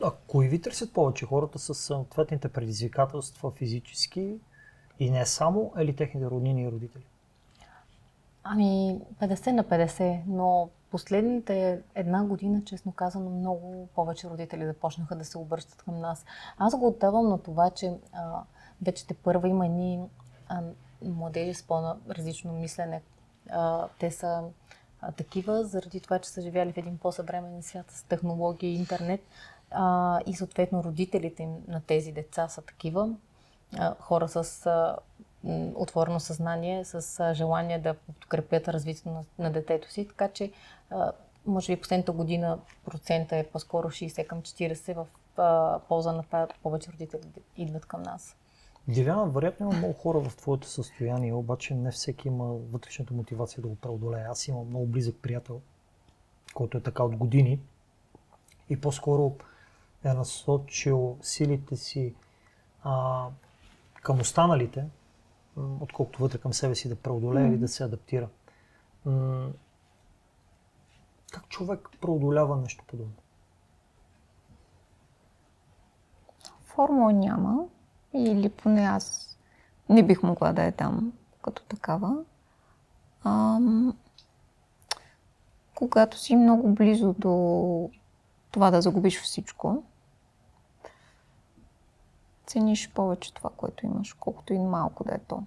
А 0.04 0.12
кои 0.28 0.48
ви 0.48 0.62
търсят 0.62 0.94
повече? 0.94 1.26
Хората 1.26 1.60
с 1.60 1.76
съответните 1.76 2.50
предизвикателства 2.50 3.52
физически 3.52 4.40
и 5.00 5.10
не 5.10 5.26
само, 5.26 5.74
или 5.80 5.96
техните 5.96 6.26
роднини 6.26 6.64
и 6.64 6.72
родители? 6.72 7.04
Ами, 8.44 9.02
50 9.22 9.52
на 9.52 9.64
50, 9.64 10.22
но 10.28 10.70
последните 10.92 11.82
една 11.96 12.24
година, 12.24 12.62
честно 12.66 12.92
казано, 12.92 13.30
много 13.30 13.88
повече 13.96 14.30
родители 14.30 14.66
започнаха 14.66 15.16
да 15.16 15.26
се 15.26 15.38
обръщат 15.38 15.84
към 15.84 16.00
нас. 16.00 16.26
Аз 16.58 16.78
го 16.78 16.88
отдавам 16.88 17.30
на 17.30 17.40
това, 17.40 17.70
че 17.70 17.94
а, 18.14 18.44
вече 18.82 19.08
те 19.08 19.14
първа 19.14 19.50
има 19.50 19.68
ни 19.68 20.00
а, 20.48 20.62
младежи 21.02 21.54
с 21.54 21.64
по-различно 21.64 22.54
мислене. 22.54 23.02
А, 23.50 23.88
те 24.00 24.12
са 24.12 24.44
а, 25.02 25.12
такива, 25.12 25.64
заради 25.64 26.00
това, 26.00 26.20
че 26.20 26.30
са 26.30 26.42
живяли 26.42 26.74
в 26.74 26.78
един 26.78 26.98
по-съвременен 26.98 27.64
свят 27.64 27.92
с 27.92 28.04
технологии 28.04 28.70
и 28.70 28.76
интернет. 28.76 29.22
А, 29.72 30.20
и 30.26 30.36
съответно 30.36 30.84
родителите 30.84 31.44
им 31.44 31.56
на 31.68 31.82
тези 31.82 32.12
деца 32.12 32.48
са 32.48 32.62
такива. 32.62 33.10
А, 33.78 33.96
хора 34.00 34.28
с 34.28 34.66
а, 34.66 34.98
отворено 35.76 36.20
съзнание, 36.20 36.86
с 36.86 37.20
а, 37.20 37.34
желание 37.34 37.80
да 37.80 37.94
подкрепят 37.94 38.68
развитието 38.68 39.10
на, 39.10 39.24
на 39.40 39.52
детето 39.52 39.92
си. 39.92 40.08
Така 40.08 40.28
че, 40.28 40.52
а, 40.90 41.12
може 41.46 41.76
би 41.76 41.82
последната 41.82 42.12
година 42.12 42.60
процента 42.86 43.38
е 43.38 43.48
по-скоро 43.48 43.88
60 43.88 44.28
към 44.28 44.42
40 44.42 44.94
в 44.94 45.08
а, 45.38 45.80
полза 45.88 46.12
на 46.12 46.24
това 46.24 46.48
повече 46.64 46.92
родители 46.92 47.22
идват 47.58 47.86
към 47.86 48.02
нас. 48.04 48.36
Диляна, 48.88 49.30
вероятно 49.30 49.66
има 49.66 49.78
много 49.78 49.94
хора 49.94 50.20
в 50.20 50.36
твоето 50.36 50.68
състояние, 50.68 51.34
обаче 51.34 51.76
не 51.76 51.92
всеки 51.92 52.28
има 52.28 52.46
вътрешната 52.46 53.14
мотивация 53.14 53.62
да 53.62 53.68
го 53.68 53.76
преодолее. 53.76 54.24
Аз 54.24 54.48
имам 54.48 54.68
много 54.68 54.86
близък 54.86 55.16
приятел, 55.22 55.62
който 56.54 56.78
е 56.78 56.82
така 56.82 57.04
от 57.04 57.16
години 57.16 57.60
и 58.70 58.82
по-скоро 58.82 59.36
е 60.04 60.14
насочил 60.14 61.18
силите 61.22 61.76
си 61.76 62.16
а, 62.84 63.28
към 64.02 64.20
останалите, 64.20 64.86
отколкото 65.80 66.22
вътре 66.22 66.38
към 66.38 66.54
себе 66.54 66.76
си 66.76 66.90
да 66.90 66.96
преодолее 66.96 67.44
mm-hmm. 67.44 67.50
или 67.50 67.58
да 67.58 67.68
се 67.68 67.84
адаптира. 67.84 68.30
М- 69.06 69.52
как 71.32 71.50
човек 71.50 71.90
преодолява 72.02 72.58
нещо 72.58 72.84
подобно? 72.88 73.14
Формула 76.64 77.14
няма 77.14 77.68
или 78.14 78.50
поне 78.50 78.82
аз 78.82 79.38
не 79.90 80.04
бих 80.04 80.24
могла 80.24 80.54
да 80.54 80.64
е 80.64 80.72
там 80.72 81.14
като 81.42 81.64
такава. 81.64 82.24
Ам, 83.26 83.98
когато 85.76 86.18
си 86.18 86.36
много 86.36 86.74
близо 86.74 87.14
до 87.14 87.90
това 88.52 88.72
да 88.72 88.82
загубиш 88.82 89.22
всичко, 89.22 89.84
цениш 92.48 92.92
повече 92.94 93.34
това, 93.34 93.50
което 93.58 93.86
имаш, 93.86 94.14
колкото 94.14 94.54
и 94.54 94.60
малко 94.60 95.04
да 95.04 95.16
е 95.16 95.20
то. 95.20 95.44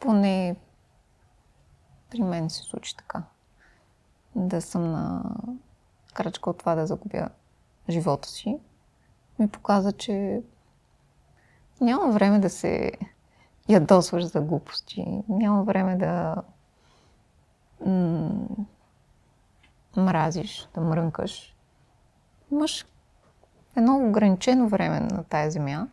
Поне 0.00 0.56
при 2.10 2.22
мен 2.22 2.50
се 2.50 2.62
случи 2.62 2.96
така. 2.96 3.22
Да 4.36 4.62
съм 4.62 4.90
на 4.90 5.22
крачка 6.14 6.50
от 6.50 6.58
това 6.58 6.74
да 6.74 6.86
загубя 6.86 7.28
живота 7.88 8.28
си, 8.28 8.58
ми 9.38 9.48
показа, 9.48 9.92
че 9.92 10.42
няма 11.84 12.12
време 12.12 12.38
да 12.38 12.50
се 12.50 12.92
ядосваш 13.68 14.24
за 14.24 14.40
глупости. 14.40 15.22
Няма 15.28 15.64
време 15.64 15.96
да 15.96 16.42
мразиш, 19.96 20.68
да 20.74 20.80
мрънкаш. 20.80 21.56
Имаш 22.52 22.86
едно 23.76 23.96
ограничено 23.96 24.68
време 24.68 25.00
на 25.00 25.24
тая 25.24 25.50
земя 25.50 25.88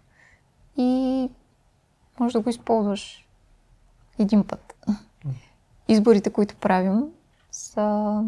и 0.77 1.29
можеш 2.19 2.33
да 2.33 2.41
го 2.41 2.49
използваш 2.49 3.27
един 4.19 4.47
път. 4.47 4.75
Изборите, 5.87 6.29
които 6.29 6.55
правим, 6.55 7.03
са 7.51 8.23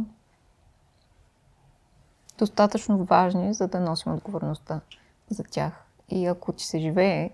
достатъчно 2.38 3.04
важни, 3.04 3.54
за 3.54 3.68
да 3.68 3.80
носим 3.80 4.14
отговорността 4.14 4.82
за 5.30 5.44
тях. 5.44 5.86
И 6.10 6.26
ако 6.26 6.54
ти 6.54 6.66
се 6.66 6.80
живее 6.80 7.30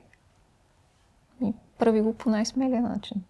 прави 1.80 2.02
го 2.02 2.14
по 2.14 2.30
най-смелия 2.30 2.82
начин. 2.82 3.24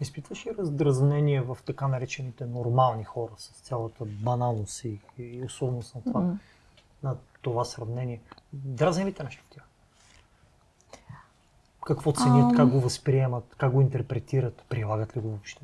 Изпитваш 0.00 0.46
ли 0.46 0.50
раздразнение 0.58 1.40
в 1.40 1.58
така 1.66 1.88
наречените 1.88 2.46
нормални 2.46 3.04
хора 3.04 3.32
с 3.36 3.60
цялата 3.60 4.04
баналност 4.04 4.84
и, 4.84 5.00
и 5.18 5.42
условност 5.44 5.94
на 5.94 6.02
това, 6.02 6.20
mm-hmm. 6.20 6.36
на 7.02 7.16
това 7.42 7.64
сравнение? 7.64 8.20
Дразни 8.52 9.04
ли 9.04 9.12
те 9.12 9.22
нещо 9.22 9.44
в 9.44 9.54
тях? 9.54 9.64
Какво 11.86 12.12
ценят, 12.12 12.52
um... 12.52 12.56
как 12.56 12.68
го 12.68 12.80
възприемат, 12.80 13.54
как 13.58 13.72
го 13.72 13.80
интерпретират, 13.80 14.64
прилагат 14.68 15.16
ли 15.16 15.20
го 15.20 15.28
въобще? 15.28 15.62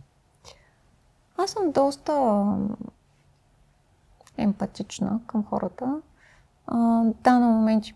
Аз 1.37 1.51
съм 1.51 1.73
доста 1.73 2.45
емпатична 4.37 5.21
към 5.27 5.45
хората. 5.45 6.01
А, 6.67 7.05
да, 7.05 7.39
на 7.39 7.47
моменти 7.47 7.95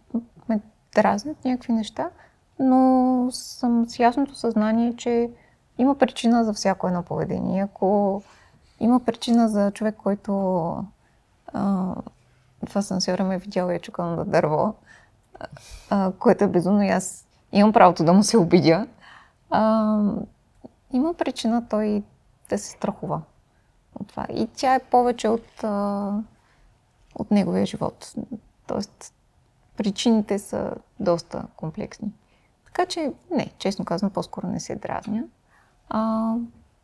ме 0.48 0.60
дразнят 0.94 1.44
някакви 1.44 1.72
неща, 1.72 2.10
но 2.58 3.28
съм 3.30 3.88
с 3.88 3.98
ясното 3.98 4.34
съзнание, 4.34 4.96
че 4.96 5.30
има 5.78 5.94
причина 5.94 6.44
за 6.44 6.52
всяко 6.52 6.86
едно 6.86 7.02
поведение. 7.02 7.62
Ако 7.62 8.22
има 8.80 9.00
причина 9.00 9.48
за 9.48 9.70
човек, 9.70 9.94
който 10.02 10.32
а, 11.52 11.94
в 12.68 12.76
асансьора 12.76 13.24
ме 13.24 13.34
е 13.34 13.38
видял 13.38 13.70
и 13.70 13.74
е 13.74 13.78
чукал 13.78 14.06
на 14.06 14.24
дърво, 14.24 14.74
а, 15.90 16.12
което 16.18 16.44
е 16.44 16.48
безумно 16.48 16.82
и 16.82 16.88
аз 16.88 17.26
имам 17.52 17.72
правото 17.72 18.04
да 18.04 18.12
му 18.12 18.22
се 18.22 18.38
обидя, 18.38 18.86
а, 19.50 19.98
има 20.92 21.14
причина 21.14 21.68
той 21.68 22.02
да 22.48 22.58
се 22.58 22.70
страхува 22.70 23.22
от 24.00 24.08
това. 24.08 24.26
И 24.34 24.48
тя 24.56 24.74
е 24.74 24.84
повече 24.84 25.28
от, 25.28 25.64
а, 25.64 26.12
от 27.14 27.30
неговия 27.30 27.66
живот. 27.66 28.14
Тоест, 28.66 29.14
причините 29.76 30.38
са 30.38 30.72
доста 31.00 31.46
комплексни. 31.56 32.12
Така 32.76 32.88
че, 32.88 33.12
не, 33.30 33.52
честно 33.58 33.84
казвам, 33.84 34.10
по-скоро 34.10 34.46
не 34.46 34.60
се 34.60 34.76
дразня. 34.76 35.24
А, 35.88 36.34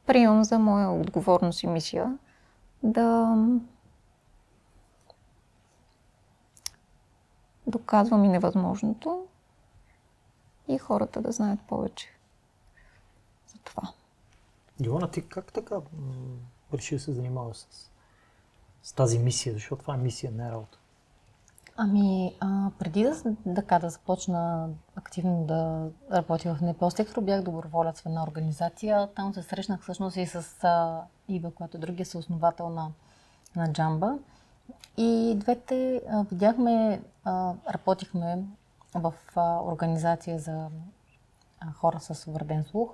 приемам 0.07 0.45
за 0.45 0.59
моя 0.59 0.91
отговорност 0.91 1.63
и 1.63 1.67
мисия 1.67 2.19
да 2.83 3.37
доказвам 7.67 8.25
и 8.25 8.29
невъзможното 8.29 9.27
и 10.69 10.79
хората 10.79 11.21
да 11.21 11.33
знаят 11.33 11.61
повече 11.61 12.09
за 13.47 13.59
това. 13.59 13.93
Йоана, 14.85 15.11
ти 15.11 15.29
как 15.29 15.53
така 15.53 15.77
реши 16.75 16.95
да 16.95 17.01
се 17.01 17.13
занимава 17.13 17.55
с, 17.55 17.91
с 18.83 18.93
тази 18.93 19.19
мисия? 19.19 19.53
Защото 19.53 19.83
това 19.83 19.95
е 19.95 19.99
мисия, 19.99 20.33
не 20.33 20.47
е 20.47 20.51
работа. 20.51 20.79
Ами, 21.85 22.37
а, 22.41 22.71
преди 22.79 23.03
да, 23.03 23.15
така, 23.55 23.79
да 23.79 23.91
започна 23.91 24.69
активно 24.97 25.45
да 25.45 25.91
работя 26.13 26.55
в 26.55 26.63
НПО 26.63 26.91
сектор, 26.91 27.23
бях 27.23 27.43
доброволец 27.43 28.01
в 28.01 28.07
една 28.07 28.23
организация. 28.23 29.09
Там 29.15 29.35
се 29.35 29.43
срещнах 29.43 29.83
всъщност 29.83 30.17
и 30.17 30.27
с 30.27 30.65
а, 30.65 31.03
Ива, 31.29 31.51
която 31.51 31.77
е 31.77 31.81
другия 31.81 32.07
съосновател 32.07 32.69
на, 32.69 32.89
на 33.57 33.73
Джамба. 33.73 34.19
И 34.97 35.35
двете 35.37 36.03
а, 36.11 36.23
видяхме, 36.23 37.03
а, 37.25 37.55
работихме 37.71 38.45
в 38.95 39.15
а, 39.37 39.61
организация 39.63 40.39
за 40.39 40.69
а, 41.61 41.73
хора 41.73 42.01
с 42.01 42.27
увреден 42.27 42.65
слух. 42.65 42.91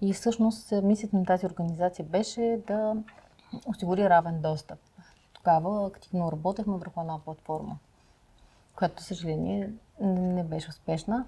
И 0.00 0.12
всъщност 0.12 0.72
мисията 0.82 1.16
на 1.16 1.24
тази 1.24 1.46
организация 1.46 2.04
беше 2.04 2.60
да 2.66 2.96
осигури 3.66 4.08
равен 4.08 4.40
достъп. 4.42 4.78
Тогава 5.32 5.86
активно 5.86 6.32
работехме 6.32 6.76
върху 6.76 7.00
една 7.00 7.18
платформа 7.18 7.78
която, 8.76 9.02
съжаление, 9.02 9.70
не 10.00 10.44
беше 10.44 10.70
успешна. 10.70 11.26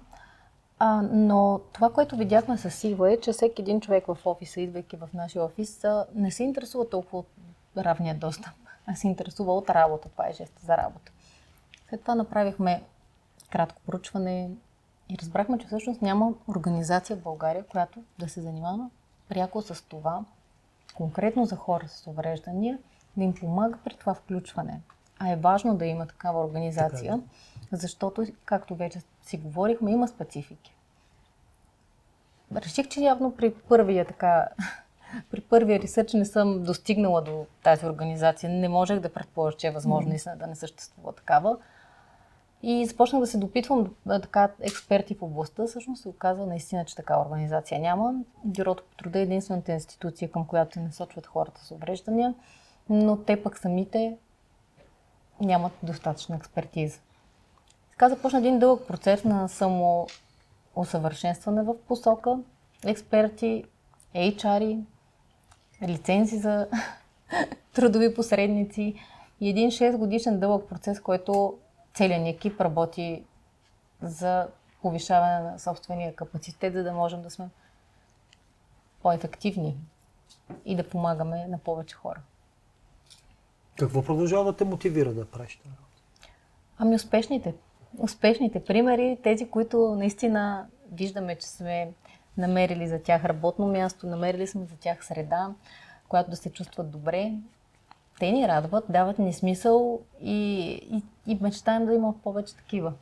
А, 0.79 1.01
но 1.01 1.61
това, 1.73 1.93
което 1.93 2.17
видяхме 2.17 2.57
с 2.57 2.71
Сива 2.71 3.13
е, 3.13 3.19
че 3.19 3.31
всеки 3.31 3.61
един 3.61 3.81
човек 3.81 4.05
в 4.07 4.17
офиса, 4.25 4.61
идвайки 4.61 4.97
в 4.97 5.09
нашия 5.13 5.43
офис, 5.43 5.85
не 6.15 6.31
се 6.31 6.43
интересува 6.43 6.89
толкова 6.89 7.17
от 7.19 7.27
равния 7.77 8.15
достъп, 8.15 8.53
а 8.85 8.95
се 8.95 9.07
интересува 9.07 9.55
от 9.55 9.69
работа. 9.69 10.09
Това 10.09 10.27
е 10.27 10.33
жест 10.33 10.59
за 10.59 10.77
работа. 10.77 11.11
След 11.89 12.01
това 12.01 12.15
направихме 12.15 12.83
кратко 13.49 13.81
поручване 13.85 14.49
и 15.09 15.17
разбрахме, 15.17 15.57
че 15.57 15.67
всъщност 15.67 16.01
няма 16.01 16.33
организация 16.47 17.15
в 17.15 17.21
България, 17.21 17.63
която 17.63 18.03
да 18.19 18.29
се 18.29 18.41
занимава 18.41 18.89
пряко 19.29 19.61
с 19.61 19.83
това, 19.87 20.25
конкретно 20.95 21.45
за 21.45 21.55
хора 21.55 21.87
с 21.87 22.07
увреждания, 22.07 22.77
да 23.17 23.23
им 23.23 23.33
помага 23.33 23.77
при 23.83 23.93
това 23.93 24.13
включване. 24.13 24.81
А 25.19 25.31
е 25.31 25.35
важно 25.35 25.77
да 25.77 25.85
има 25.85 26.07
такава 26.07 26.45
организация, 26.45 27.11
така, 27.11 27.23
да. 27.71 27.77
защото, 27.77 28.25
както 28.45 28.75
вече 28.75 29.01
си 29.21 29.37
говорихме, 29.37 29.91
има 29.91 30.07
специфики. 30.07 30.75
Реших, 32.55 32.87
че 32.87 33.01
явно 33.01 33.35
при 33.35 33.53
първия 33.53 34.05
така, 34.05 34.47
при 35.31 35.41
първия 35.41 35.79
ресърч 35.79 36.13
не 36.13 36.25
съм 36.25 36.63
достигнала 36.63 37.21
до 37.21 37.45
тази 37.63 37.85
организация. 37.85 38.49
Не 38.49 38.69
можех 38.69 38.99
да 38.99 39.13
предположа, 39.13 39.57
че 39.57 39.67
е 39.67 39.71
възможно 39.71 40.11
mm-hmm. 40.11 40.37
да 40.37 40.47
не 40.47 40.55
съществува 40.55 41.13
такава. 41.13 41.57
И 42.63 42.85
започнах 42.85 43.19
да 43.19 43.27
се 43.27 43.37
допитвам 43.37 43.95
така 44.07 44.49
експерти 44.59 45.15
в 45.15 45.21
областта. 45.21 45.67
Всъщност 45.67 46.01
се 46.01 46.09
оказва 46.09 46.45
наистина, 46.45 46.85
че 46.85 46.95
такава 46.95 47.25
организация 47.25 47.79
няма. 47.79 48.13
Бюрото 48.43 48.83
по 48.83 48.95
труда 48.95 49.19
е 49.19 49.21
единствената 49.21 49.71
институция, 49.71 50.31
към 50.31 50.47
която 50.47 50.73
се 50.73 50.79
насочват 50.79 51.27
хората 51.27 51.65
с 51.65 51.71
увреждания, 51.71 52.33
но 52.89 53.17
те 53.17 53.43
пък 53.43 53.57
самите 53.57 54.17
нямат 55.41 55.71
достатъчна 55.83 56.35
експертиза. 56.35 56.99
Така 57.91 58.09
започна 58.09 58.39
един 58.39 58.59
дълъг 58.59 58.87
процес 58.87 59.23
на 59.23 59.49
само 59.49 60.07
усъвършенстване 60.75 61.63
в 61.63 61.75
посока, 61.87 62.39
експерти, 62.85 63.63
HR, 64.15 64.83
лицензи 65.81 66.37
за 66.37 66.67
трудови 67.73 68.15
посредници 68.15 68.95
и 69.41 69.49
един 69.49 69.71
6 69.71 69.97
годишен 69.97 70.39
дълъг 70.39 70.69
процес, 70.69 70.99
който 70.99 71.57
целият 71.93 72.27
екип 72.27 72.61
работи 72.61 73.23
за 74.01 74.47
повишаване 74.81 75.39
на 75.39 75.59
собствения 75.59 76.15
капацитет, 76.15 76.73
за 76.73 76.83
да 76.83 76.93
можем 76.93 77.21
да 77.21 77.29
сме 77.29 77.49
по-ефективни 79.01 79.77
и 80.65 80.75
да 80.75 80.89
помагаме 80.89 81.47
на 81.47 81.57
повече 81.57 81.95
хора. 81.95 82.21
Какво 83.79 84.03
продължава 84.03 84.43
да 84.43 84.53
те 84.53 84.65
мотивира 84.65 85.13
да 85.13 85.25
правиш 85.25 85.59
това? 85.63 85.75
Ами 86.77 86.95
успешните. 86.95 87.53
Успешните 87.97 88.63
примери, 88.63 89.17
тези, 89.23 89.49
които 89.49 89.95
наистина 89.95 90.67
виждаме, 90.91 91.35
че 91.35 91.47
сме 91.47 91.91
намерили 92.37 92.87
за 92.87 92.99
тях 92.99 93.25
работно 93.25 93.67
място, 93.67 94.07
намерили 94.07 94.47
сме 94.47 94.65
за 94.65 94.75
тях 94.75 95.05
среда, 95.05 95.49
която 96.07 96.29
да 96.29 96.35
се 96.35 96.51
чувстват 96.51 96.91
добре. 96.91 97.31
Те 98.19 98.31
ни 98.31 98.47
радват, 98.47 98.85
дават 98.89 99.19
ни 99.19 99.33
смисъл 99.33 100.01
и, 100.21 100.61
и, 100.71 101.03
и 101.31 101.37
мечтаем 101.41 101.85
да 101.85 101.93
има 101.93 102.13
повече 102.23 102.55
такива 102.55 102.93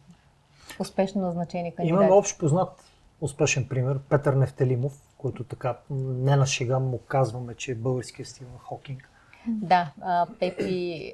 успешно 0.79 1.21
назначени 1.21 1.75
кандидати. 1.75 2.03
Имаме 2.03 2.11
общ 2.11 2.39
познат 2.39 2.83
успешен 3.21 3.67
пример, 3.67 3.99
Петър 4.09 4.33
Нефтелимов, 4.33 5.01
който 5.17 5.43
така 5.43 5.77
не 5.89 6.35
на 6.35 6.45
шега 6.45 6.79
му 6.79 6.99
казваме, 7.07 7.55
че 7.55 7.71
е 7.71 7.75
българския 7.75 8.25
стил 8.25 8.47
на 8.53 8.59
Хокинг. 8.59 9.09
Да, 9.47 9.91
Пепи, 10.39 11.13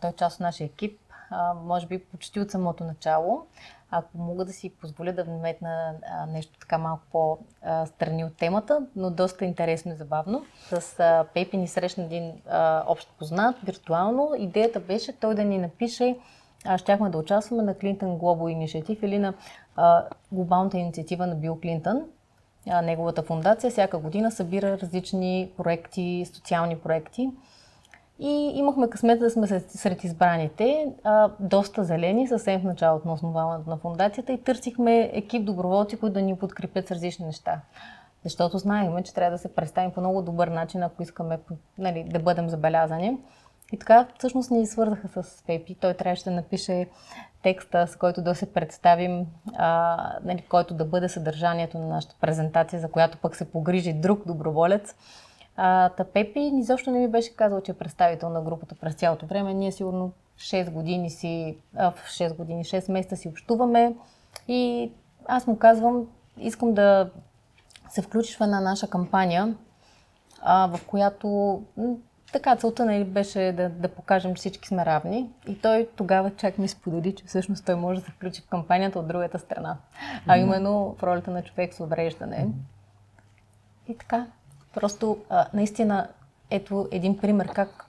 той 0.00 0.10
е 0.10 0.12
част 0.12 0.34
от 0.34 0.40
нашия 0.40 0.64
екип, 0.64 1.00
може 1.64 1.86
би 1.86 2.04
почти 2.04 2.40
от 2.40 2.50
самото 2.50 2.84
начало. 2.84 3.46
Ако 3.90 4.18
мога 4.18 4.44
да 4.44 4.52
си 4.52 4.70
позволя 4.70 5.12
да 5.12 5.24
вметна 5.24 5.94
нещо 6.28 6.58
така 6.58 6.78
малко 6.78 7.02
по-страни 7.12 8.24
от 8.24 8.36
темата, 8.36 8.86
но 8.96 9.10
доста 9.10 9.44
интересно 9.44 9.92
и 9.92 9.96
забавно. 9.96 10.44
С 10.68 11.24
Пепи 11.34 11.56
ни 11.56 11.68
срещна 11.68 12.04
един 12.04 12.32
общ 12.86 13.08
познат, 13.18 13.56
виртуално. 13.64 14.34
Идеята 14.38 14.80
беше 14.80 15.12
той 15.12 15.34
да 15.34 15.44
ни 15.44 15.58
напише 15.58 16.16
щяхме 16.76 17.10
да 17.10 17.18
участваме 17.18 17.62
на 17.62 17.74
Clinton 17.74 18.18
Global 18.18 18.56
Initiative 18.56 19.04
или 19.04 19.18
на 19.18 19.34
глобалната 20.32 20.78
инициатива 20.78 21.26
на 21.26 21.34
Бил 21.34 21.58
Клинтън. 21.62 22.02
Неговата 22.82 23.22
фундация 23.22 23.70
всяка 23.70 23.98
година 23.98 24.30
събира 24.30 24.78
различни 24.78 25.50
проекти, 25.56 26.26
социални 26.34 26.78
проекти. 26.78 27.30
И 28.18 28.52
имахме 28.54 28.90
късмета 28.90 29.24
да 29.24 29.30
сме 29.30 29.46
сред 29.46 30.04
избраните, 30.04 30.92
а, 31.04 31.30
доста 31.40 31.84
зелени, 31.84 32.28
съвсем 32.28 32.60
в 32.60 32.64
началото 32.64 33.08
на 33.08 33.14
основаването 33.14 33.70
на 33.70 33.76
фундацията 33.76 34.32
и 34.32 34.42
търсихме 34.42 35.10
екип 35.12 35.44
доброволци, 35.44 35.96
които 35.96 36.14
да 36.14 36.22
ни 36.22 36.36
подкрепят 36.36 36.88
с 36.88 36.90
различни 36.90 37.26
неща. 37.26 37.60
Защото 38.24 38.58
знаехме, 38.58 39.02
че 39.02 39.14
трябва 39.14 39.30
да 39.30 39.38
се 39.38 39.54
представим 39.54 39.90
по 39.90 40.00
много 40.00 40.22
добър 40.22 40.48
начин, 40.48 40.82
ако 40.82 41.02
искаме 41.02 41.38
нали, 41.78 42.04
да 42.04 42.18
бъдем 42.18 42.48
забелязани. 42.48 43.18
И 43.72 43.78
така, 43.78 44.06
всъщност 44.18 44.50
ни 44.50 44.66
свързаха 44.66 45.22
с 45.22 45.42
Пепи. 45.46 45.74
Той 45.74 45.94
трябваше 45.94 46.24
да 46.24 46.30
напише 46.30 46.86
текста, 47.42 47.86
с 47.86 47.96
който 47.96 48.22
да 48.22 48.34
се 48.34 48.52
представим, 48.52 49.26
а, 49.56 49.96
нали, 50.24 50.42
който 50.48 50.74
да 50.74 50.84
бъде 50.84 51.08
съдържанието 51.08 51.78
на 51.78 51.86
нашата 51.86 52.14
презентация, 52.20 52.80
за 52.80 52.90
която 52.90 53.18
пък 53.18 53.36
се 53.36 53.50
погрижи 53.50 53.92
друг 53.92 54.26
доброволец. 54.26 54.94
А, 55.56 55.88
та 55.88 56.04
Пепи 56.04 56.40
изобщо 56.54 56.90
не 56.90 56.98
ми 56.98 57.08
беше 57.08 57.36
казал, 57.36 57.60
че 57.60 57.72
е 57.72 57.74
представител 57.74 58.28
на 58.28 58.42
групата 58.42 58.74
през 58.74 58.94
цялото 58.94 59.26
време. 59.26 59.54
Ние 59.54 59.72
сигурно 59.72 60.12
6 60.38 60.70
години 60.70 61.10
си, 61.10 61.58
а, 61.76 61.92
6 61.92 62.36
години, 62.36 62.64
6 62.64 62.92
месеца 62.92 63.16
си 63.16 63.28
общуваме 63.28 63.94
и 64.48 64.92
аз 65.26 65.46
му 65.46 65.58
казвам, 65.58 66.06
искам 66.38 66.74
да 66.74 67.10
се 67.88 68.02
включиш 68.02 68.36
в 68.36 68.40
една 68.40 68.60
наша 68.60 68.88
кампания, 68.88 69.54
а, 70.42 70.66
в 70.76 70.86
която 70.86 71.62
така 72.32 72.56
целта 72.56 72.84
нали, 72.84 73.04
беше 73.04 73.52
да, 73.56 73.68
да 73.68 73.88
покажем, 73.88 74.34
че 74.34 74.40
всички 74.40 74.68
сме 74.68 74.86
равни. 74.86 75.30
И 75.48 75.58
той 75.60 75.88
тогава 75.96 76.30
чак 76.36 76.58
ми 76.58 76.68
сподели, 76.68 77.14
че 77.14 77.24
всъщност 77.24 77.66
той 77.66 77.74
може 77.74 78.00
да 78.00 78.06
се 78.06 78.12
включи 78.12 78.42
в 78.42 78.48
кампанията 78.48 78.98
от 78.98 79.08
другата 79.08 79.38
страна. 79.38 79.76
А 80.26 80.38
именно 80.38 80.94
в 80.98 81.02
ролята 81.02 81.30
на 81.30 81.42
човек 81.42 81.74
с 81.74 81.80
увреждане. 81.80 82.48
И 83.88 83.98
така, 83.98 84.26
Просто 84.74 85.18
а, 85.28 85.46
наистина, 85.54 86.08
ето 86.50 86.88
един 86.90 87.18
пример 87.18 87.48
как 87.54 87.86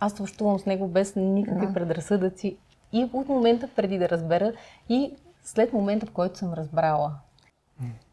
аз 0.00 0.20
общувам 0.20 0.58
с 0.58 0.66
него 0.66 0.88
без 0.88 1.16
никакви 1.16 1.66
да. 1.66 1.72
предразсъдъци 1.72 2.56
и 2.92 3.10
от 3.12 3.28
момента 3.28 3.68
преди 3.76 3.98
да 3.98 4.08
разбера 4.08 4.52
и 4.88 5.16
след 5.44 5.72
момента, 5.72 6.06
в 6.06 6.10
който 6.10 6.38
съм 6.38 6.52
разбрала. 6.52 7.12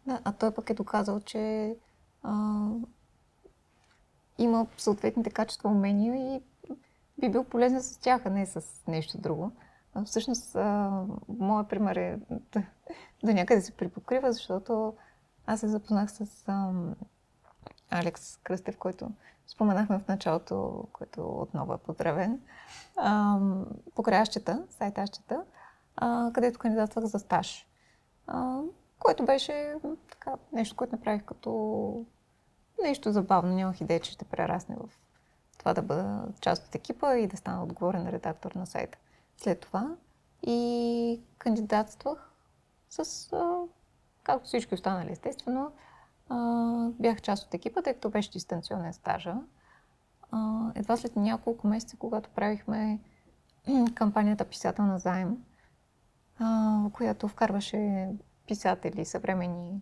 Да, 0.08 0.20
а 0.24 0.32
той 0.32 0.54
пък 0.54 0.70
е 0.70 0.74
доказал, 0.74 1.20
че 1.20 1.76
а, 2.24 2.68
има 4.38 4.68
съответните 4.78 5.30
качества, 5.30 5.70
умения 5.70 6.16
и 6.16 6.42
би 7.20 7.30
бил 7.30 7.44
полезен 7.44 7.82
с 7.82 7.98
тях, 7.98 8.26
а 8.26 8.30
не 8.30 8.46
с 8.46 8.62
нещо 8.88 9.18
друго. 9.18 9.52
А, 9.94 10.04
всъщност, 10.04 10.56
а, 10.56 11.04
моят 11.40 11.70
пример 11.70 11.96
е 11.96 12.20
да 13.24 13.34
някъде 13.34 13.62
се 13.62 13.72
припокрива, 13.72 14.34
защото 14.34 14.94
аз 15.46 15.60
се 15.60 15.68
запознах 15.68 16.12
с 16.12 16.44
а, 16.48 16.72
Алекс 17.92 18.38
Кръстев, 18.38 18.78
който 18.78 19.12
споменахме 19.48 20.00
в 20.00 20.08
началото, 20.08 20.88
който 20.94 21.42
отново 21.42 21.74
е 21.74 21.78
поздравен, 21.78 22.42
покрай 23.96 24.22
Ащета, 24.22 24.64
сайт 24.70 24.98
Ащета, 24.98 25.44
където 26.34 26.60
кандидатствах 26.60 27.06
за 27.06 27.20
стаж. 27.20 27.68
Което 29.00 29.26
беше 29.26 29.76
така, 30.12 30.36
нещо, 30.54 30.76
което 30.76 30.96
направих 30.96 31.24
като 31.24 32.06
нещо 32.82 33.12
забавно. 33.12 33.56
Нямах 33.56 33.82
идея, 33.82 34.00
че 34.00 34.12
ще 34.12 34.26
прерасне 34.26 34.76
в 34.76 34.90
това 35.58 35.74
да 35.74 35.82
бъда 35.82 36.28
част 36.42 36.68
от 36.68 36.76
екипа 36.76 37.16
и 37.16 37.28
да 37.28 37.38
стана 37.38 37.64
отговорен 37.64 38.10
редактор 38.10 38.52
на 38.52 38.66
сайта. 38.66 38.98
След 39.38 39.60
това 39.60 39.96
и 40.44 41.22
кандидатствах 41.38 42.32
с, 42.90 43.30
както 44.24 44.48
всички 44.48 44.74
останали, 44.74 45.12
естествено, 45.12 45.72
бях 47.00 47.22
част 47.22 47.48
от 47.48 47.54
екипа, 47.54 47.82
тъй 47.82 47.94
като 47.94 48.10
беше 48.10 48.32
дистанционен 48.32 48.94
стажа. 48.94 49.36
Едва 50.76 50.98
след 50.98 51.16
няколко 51.16 51.68
месеца, 51.68 51.98
когато 51.98 52.30
правихме 52.30 53.00
кампанията 53.96 54.46
Писател 54.46 54.86
на 54.86 55.00
заем, 55.00 55.38
която 56.94 57.28
вкарваше 57.28 58.10
писатели, 58.48 59.06
съвремени 59.06 59.82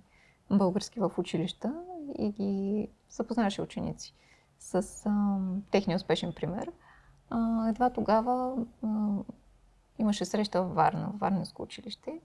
български 0.52 1.00
в 1.00 1.12
училища 1.18 1.74
и 2.18 2.32
ги 2.32 2.88
запознаваше 3.10 3.62
ученици 3.62 4.16
с 4.60 5.04
а, 5.06 5.38
техния 5.72 5.96
успешен 5.96 6.34
пример. 6.34 6.72
А, 7.30 7.68
едва 7.70 7.90
тогава 7.90 8.66
а, 8.84 8.88
имаше 10.00 10.26
среща 10.26 10.64
в 10.64 10.74
Варна, 10.74 11.12
в 11.14 11.20
Варненско 11.20 11.62
училище. 11.62 12.20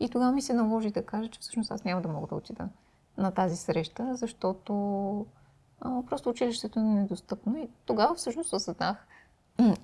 И 0.00 0.08
тогава 0.08 0.32
ми 0.32 0.42
се 0.42 0.52
наложи 0.52 0.90
да 0.90 1.06
кажа, 1.06 1.30
че 1.30 1.40
всъщност 1.40 1.70
аз 1.70 1.84
няма 1.84 2.02
да 2.02 2.08
мога 2.08 2.26
да 2.26 2.34
отида 2.34 2.68
на 3.18 3.30
тази 3.30 3.56
среща, 3.56 4.14
защото 4.14 4.74
а, 5.80 6.02
просто 6.06 6.30
училището 6.30 6.78
е 6.78 6.82
недостъпно. 6.82 7.56
И 7.56 7.68
тогава 7.84 8.14
всъщност 8.14 8.52
осъзнах, 8.52 9.06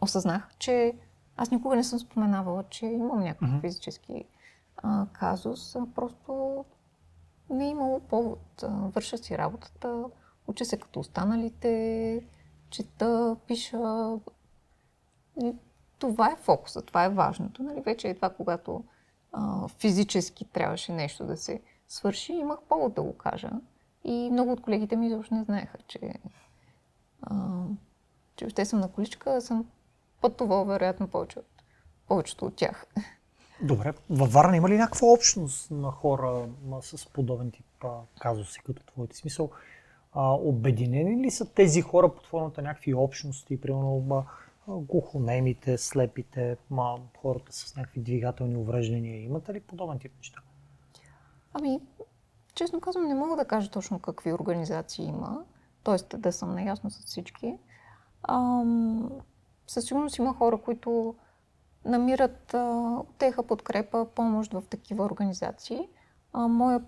осъзнах, 0.01 0.49
че 0.59 0.95
аз 1.37 1.51
никога 1.51 1.77
не 1.77 1.85
съм 1.85 1.99
споменавала, 1.99 2.65
че 2.71 2.87
имам 2.87 3.21
някакъв 3.21 3.49
mm-hmm. 3.49 3.61
физически 3.61 4.25
а, 4.77 5.07
казус. 5.13 5.77
А 5.77 5.87
просто 5.95 6.65
не 7.51 7.67
е 7.67 7.71
имало 7.71 8.01
повод. 8.01 8.65
Върша 8.69 9.19
си 9.19 9.39
работата, 9.39 10.05
уча 10.47 10.65
се 10.65 10.79
като 10.79 11.01
останалите, 11.01 12.25
чета, 12.71 13.37
пиша. 13.47 14.19
И 15.43 15.53
това 15.99 16.31
е 16.33 16.37
фокуса, 16.37 16.83
това 16.83 17.05
е 17.05 17.09
важното. 17.09 17.63
Нали? 17.63 17.81
Вече 17.81 18.09
е 18.09 18.15
това, 18.15 18.31
когато 18.31 18.85
а, 19.33 19.69
физически 19.69 20.45
трябваше 20.45 20.93
нещо 20.93 21.25
да 21.25 21.37
се 21.37 21.61
свърши, 21.93 22.33
имах 22.33 22.59
повод 22.69 22.95
да 22.95 23.03
го 23.03 23.17
кажа. 23.17 23.51
И 24.05 24.31
много 24.33 24.53
от 24.53 24.61
колегите 24.61 24.97
ми 24.97 25.07
изобщо 25.07 25.35
не 25.35 25.45
знаеха, 25.45 25.79
че, 25.87 26.15
а, 27.23 27.65
че 28.37 28.45
въобще 28.45 28.65
съм 28.65 28.81
на 28.81 28.93
количка, 28.93 29.41
съм 29.41 29.67
пътувал 30.21 30.65
вероятно 30.65 31.09
повече 31.09 31.39
от 31.39 31.47
повечето 32.09 32.47
от 32.47 32.57
тях. 32.57 32.87
Добре. 33.63 33.93
Във 34.11 34.33
Варна 34.33 34.57
има 34.57 34.69
ли 34.69 34.77
някаква 34.77 35.09
общност 35.09 35.71
на 35.71 35.91
хора 35.91 36.49
с 36.81 37.07
подобен 37.07 37.51
тип 37.51 37.85
а, 37.85 37.89
казуси, 38.19 38.61
като 38.67 38.87
твоите 38.87 39.17
смисъл? 39.17 39.51
А, 40.13 40.33
обединени 40.33 41.25
ли 41.25 41.31
са 41.31 41.53
тези 41.53 41.81
хора 41.81 42.09
под 42.09 42.27
формата 42.27 42.63
някакви 42.63 42.95
общности, 42.95 43.61
примерно 43.61 44.25
глухонемите, 44.69 45.79
слепите, 45.79 46.57
ма, 46.71 46.99
хората 47.19 47.53
с 47.53 47.77
някакви 47.77 48.01
двигателни 48.01 48.57
увреждания? 48.57 49.23
Имате 49.23 49.55
ли 49.55 49.61
подобен 49.61 49.99
тип 49.99 50.13
неща? 50.19 50.43
Ами, 51.55 51.81
честно 52.55 52.81
казвам, 52.81 53.09
не 53.09 53.15
мога 53.15 53.37
да 53.37 53.45
кажа 53.45 53.71
точно 53.71 53.99
какви 53.99 54.33
организации 54.33 55.05
има, 55.05 55.45
т.е. 55.85 56.17
да 56.17 56.33
съм 56.33 56.55
наясно 56.55 56.91
с 56.91 56.99
всички. 57.07 57.59
Ам, 58.23 59.11
със 59.67 59.85
сигурност 59.85 60.19
има 60.19 60.35
хора, 60.35 60.59
които 60.59 61.15
намират 61.85 62.57
теха 63.19 63.43
подкрепа, 63.43 64.07
помощ 64.15 64.53
в 64.53 64.63
такива 64.71 65.05
организации. 65.05 65.89
А, 66.33 66.49
моя 66.49 66.83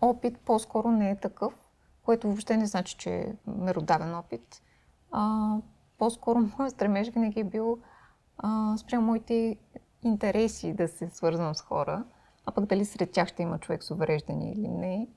опит 0.00 0.38
по-скоро 0.38 0.90
не 0.90 1.10
е 1.10 1.20
такъв, 1.20 1.54
което 2.02 2.26
въобще 2.26 2.56
не 2.56 2.66
значи, 2.66 2.96
че 2.96 3.10
е 3.10 3.34
меродавен 3.46 4.14
опит. 4.14 4.62
А, 5.10 5.56
по-скоро 5.98 6.38
моят 6.58 6.72
стремеж 6.72 7.10
винаги 7.10 7.40
е 7.40 7.44
бил 7.44 7.78
а, 8.38 8.76
спрямо 8.76 9.06
моите 9.06 9.56
интереси 10.02 10.72
да 10.72 10.88
се 10.88 11.10
свързвам 11.10 11.54
с 11.54 11.60
хора, 11.60 12.04
а 12.46 12.52
пък 12.52 12.66
дали 12.66 12.84
сред 12.84 13.10
тях 13.10 13.28
ще 13.28 13.42
има 13.42 13.58
човек 13.58 13.82
с 13.82 13.90
увреждане 13.90 14.52
или 14.52 14.68
не, 14.68 15.08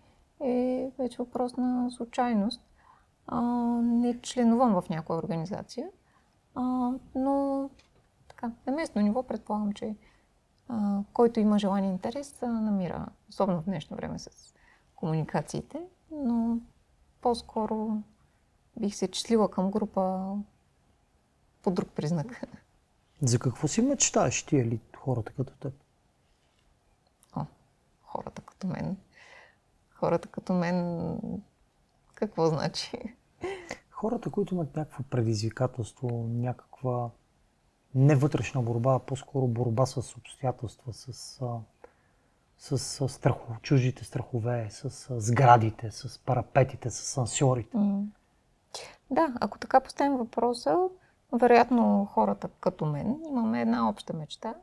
е 0.41 0.91
вече 0.97 1.17
въпрос 1.17 1.57
на 1.57 1.91
случайност. 1.91 2.61
А, 3.27 3.41
не 3.81 4.21
членувам 4.21 4.81
в 4.81 4.89
някоя 4.89 5.19
организация, 5.19 5.89
а, 6.55 6.91
но 7.15 7.69
така, 8.27 8.51
на 8.67 8.73
местно 8.73 9.01
ниво 9.01 9.23
предполагам, 9.23 9.71
че 9.73 9.95
а, 10.67 10.99
който 11.13 11.39
има 11.39 11.59
желание 11.59 11.89
и 11.89 11.93
интерес, 11.93 12.43
а, 12.43 12.47
намира, 12.47 13.05
особено 13.29 13.61
в 13.61 13.65
днешно 13.65 13.97
време 13.97 14.19
с 14.19 14.53
комуникациите, 14.95 15.81
но 16.11 16.59
по-скоро 17.21 17.97
бих 18.79 18.95
се 18.95 19.11
числила 19.11 19.51
към 19.51 19.71
група 19.71 20.33
по 21.63 21.71
друг 21.71 21.89
признак. 21.89 22.41
За 23.21 23.39
какво 23.39 23.67
си 23.67 23.81
мечтаеш 23.81 24.43
ти 24.43 24.55
или 24.55 24.79
хората 24.97 25.33
като 25.33 25.53
теб? 25.53 25.73
Хората 28.17 28.41
като 28.41 28.67
мен. 28.67 28.97
Хората 29.95 30.27
като 30.27 30.53
мен, 30.53 31.17
какво 32.15 32.45
значи? 32.45 33.15
Хората, 33.91 34.29
които 34.29 34.53
имат 34.53 34.75
някакво 34.75 35.03
предизвикателство, 35.03 36.25
някаква 36.29 37.09
не 37.95 38.15
вътрешна 38.15 38.61
борба, 38.61 38.93
а 38.93 38.99
по-скоро 38.99 39.47
борба 39.47 39.85
с 39.85 40.15
обстоятелства, 40.15 40.93
с, 40.93 41.13
с, 42.57 42.77
с 42.77 43.09
страху, 43.09 43.53
чуждите 43.61 44.03
страхове, 44.03 44.67
с, 44.69 44.89
с 44.89 45.19
сградите, 45.21 45.91
с 45.91 46.19
парапетите, 46.19 46.89
с 46.89 46.95
сансьорите. 46.95 47.77
Mm. 47.77 48.05
Да, 49.11 49.33
ако 49.41 49.59
така 49.59 49.79
поставим 49.79 50.17
въпроса, 50.17 50.77
вероятно 51.31 52.05
хората 52.11 52.49
като 52.59 52.85
мен 52.85 53.19
имаме 53.29 53.61
една 53.61 53.89
обща 53.89 54.13
мечта 54.13 54.55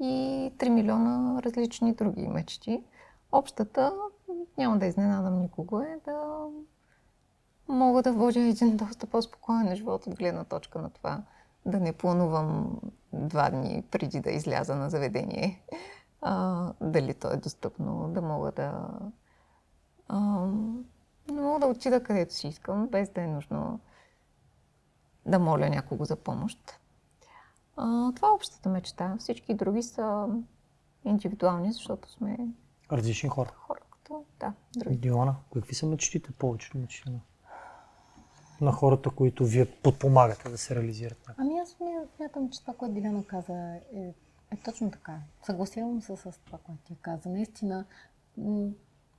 и 0.00 0.52
3 0.58 0.68
милиона 0.68 1.42
различни 1.42 1.94
други 1.94 2.28
мечти. 2.28 2.84
Общата, 3.32 3.92
няма 4.58 4.78
да 4.78 4.86
изненадам 4.86 5.40
никого, 5.40 5.80
е 5.80 6.00
да 6.04 6.46
мога 7.68 8.02
да 8.02 8.12
водя 8.12 8.40
един 8.40 8.76
доста 8.76 9.06
по-спокоен 9.06 9.76
живот 9.76 10.06
от 10.06 10.14
гледна 10.14 10.44
точка 10.44 10.78
на 10.78 10.90
това 10.90 11.22
да 11.66 11.80
не 11.80 11.92
планувам 11.92 12.80
два 13.12 13.50
дни 13.50 13.84
преди 13.90 14.20
да 14.20 14.30
изляза 14.30 14.76
на 14.76 14.90
заведение. 14.90 15.62
А, 16.22 16.72
дали 16.80 17.14
то 17.14 17.32
е 17.32 17.36
достъпно, 17.36 18.08
да 18.08 18.22
мога 18.22 18.52
да... 18.52 18.88
А, 20.08 20.46
не 21.30 21.40
мога 21.40 21.58
да 21.60 21.66
отида 21.66 22.02
където 22.02 22.34
си 22.34 22.48
искам, 22.48 22.86
без 22.86 23.10
да 23.10 23.22
е 23.22 23.26
нужно 23.26 23.80
да 25.26 25.38
моля 25.38 25.68
някого 25.68 26.04
за 26.04 26.16
помощ. 26.16 26.79
А, 27.82 28.12
това 28.12 28.28
е 28.28 28.30
общата 28.30 28.68
мечта. 28.68 29.16
Всички 29.18 29.54
други 29.54 29.82
са 29.82 30.26
индивидуални, 31.04 31.72
защото 31.72 32.10
сме... 32.10 32.38
Различни 32.92 33.28
хора. 33.28 33.52
Хора 33.56 33.80
като, 33.90 34.24
да, 34.40 34.52
други. 34.76 34.96
Диона, 34.96 35.36
какви 35.54 35.74
са 35.74 35.86
мечтите, 35.86 36.32
повечето 36.32 36.78
мечти? 36.78 37.10
на 38.60 38.72
хората, 38.72 39.10
които 39.10 39.44
вие 39.44 39.66
подпомагате 39.66 40.48
да 40.48 40.58
се 40.58 40.74
реализират? 40.74 41.30
Ами 41.36 41.58
аз 41.58 41.76
смятам, 42.16 42.50
че 42.50 42.60
това, 42.60 42.74
което 42.74 42.94
Диляна 42.94 43.24
каза 43.24 43.74
е, 43.94 44.14
е 44.50 44.56
точно 44.64 44.90
така. 44.90 45.18
Съгласявам 45.42 46.02
се 46.02 46.16
с 46.16 46.32
това, 46.44 46.58
което 46.58 46.80
ти 46.84 46.96
каза. 47.02 47.28
Наистина, 47.28 47.84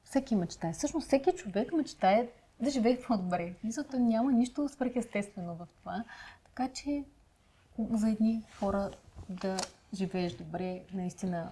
всеки 0.03 0.35
мечтае. 0.35 0.73
Всъщност 0.73 1.07
всеки 1.07 1.31
човек 1.31 1.73
мечтае 1.73 2.29
да 2.59 2.69
живее 2.69 3.01
по-добре. 3.01 3.55
Мисълта 3.63 3.99
няма 3.99 4.31
нищо 4.31 4.69
свръхестествено 4.69 5.55
в 5.55 5.67
това. 5.79 6.03
Така 6.45 6.73
че 6.73 7.03
за 7.91 8.09
едни 8.09 8.43
хора 8.59 8.91
да 9.29 9.57
живееш 9.93 10.33
добре, 10.33 10.83
наистина 10.93 11.51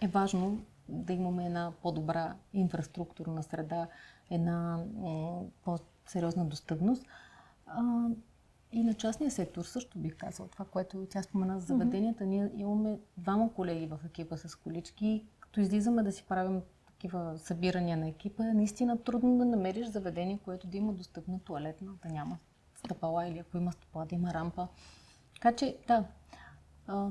е 0.00 0.08
важно 0.08 0.60
да 0.88 1.12
имаме 1.12 1.46
една 1.46 1.72
по-добра 1.82 2.34
инфраструктурна 2.52 3.42
среда, 3.42 3.88
една 4.30 4.84
по 5.64 5.78
сериозна 6.06 6.44
достъпност. 6.44 7.06
А, 7.66 8.08
и 8.72 8.82
на 8.82 8.94
частния 8.94 9.30
сектор 9.30 9.64
също 9.64 9.98
бих 9.98 10.16
казал 10.16 10.46
това, 10.48 10.64
което 10.64 11.06
тя 11.10 11.22
спомена 11.22 11.60
за 11.60 11.66
заведенията. 11.66 12.24
Mm-hmm. 12.24 12.26
Ние 12.26 12.50
имаме 12.56 12.98
двама 13.16 13.54
колеги 13.54 13.86
в 13.86 14.00
екипа 14.06 14.36
с 14.36 14.56
колички. 14.56 15.24
Като 15.40 15.60
излизаме 15.60 16.02
да 16.02 16.12
си 16.12 16.24
правим 16.28 16.62
такива 16.86 17.38
събирания 17.38 17.96
на 17.96 18.08
екипа, 18.08 18.44
е 18.44 18.52
наистина 18.52 19.02
трудно 19.02 19.38
да 19.38 19.44
намериш 19.44 19.86
заведение, 19.86 20.38
което 20.44 20.66
да 20.66 20.76
има 20.76 20.92
достъпна 20.92 21.40
туалетна, 21.40 21.92
да 22.02 22.08
няма 22.08 22.38
стъпала 22.74 23.28
или 23.28 23.38
ако 23.38 23.56
има 23.56 23.72
стъпала, 23.72 24.06
да 24.06 24.14
има 24.14 24.34
рампа. 24.34 24.68
Така 25.40 25.56
че, 25.56 25.76
да, 25.86 26.04
а, 26.86 27.08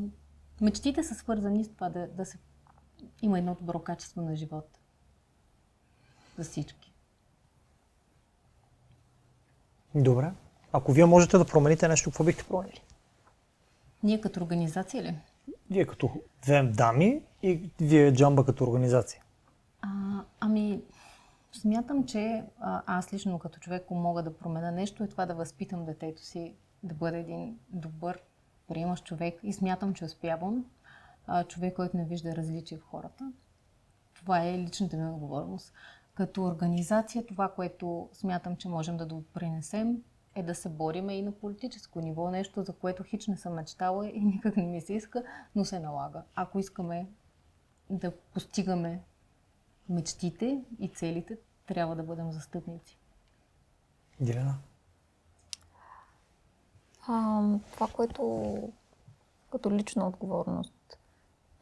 мечтите 0.62 1.04
са 1.04 1.16
свързани 1.16 1.66
с 1.66 1.70
това 1.70 1.90
да, 1.90 2.08
да 2.08 2.26
се 2.26 2.38
има 3.22 3.38
едно 3.38 3.56
добро 3.56 3.80
качество 3.80 4.22
на 4.22 4.36
живот 4.36 4.80
за 6.38 6.44
всички. 6.44 6.94
Добре. 9.96 10.32
Ако 10.72 10.92
вие 10.92 11.06
можете 11.06 11.38
да 11.38 11.46
промените 11.46 11.88
нещо, 11.88 12.10
какво 12.10 12.24
бихте 12.24 12.44
променили? 12.44 12.82
Ние 14.04 14.22
като 14.22 14.40
организация 14.40 15.04
ли? 15.04 15.20
Вие 15.70 15.86
като 15.86 16.12
две 16.42 16.64
дами 16.64 17.22
и 17.44 17.72
вие 17.82 18.14
джамба 18.14 18.46
като 18.46 18.64
организация. 18.64 19.24
А, 19.82 19.90
ами, 20.40 20.82
смятам, 21.52 22.06
че 22.06 22.44
а, 22.60 22.84
аз 22.86 23.14
лично 23.14 23.40
като 23.40 23.60
човек, 23.60 23.92
мога 23.92 24.24
да 24.24 24.38
променя 24.38 24.72
нещо, 24.72 25.04
е 25.04 25.08
това 25.08 25.26
да 25.26 25.36
възпитам 25.36 25.86
детето 25.86 26.22
си 26.22 26.56
да 26.84 26.96
бъде 26.96 27.20
един 27.20 27.60
добър, 27.70 28.22
приемащ 28.68 29.06
човек 29.06 29.40
и 29.44 29.54
смятам, 29.54 29.94
че 29.94 30.06
успявам. 30.06 30.66
А, 31.28 31.44
човек, 31.44 31.76
който 31.76 31.98
не 31.98 32.06
вижда 32.06 32.36
различия 32.36 32.80
в 32.80 32.84
хората. 32.84 33.32
Това 34.14 34.46
е 34.46 34.58
личната 34.58 34.98
ми 34.98 35.10
отговорност. 35.10 35.74
Като 36.14 36.44
организация, 36.44 37.26
това, 37.26 37.54
което 37.54 38.10
смятам, 38.14 38.56
че 38.56 38.70
можем 38.70 38.98
да 38.98 39.06
допринесем, 39.06 40.04
е 40.36 40.44
да 40.44 40.56
се 40.56 40.70
бориме 40.70 41.14
и 41.14 41.22
на 41.22 41.32
политическо 41.32 42.02
ниво. 42.02 42.32
Нещо, 42.32 42.64
за 42.64 42.74
което 42.74 43.04
хич 43.04 43.28
не 43.28 43.38
съм 43.38 43.54
мечтала 43.54 44.10
и 44.10 44.20
никак 44.20 44.58
не 44.58 44.66
ми 44.66 44.82
се 44.82 44.94
иска, 44.94 45.24
но 45.56 45.66
се 45.66 45.80
налага. 45.80 46.24
Ако 46.36 46.60
искаме 46.60 47.08
да 47.90 48.12
постигаме 48.12 49.02
мечтите 49.90 50.64
и 50.80 50.90
целите, 50.90 51.38
трябва 51.68 51.96
да 51.96 52.04
бъдем 52.04 52.32
застъпници. 52.32 52.98
Дилена? 54.20 54.58
А, 57.08 57.44
това, 57.74 57.88
което 57.88 58.58
като 59.52 59.72
лична 59.72 60.08
отговорност 60.08 61.00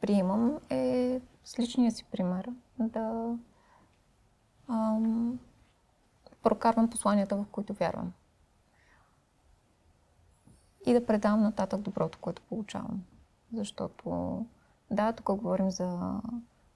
приемам 0.00 0.58
е 0.70 1.20
с 1.44 1.58
личния 1.58 1.92
си 1.92 2.04
пример 2.04 2.48
да 2.78 3.36
ам, 4.68 5.38
прокарвам 6.42 6.90
посланията, 6.90 7.36
в 7.36 7.46
които 7.52 7.74
вярвам. 7.74 8.12
И 10.86 10.92
да 10.92 11.06
предавам 11.06 11.42
нататък 11.42 11.80
доброто, 11.80 12.18
което 12.20 12.42
получавам. 12.42 13.04
Защото, 13.52 14.46
да, 14.90 15.12
тук 15.12 15.26
говорим 15.26 15.70
за 15.70 16.20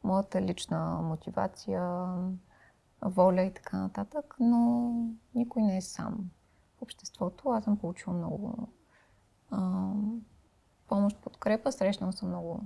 моята 0.05 0.43
лична 0.43 1.03
мотивация, 1.03 2.07
воля 3.03 3.43
и 3.43 3.55
така 3.55 3.79
нататък, 3.79 4.37
но 4.41 4.93
никой 5.35 5.63
не 5.63 5.77
е 5.77 5.83
сам 5.83 6.31
обществото. 6.81 7.51
Аз 7.51 7.65
съм 7.65 7.79
получила 7.79 8.17
много 8.17 8.69
а, 9.51 9.91
помощ, 10.89 11.17
подкрепа, 11.17 11.73
срещнала 11.73 12.13
съм 12.13 12.29
много 12.29 12.61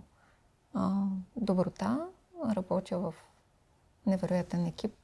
а, 0.75 1.05
доброта, 1.37 2.07
работя 2.57 2.99
в 2.99 3.15
невероятен 4.07 4.67
екип 4.67 4.95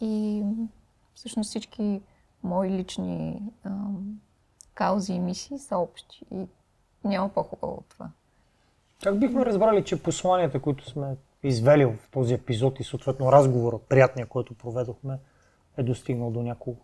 и 0.00 0.44
всъщност 1.14 1.48
всички 1.48 2.02
мои 2.42 2.70
лични 2.70 3.42
а, 3.64 3.70
каузи 4.74 5.12
и 5.12 5.20
мисии 5.20 5.58
са 5.58 5.76
общи 5.76 6.24
и 6.30 6.46
няма 7.04 7.28
по-хубаво 7.28 7.74
от 7.74 7.86
това. 7.88 8.10
Как 9.02 9.18
бихме 9.18 9.46
разбрали, 9.46 9.84
че 9.84 10.02
посланията, 10.02 10.62
които 10.62 10.90
сме 10.90 11.16
извели 11.42 11.84
в 11.84 11.96
този 12.10 12.34
епизод 12.34 12.80
и 12.80 12.84
съответно 12.84 13.32
разговора, 13.32 13.78
приятния, 13.78 14.26
който 14.26 14.54
проведохме, 14.54 15.18
е 15.76 15.82
достигнал 15.82 16.30
до 16.30 16.42
някого? 16.42 16.76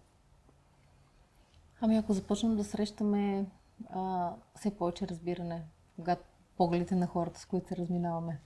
Ами 1.80 1.96
ако 1.96 2.12
започнем 2.12 2.56
да 2.56 2.64
срещаме 2.64 3.46
а, 3.90 4.32
все 4.56 4.76
повече 4.76 5.08
разбиране, 5.08 5.64
когато 5.96 6.22
погледите 6.56 6.94
на 6.94 7.06
хората, 7.06 7.40
с 7.40 7.46
които 7.46 7.68
се 7.68 7.76
разминаваме. 7.76 8.40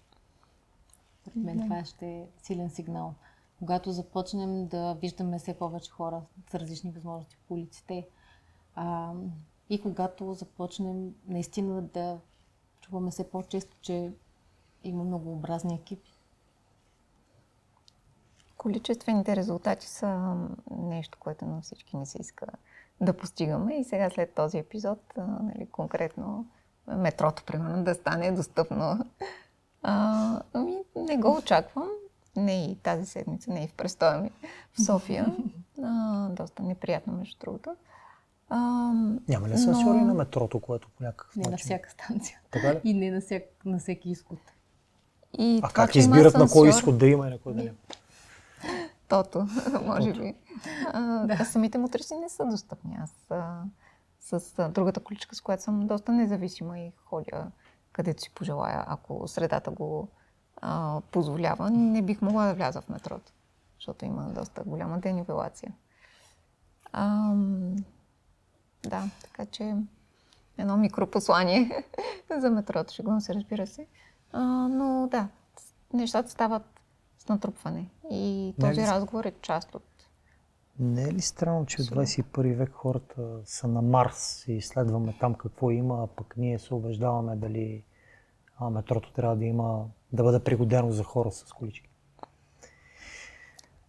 Според 1.20 1.36
мен 1.36 1.60
това 1.60 1.84
ще 1.84 2.06
е 2.06 2.26
силен 2.42 2.70
сигнал. 2.70 3.14
Когато 3.58 3.92
започнем 3.92 4.66
да 4.66 4.94
виждаме 4.94 5.38
все 5.38 5.58
повече 5.58 5.90
хора 5.90 6.22
с 6.50 6.54
различни 6.54 6.90
възможности 6.90 7.36
по 7.48 7.54
улиците 7.54 8.08
а, 8.74 9.12
и 9.70 9.82
когато 9.82 10.34
започнем 10.34 11.14
наистина 11.28 11.82
да 11.82 12.18
чуваме 12.80 13.10
все 13.10 13.30
по-често, 13.30 13.76
че 13.80 14.12
има 14.84 15.04
многообразни 15.04 15.74
екипи. 15.74 16.12
Количествените 18.56 19.36
резултати 19.36 19.88
са 19.88 20.36
нещо, 20.70 21.18
което 21.20 21.46
на 21.46 21.60
всички 21.60 21.96
не 21.96 22.06
се 22.06 22.18
иска 22.20 22.46
да 23.02 23.12
постигаме. 23.12 23.74
И 23.74 23.84
сега 23.84 24.10
след 24.10 24.34
този 24.34 24.58
епизод, 24.58 24.98
а, 25.18 25.22
нали, 25.22 25.66
конкретно 25.66 26.46
метрото, 26.86 27.42
примерно, 27.44 27.84
да 27.84 27.94
стане 27.94 28.32
достъпно. 28.32 29.06
А, 29.82 30.40
ами, 30.54 30.76
не 30.96 31.16
го 31.16 31.36
очаквам. 31.36 31.88
Не 32.36 32.64
и 32.64 32.76
тази 32.76 33.06
седмица, 33.06 33.50
не 33.50 33.64
и 33.64 33.68
в 33.68 33.72
престоя 33.72 34.20
ми 34.20 34.30
в 34.72 34.82
София. 34.84 35.36
А, 35.82 36.28
доста 36.28 36.62
неприятно, 36.62 37.12
между 37.12 37.38
другото. 37.40 37.70
А, 38.48 38.58
Няма 39.28 39.48
ли 39.48 39.52
асансьори 39.52 39.98
но- 39.98 40.04
на 40.04 40.14
метрото, 40.14 40.60
което 40.60 40.88
по 40.88 41.04
някакъв 41.04 41.36
Не 41.36 41.42
на 41.42 41.50
начин... 41.50 41.64
всяка 41.64 41.90
станция. 41.90 42.40
Така 42.50 42.74
ли? 42.74 42.80
И 42.84 42.94
не 42.94 43.10
на, 43.10 43.20
всяк, 43.20 43.42
на 43.64 43.78
всеки 43.78 44.10
изход. 44.10 44.38
и 45.38 45.60
А 45.62 45.68
това, 45.68 45.84
как 45.84 45.94
избират 45.96 46.34
на 46.34 46.48
кой 46.48 46.68
изход 46.68 46.98
да 46.98 47.06
има 47.06 47.26
и 47.26 47.30
на 47.30 47.38
кой 47.38 47.54
да 47.54 47.62
няма? 47.64 47.76
Тото, 49.12 49.46
може 49.86 50.12
би. 50.12 50.34
А, 50.92 51.26
да. 51.26 51.44
Самите 51.44 51.78
мотриси 51.78 52.16
не 52.16 52.28
са 52.28 52.46
достъпни. 52.46 52.98
Аз 53.02 53.30
а, 53.30 53.62
с 54.20 54.58
а, 54.58 54.68
другата 54.68 55.00
количка, 55.00 55.34
с 55.34 55.40
която 55.40 55.62
съм 55.62 55.86
доста 55.86 56.12
независима 56.12 56.78
и 56.78 56.92
ходя 57.04 57.50
където 57.92 58.22
си 58.22 58.30
пожелая, 58.34 58.84
ако 58.86 59.28
средата 59.28 59.70
го 59.70 60.08
а, 60.56 61.00
позволява, 61.10 61.70
не 61.70 62.02
бих 62.02 62.22
могла 62.22 62.46
да 62.46 62.54
вляза 62.54 62.80
в 62.80 62.88
метрото, 62.88 63.32
защото 63.74 64.04
има 64.04 64.22
доста 64.22 64.62
голяма 64.66 64.98
денивелация. 64.98 65.72
Ам, 66.92 67.76
да, 68.82 69.04
така 69.22 69.46
че 69.46 69.76
едно 70.58 70.76
микропослание 70.76 71.84
за 72.38 72.50
метрото, 72.50 72.92
шегувам 72.92 73.20
се, 73.20 73.34
разбира 73.34 73.66
се. 73.66 73.86
А, 74.32 74.42
но 74.68 75.08
да, 75.10 75.28
нещата 75.92 76.30
стават 76.30 76.71
с 77.22 77.28
натрупване. 77.28 77.86
И 78.10 78.20
Не 78.58 78.68
този 78.68 78.80
ли- 78.80 78.86
разговор 78.86 79.24
е 79.24 79.32
част 79.42 79.74
от... 79.74 79.84
Не 80.78 81.02
е 81.02 81.12
ли 81.12 81.20
странно, 81.20 81.66
че 81.66 81.76
в 81.76 81.86
21 81.86 82.54
век 82.54 82.70
хората 82.72 83.40
са 83.44 83.68
на 83.68 83.82
Марс 83.82 84.44
и 84.48 84.52
изследваме 84.52 85.16
там 85.20 85.34
какво 85.34 85.70
има, 85.70 86.02
а 86.02 86.06
пък 86.06 86.34
ние 86.36 86.58
се 86.58 86.74
убеждаваме 86.74 87.36
дали 87.36 87.84
а, 88.58 88.70
метрото 88.70 89.12
трябва 89.12 89.36
да 89.36 89.44
има, 89.44 89.84
да 90.12 90.22
бъде 90.22 90.40
пригодено 90.40 90.90
за 90.90 91.04
хора 91.04 91.32
с 91.32 91.52
колички? 91.52 91.88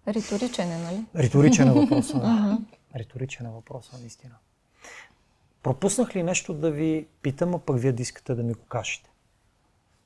Риторичен 0.07 0.71
е, 0.71 0.77
нали? 0.77 1.05
Риторичен 1.15 1.67
е 1.67 1.71
въпросът. 1.81 2.21
да. 2.21 2.57
Риторичен 2.95 3.45
е 3.45 3.49
въпросът, 3.49 3.99
наистина. 3.99 4.35
Пропуснах 5.63 6.15
ли 6.15 6.23
нещо 6.23 6.53
да 6.53 6.71
ви 6.71 7.07
питам, 7.21 7.55
а 7.55 7.59
пък 7.59 7.79
вие 7.79 7.91
да 7.91 8.01
искате 8.01 8.35
да 8.35 8.43
ми 8.43 8.53
го 8.53 8.65
кажете? 8.65 9.09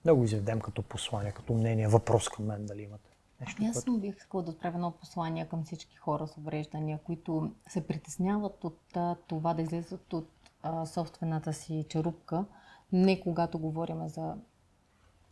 Да 0.06 0.16
го 0.16 0.24
изведем 0.24 0.60
като 0.60 0.82
послание, 0.82 1.32
като 1.32 1.54
мнение, 1.54 1.88
въпрос 1.88 2.30
към 2.30 2.46
мен, 2.46 2.66
дали 2.66 2.82
имате 2.82 3.07
нещо, 3.42 3.56
Ами 3.60 3.70
Аз 3.70 3.76
което... 3.76 4.00
бих 4.00 4.18
искала 4.18 4.44
да 4.44 4.52
отправя 4.52 4.76
едно 4.76 4.92
послание 4.92 5.48
към 5.48 5.64
всички 5.64 5.96
хора 5.96 6.28
с 6.28 6.38
увреждания, 6.38 7.00
които 7.04 7.52
се 7.68 7.88
притесняват 7.88 8.64
от 8.64 8.80
а, 8.96 9.16
това 9.16 9.54
да 9.54 9.62
излезат 9.62 10.14
от 10.14 10.30
а, 10.64 10.86
собствената 10.86 11.54
си 11.54 11.86
черупка, 11.90 12.46
не 12.92 13.20
когато 13.20 13.60
говорим 13.60 14.10
за 14.10 14.36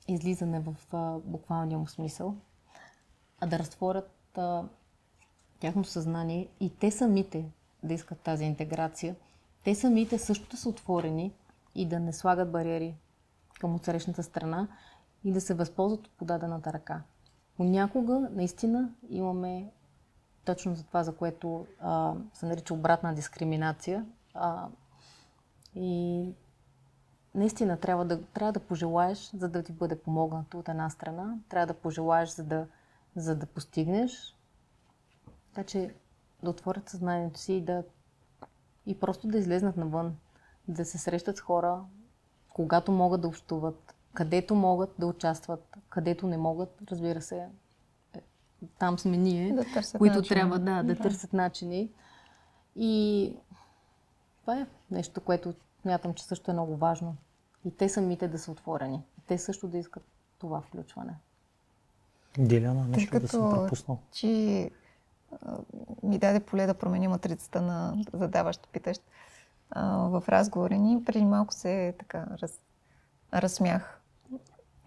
излизане 0.07 0.59
в 0.59 0.75
а, 0.93 1.19
буквалния 1.19 1.79
му 1.79 1.87
смисъл, 1.87 2.35
а 3.39 3.47
да 3.47 3.59
разтворят 3.59 4.37
а, 4.37 4.63
тяхното 5.59 5.89
съзнание 5.89 6.47
и 6.59 6.75
те 6.75 6.91
самите 6.91 7.51
да 7.83 7.93
искат 7.93 8.19
тази 8.19 8.45
интеграция. 8.45 9.15
Те 9.63 9.75
самите 9.75 10.17
също 10.17 10.49
да 10.49 10.57
са 10.57 10.69
отворени 10.69 11.33
и 11.75 11.87
да 11.87 11.99
не 11.99 12.13
слагат 12.13 12.51
бариери 12.51 12.95
към 13.59 13.75
отсрещната 13.75 14.23
страна 14.23 14.67
и 15.23 15.31
да 15.31 15.41
се 15.41 15.53
възползват 15.53 16.07
от 16.07 16.17
подадената 16.17 16.73
ръка. 16.73 17.03
Понякога 17.57 18.29
наистина 18.31 18.89
имаме 19.09 19.71
точно 20.45 20.75
за 20.75 20.83
това, 20.83 21.03
за 21.03 21.15
което 21.15 21.65
а, 21.81 22.13
се 22.33 22.45
нарича 22.45 22.73
обратна 22.73 23.15
дискриминация. 23.15 24.05
А, 24.33 24.67
и 25.75 26.29
наистина 27.35 27.77
трябва 27.77 28.05
да, 28.05 28.23
трябва 28.23 28.51
да 28.51 28.59
пожелаеш, 28.59 29.31
за 29.31 29.49
да 29.49 29.63
ти 29.63 29.71
бъде 29.71 29.99
помогнато 29.99 30.59
от 30.59 30.69
една 30.69 30.89
страна. 30.89 31.37
Трябва 31.49 31.67
да 31.67 31.73
пожелаеш, 31.73 32.29
за 32.29 32.43
да, 32.43 32.67
за 33.15 33.35
да 33.35 33.45
постигнеш. 33.45 34.35
Така 35.53 35.67
че 35.67 35.93
да 36.43 36.49
отворят 36.49 36.89
съзнанието 36.89 37.39
си 37.39 37.53
и 37.53 37.61
да 37.61 37.83
и 38.85 38.99
просто 38.99 39.27
да 39.27 39.37
излезнат 39.37 39.77
навън, 39.77 40.15
да 40.67 40.85
се 40.85 40.97
срещат 40.97 41.37
с 41.37 41.41
хора, 41.41 41.83
когато 42.53 42.91
могат 42.91 43.21
да 43.21 43.27
общуват, 43.27 43.94
където 44.15 44.55
могат 44.55 44.95
да 44.99 45.07
участват, 45.07 45.77
където 45.89 46.27
не 46.27 46.37
могат, 46.37 46.81
разбира 46.91 47.21
се, 47.21 47.47
е, 48.15 48.19
там 48.79 48.99
сме 48.99 49.17
ние, 49.17 49.53
Да 49.53 49.63
търсят 49.73 49.97
които 49.97 50.15
начини. 50.17 50.35
трябва 50.35 50.59
да, 50.59 50.83
да, 50.83 50.95
Да. 50.95 51.01
търсят 51.01 51.33
начини. 51.33 51.89
И 52.75 53.33
това 54.41 54.59
е 54.59 54.67
нещо, 54.91 55.21
което 55.21 55.53
мятам, 55.85 56.13
че 56.13 56.23
също 56.23 56.51
е 56.51 56.53
много 56.53 56.75
важно. 56.77 57.15
И 57.65 57.71
те 57.71 57.89
самите 57.89 58.27
да 58.27 58.39
са 58.39 58.51
отворени. 58.51 59.03
И 59.17 59.21
те 59.21 59.37
също 59.37 59.67
да 59.67 59.77
искат 59.77 60.03
това 60.39 60.61
включване. 60.61 61.13
Диляна, 62.37 62.81
Тъй 62.81 62.89
нещо 62.91 63.19
да 63.19 63.27
съм 63.27 63.41
като 63.41 63.55
пропуснал. 63.55 63.99
а, 65.45 65.57
ми 66.03 66.19
даде 66.19 66.39
поле 66.39 66.65
да 66.65 66.73
промени 66.73 67.07
матрицата 67.07 67.61
на 67.61 67.97
задаващ, 68.13 68.67
питащ 68.67 69.01
а, 69.71 69.97
в 69.97 70.23
разговора 70.29 70.75
ни. 70.75 71.03
Преди 71.05 71.25
малко 71.25 71.53
се 71.53 71.95
така 71.99 72.27
раз, 72.41 72.59
разсмях 73.33 73.94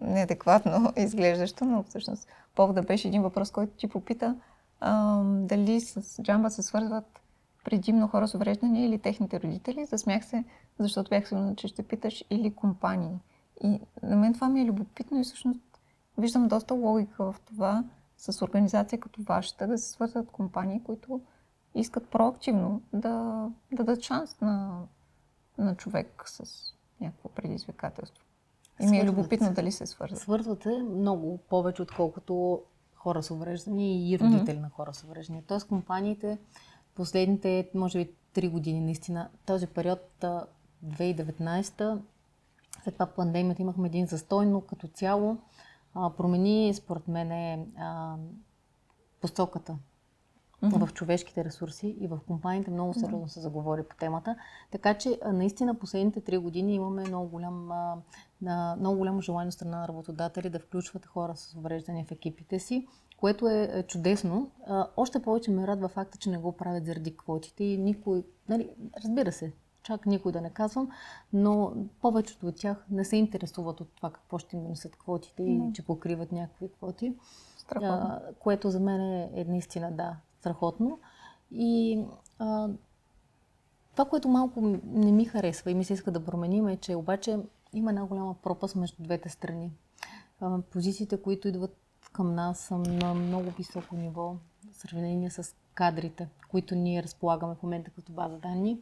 неадекватно 0.01 0.93
изглеждащо, 0.97 1.65
но 1.65 1.83
всъщност 1.83 2.27
повода 2.55 2.81
беше 2.81 3.07
един 3.07 3.21
въпрос, 3.21 3.51
който 3.51 3.73
ти 3.73 3.87
попита 3.87 4.35
а, 4.79 5.21
дали 5.23 5.81
с 5.81 6.23
джамба 6.23 6.49
се 6.49 6.63
свързват 6.63 7.19
предимно 7.63 8.07
хора 8.07 8.27
с 8.27 8.35
увреждания 8.35 8.85
или 8.85 8.99
техните 8.99 9.39
родители. 9.39 9.85
Засмях 9.85 10.25
се, 10.25 10.43
защото 10.79 11.09
бях 11.09 11.27
сигурна, 11.27 11.55
че 11.55 11.67
ще 11.67 11.83
питаш 11.83 12.23
или 12.29 12.55
компании. 12.55 13.19
И 13.63 13.79
на 14.03 14.15
мен 14.15 14.33
това 14.33 14.49
ми 14.49 14.61
е 14.61 14.65
любопитно 14.65 15.19
и 15.19 15.23
всъщност 15.23 15.61
виждам 16.17 16.47
доста 16.47 16.73
логика 16.73 17.23
в 17.23 17.35
това 17.45 17.83
с 18.17 18.41
организация 18.41 18.99
като 18.99 19.21
вашата 19.21 19.67
да 19.67 19.77
се 19.77 19.89
свързват 19.89 20.31
компании, 20.31 20.83
които 20.83 21.21
искат 21.75 22.09
проактивно 22.09 22.81
да, 22.93 23.47
да 23.71 23.83
дадат 23.83 24.01
шанс 24.01 24.41
на, 24.41 24.81
на 25.57 25.75
човек 25.75 26.23
с 26.25 26.43
някакво 27.01 27.29
предизвикателство. 27.29 28.25
И 28.81 28.87
ми 28.87 28.97
е 28.97 28.99
Свързват 28.99 29.17
любопитно 29.17 29.53
дали 29.53 29.71
се 29.71 29.85
свързват. 29.85 30.19
Свързвате 30.19 30.69
много 30.69 31.37
повече, 31.37 31.81
отколкото 31.81 32.61
хора 32.95 33.23
с 33.23 33.31
увреждания 33.31 34.09
и 34.11 34.19
родители 34.19 34.59
на 34.59 34.69
хора 34.69 34.93
с 34.93 35.03
увреждания. 35.03 35.43
Тоест 35.47 35.67
компаниите 35.67 36.37
последните, 36.95 37.69
може 37.75 37.97
би, 37.97 38.11
три 38.33 38.47
години 38.47 38.81
наистина, 38.81 39.29
този 39.45 39.67
период 39.67 40.23
а, 40.23 40.45
2019 40.85 41.99
след 42.83 42.93
това 42.93 43.05
пандемията 43.05 43.61
имахме 43.61 43.87
един 43.87 44.05
застой, 44.05 44.45
но 44.45 44.61
като 44.61 44.87
цяло 44.87 45.37
а, 45.93 46.09
промени, 46.09 46.73
според 46.73 47.07
мен, 47.07 47.31
а, 47.77 48.15
посоката 49.21 49.75
Мгм. 50.61 50.85
в 50.85 50.93
човешките 50.93 51.45
ресурси 51.45 51.95
и 51.99 52.07
в 52.07 52.19
компаниите 52.27 52.71
много 52.71 52.93
сериозно 52.93 53.27
се 53.27 53.39
заговори 53.39 53.83
по 53.83 53.95
темата. 53.95 54.35
Така 54.71 54.93
че 54.93 55.19
наистина 55.25 55.79
последните 55.79 56.21
три 56.21 56.37
години 56.37 56.75
имаме 56.75 57.03
много, 57.07 57.29
голям, 57.29 57.69
много 58.79 58.97
голямо 58.97 59.21
желание 59.21 59.51
страна 59.51 59.79
на 59.79 59.87
работодатели 59.87 60.49
да 60.49 60.59
включват 60.59 61.05
хора 61.05 61.35
с 61.35 61.55
увреждания 61.55 62.05
в 62.05 62.11
екипите 62.11 62.59
си, 62.59 62.87
което 63.17 63.47
е, 63.47 63.69
е 63.73 63.83
чудесно. 63.83 64.51
Още 64.97 65.21
повече 65.21 65.51
ме 65.51 65.67
радва 65.67 65.87
факта, 65.87 66.17
че 66.17 66.29
не 66.29 66.37
го 66.37 66.51
правят 66.51 66.85
заради 66.85 67.17
квотите 67.17 67.63
и 67.63 67.77
никой, 67.77 68.23
нали, 68.49 68.69
разбира 69.03 69.31
се, 69.31 69.53
чак 69.83 70.05
никой 70.05 70.31
да 70.31 70.41
не 70.41 70.49
казвам, 70.49 70.89
но 71.33 71.73
повечето 72.01 72.47
от 72.47 72.55
тях 72.55 72.85
не 72.91 73.05
се 73.05 73.15
интересуват 73.15 73.81
от 73.81 73.95
това 73.95 74.11
какво 74.11 74.37
ще 74.37 74.55
им 74.55 74.63
донесат 74.63 74.95
квотите 74.95 75.43
и 75.43 75.61
че 75.73 75.85
покриват 75.85 76.31
някакви 76.31 76.71
квоти. 76.71 77.15
Страхотно. 77.57 78.19
Което 78.39 78.69
за 78.69 78.79
мен 78.79 79.01
е, 79.01 79.29
е 79.33 79.43
наистина, 79.43 79.91
да, 79.91 80.15
страхотно. 80.39 80.99
И 81.51 81.99
а, 82.39 82.69
това, 83.91 84.05
което 84.05 84.29
малко 84.29 84.61
не 84.83 85.11
ми 85.11 85.25
харесва 85.25 85.71
и 85.71 85.75
ми 85.75 85.83
се 85.83 85.93
иска 85.93 86.11
да 86.11 86.25
променим 86.25 86.67
е, 86.67 86.77
че 86.77 86.95
обаче 86.95 87.39
има 87.73 87.89
една 87.91 88.05
голяма 88.05 88.33
пропаст 88.33 88.75
между 88.75 89.03
двете 89.03 89.29
страни. 89.29 89.71
А, 90.41 90.59
позициите, 90.71 91.21
които 91.21 91.47
идват 91.47 91.77
към 92.13 92.35
нас 92.35 92.59
са 92.59 92.77
на 92.77 93.13
много 93.13 93.51
високо 93.51 93.95
ниво 93.95 94.35
в 94.71 94.77
сравнение 94.77 95.29
с 95.29 95.55
кадрите, 95.73 96.27
които 96.47 96.75
ние 96.75 97.03
разполагаме 97.03 97.55
в 97.55 97.63
момента 97.63 97.91
като 97.91 98.11
база 98.11 98.37
данни. 98.37 98.79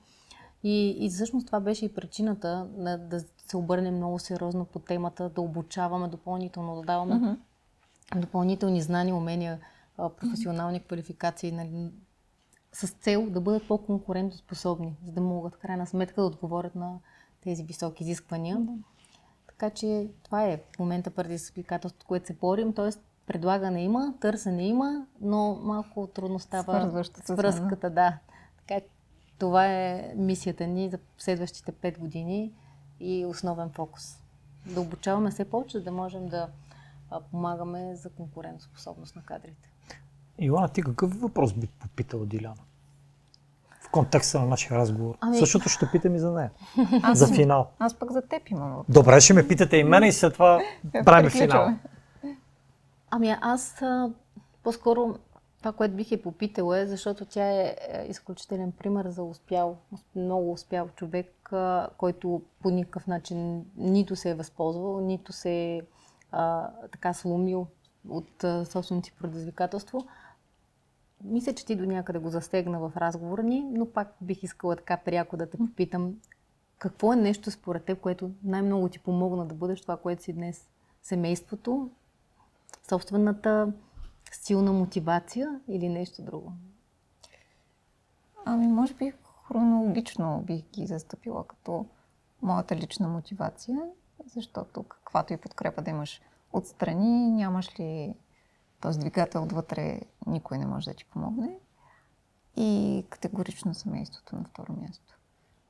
И, 0.63 1.05
и 1.05 1.09
всъщност 1.09 1.45
това 1.45 1.59
беше 1.59 1.85
и 1.85 1.93
причината 1.93 2.67
на, 2.77 2.97
да 2.97 3.19
се 3.19 3.57
обърнем 3.57 3.95
много 3.95 4.19
сериозно 4.19 4.65
по 4.65 4.79
темата, 4.79 5.29
да 5.29 5.41
обучаваме 5.41 6.07
допълнително, 6.07 6.75
да 6.75 6.81
даваме 6.81 7.15
Мгм. 7.15 7.31
допълнителни 8.15 8.81
знания, 8.81 9.15
умения, 9.15 9.59
професионални 9.97 10.83
квалификации, 10.83 11.51
нали, 11.51 11.91
с 12.73 12.87
цел 12.87 13.29
да 13.29 13.41
бъдат 13.41 13.67
по-конкурентоспособни, 13.67 14.97
за 15.05 15.11
да 15.11 15.21
могат 15.21 15.55
в 15.55 15.57
крайна 15.57 15.87
сметка 15.87 16.21
да 16.21 16.27
отговорят 16.27 16.75
на 16.75 16.99
тези 17.41 17.63
високи 17.63 18.03
изисквания. 18.03 18.67
Така 19.47 19.69
че 19.69 20.07
това 20.23 20.43
е 20.43 20.57
в 20.57 20.79
момента 20.79 21.11
предизвикателството, 21.11 22.05
което 22.05 22.27
се 22.27 22.33
борим, 22.33 22.73
т.е. 22.73 22.89
предлагане 23.25 23.83
има, 23.83 24.13
търсене 24.21 24.67
има, 24.67 25.05
но 25.21 25.59
малко 25.63 26.07
трудно 26.07 26.39
става 26.39 27.03
връзката, 27.29 27.89
да. 27.89 28.17
Така 28.57 28.85
това 29.37 29.67
е 29.67 30.13
мисията 30.15 30.67
ни 30.67 30.89
за 30.89 30.99
следващите 31.17 31.71
5 31.71 31.99
години 31.99 32.53
и 32.99 33.25
основен 33.25 33.69
фокус. 33.69 34.23
Да 34.65 34.81
обучаваме 34.81 35.31
все 35.31 35.49
повече, 35.49 35.77
за 35.77 35.83
да 35.83 35.91
можем 35.91 36.27
да 36.27 36.49
помагаме 37.31 37.95
за 37.95 38.09
конкурентоспособност 38.09 39.15
на 39.15 39.23
кадрите. 39.23 39.69
Илана, 40.39 40.69
ти 40.69 40.81
какъв 40.81 41.21
въпрос 41.21 41.53
би 41.53 41.67
попитала 41.67 42.25
Диляна? 42.25 42.55
В 43.81 43.89
контекста 43.89 44.39
на 44.39 44.45
нашия 44.45 44.77
разговор. 44.77 45.15
Ами- 45.21 45.38
Същото 45.38 45.69
ще 45.69 45.91
питам 45.91 46.15
и 46.15 46.19
за 46.19 46.31
нея. 46.31 46.51
Аз, 47.03 47.17
За 47.17 47.27
финал. 47.27 47.67
аз 47.79 47.93
пък 47.93 48.11
за 48.11 48.21
теб 48.21 48.49
имам 48.49 48.69
въпрос. 48.69 48.85
Добре, 48.93 49.21
ще 49.21 49.33
ме 49.33 49.47
питате 49.47 49.77
и 49.77 49.83
мене 49.83 50.07
и 50.07 50.11
след 50.11 50.33
това 50.33 50.59
правим 51.05 51.29
финал. 51.29 51.69
Ами 53.11 53.35
аз 53.41 53.81
а, 53.81 54.09
по-скоро 54.63 55.15
това, 55.59 55.71
което 55.71 55.95
бих 55.95 56.11
я 56.11 56.21
попитала 56.21 56.79
е, 56.79 56.88
защото 56.88 57.25
тя 57.25 57.45
е 57.45 57.75
е, 57.89 58.05
изключителен 58.09 58.71
пример 58.71 59.07
за 59.07 59.23
успял, 59.23 59.77
много 60.15 60.51
успял 60.51 60.89
човек, 60.95 61.49
а, 61.53 61.88
който 61.97 62.41
по 62.61 62.69
никакъв 62.69 63.07
начин 63.07 63.65
нито 63.77 64.15
се 64.15 64.29
е 64.29 64.35
възползвал, 64.35 65.01
нито 65.01 65.33
се 65.33 65.51
е 65.51 65.81
а, 66.31 66.67
така 66.91 67.13
сломил 67.13 67.67
от 68.09 68.43
а, 68.43 68.65
собственото 68.65 69.05
си 69.05 69.13
предизвикателство. 69.21 70.07
Мисля, 71.24 71.53
че 71.53 71.65
ти 71.65 71.76
до 71.76 71.86
някъде 71.86 72.20
го 72.20 72.30
застегна 72.30 72.80
в 72.80 72.91
разговора 72.97 73.43
ни, 73.43 73.61
но 73.72 73.91
пак 73.91 74.15
бих 74.22 74.43
искала 74.43 74.76
така 74.76 74.97
пряко 74.97 75.38
да 75.38 75.49
те 75.49 75.57
попитам 75.57 76.15
какво 76.78 77.13
е 77.13 77.15
нещо 77.15 77.51
според 77.51 77.84
теб, 77.84 78.01
което 78.01 78.32
най-много 78.43 78.89
ти 78.89 78.99
помогна 78.99 79.45
да 79.45 79.55
бъдеш 79.55 79.82
това, 79.82 79.97
което 79.97 80.24
си 80.24 80.34
днес? 80.34 80.70
Семейството, 81.03 81.89
собствената 82.89 83.74
силна 84.32 84.74
мотивация 84.74 85.61
или 85.68 85.89
нещо 85.89 86.22
друго? 86.22 86.51
Ами, 88.45 88.68
може 88.68 88.93
би 88.93 89.13
хронологично 89.47 90.43
бих 90.47 90.63
ги 90.72 90.86
застъпила 90.86 91.47
като 91.47 91.86
моята 92.41 92.76
лична 92.76 93.07
мотивация, 93.07 93.80
защото 94.26 94.84
каквато 94.84 95.34
и 95.34 95.38
подкрепа 95.38 95.82
да 95.82 95.89
имаш 95.89 96.22
отстрани, 96.53 97.32
нямаш 97.32 97.80
ли 97.80 98.13
този 98.82 98.99
двигател 98.99 99.43
отвътре, 99.43 100.01
никой 100.28 100.57
не 100.57 100.65
може 100.65 100.89
да 100.89 100.93
ти 100.93 101.05
помогне. 101.05 101.57
И 102.55 103.05
категорично 103.09 103.73
семейството 103.73 104.36
на 104.36 104.43
второ 104.43 104.73
място, 104.73 105.17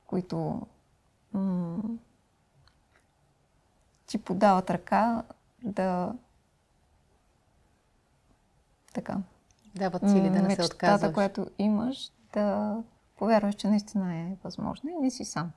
които 0.08 0.62
м- 1.34 1.84
ти 4.08 4.18
подават 4.18 4.70
ръка 4.70 5.24
да 5.64 6.14
така, 8.94 9.18
Дават 9.76 10.10
сили 10.10 10.30
да 10.30 10.42
не 10.42 10.56
се 10.56 10.66
отказваш. 10.66 11.14
която 11.14 11.48
имаш, 11.58 12.12
да 12.34 12.78
повярваш, 13.18 13.56
че 13.56 13.68
наистина 13.68 14.16
е 14.16 14.38
възможна 14.44 14.92
и 14.92 14.96
не 14.96 15.12
си 15.12 15.26
сам. 15.26 15.52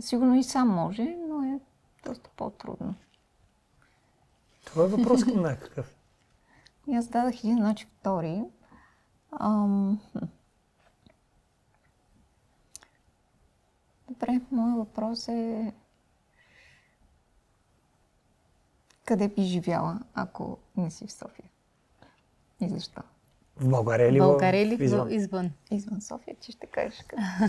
Сигурно 0.00 0.34
и 0.34 0.44
сам 0.44 0.68
може, 0.68 1.16
но 1.28 1.42
е 1.44 1.60
доста 2.06 2.30
по-трудно. 2.36 2.94
Това 4.64 4.84
е 4.84 4.88
въпрос 4.88 5.24
към 5.24 5.42
някакъв. 5.42 5.96
И 6.88 6.94
аз 6.94 7.08
дадах 7.08 7.38
един, 7.38 7.56
значи 7.56 7.86
втори. 7.86 8.44
Ам... 9.40 10.00
Добре, 14.08 14.40
моят 14.50 14.76
въпрос 14.76 15.28
е 15.28 15.72
къде 19.04 19.28
би 19.28 19.42
живяла, 19.42 20.00
ако 20.14 20.58
не 20.76 20.90
си 20.90 21.06
в 21.06 21.12
София? 21.12 21.48
И 22.60 22.68
защо? 22.68 23.00
В 23.56 23.68
България 23.68 24.08
или 24.08 24.18
България 24.18 24.62
или 24.62 24.76
в... 24.76 24.82
извън? 24.82 25.12
извън? 25.12 25.50
Извън 25.70 26.00
София, 26.00 26.36
ти 26.36 26.52
ще 26.52 26.66
кажеш 26.66 27.02
къде. 27.08 27.22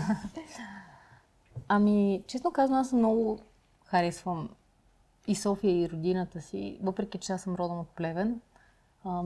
Ами, 1.68 2.24
честно 2.26 2.52
казвам, 2.52 2.80
аз 2.80 2.92
много 2.92 3.38
харесвам 3.84 4.48
и 5.26 5.34
София, 5.34 5.82
и 5.82 5.88
родината 5.90 6.40
си, 6.40 6.78
въпреки 6.82 7.18
че 7.18 7.32
аз 7.32 7.42
съм 7.42 7.54
родом 7.54 7.78
от 7.78 7.88
Плевен. 7.88 8.40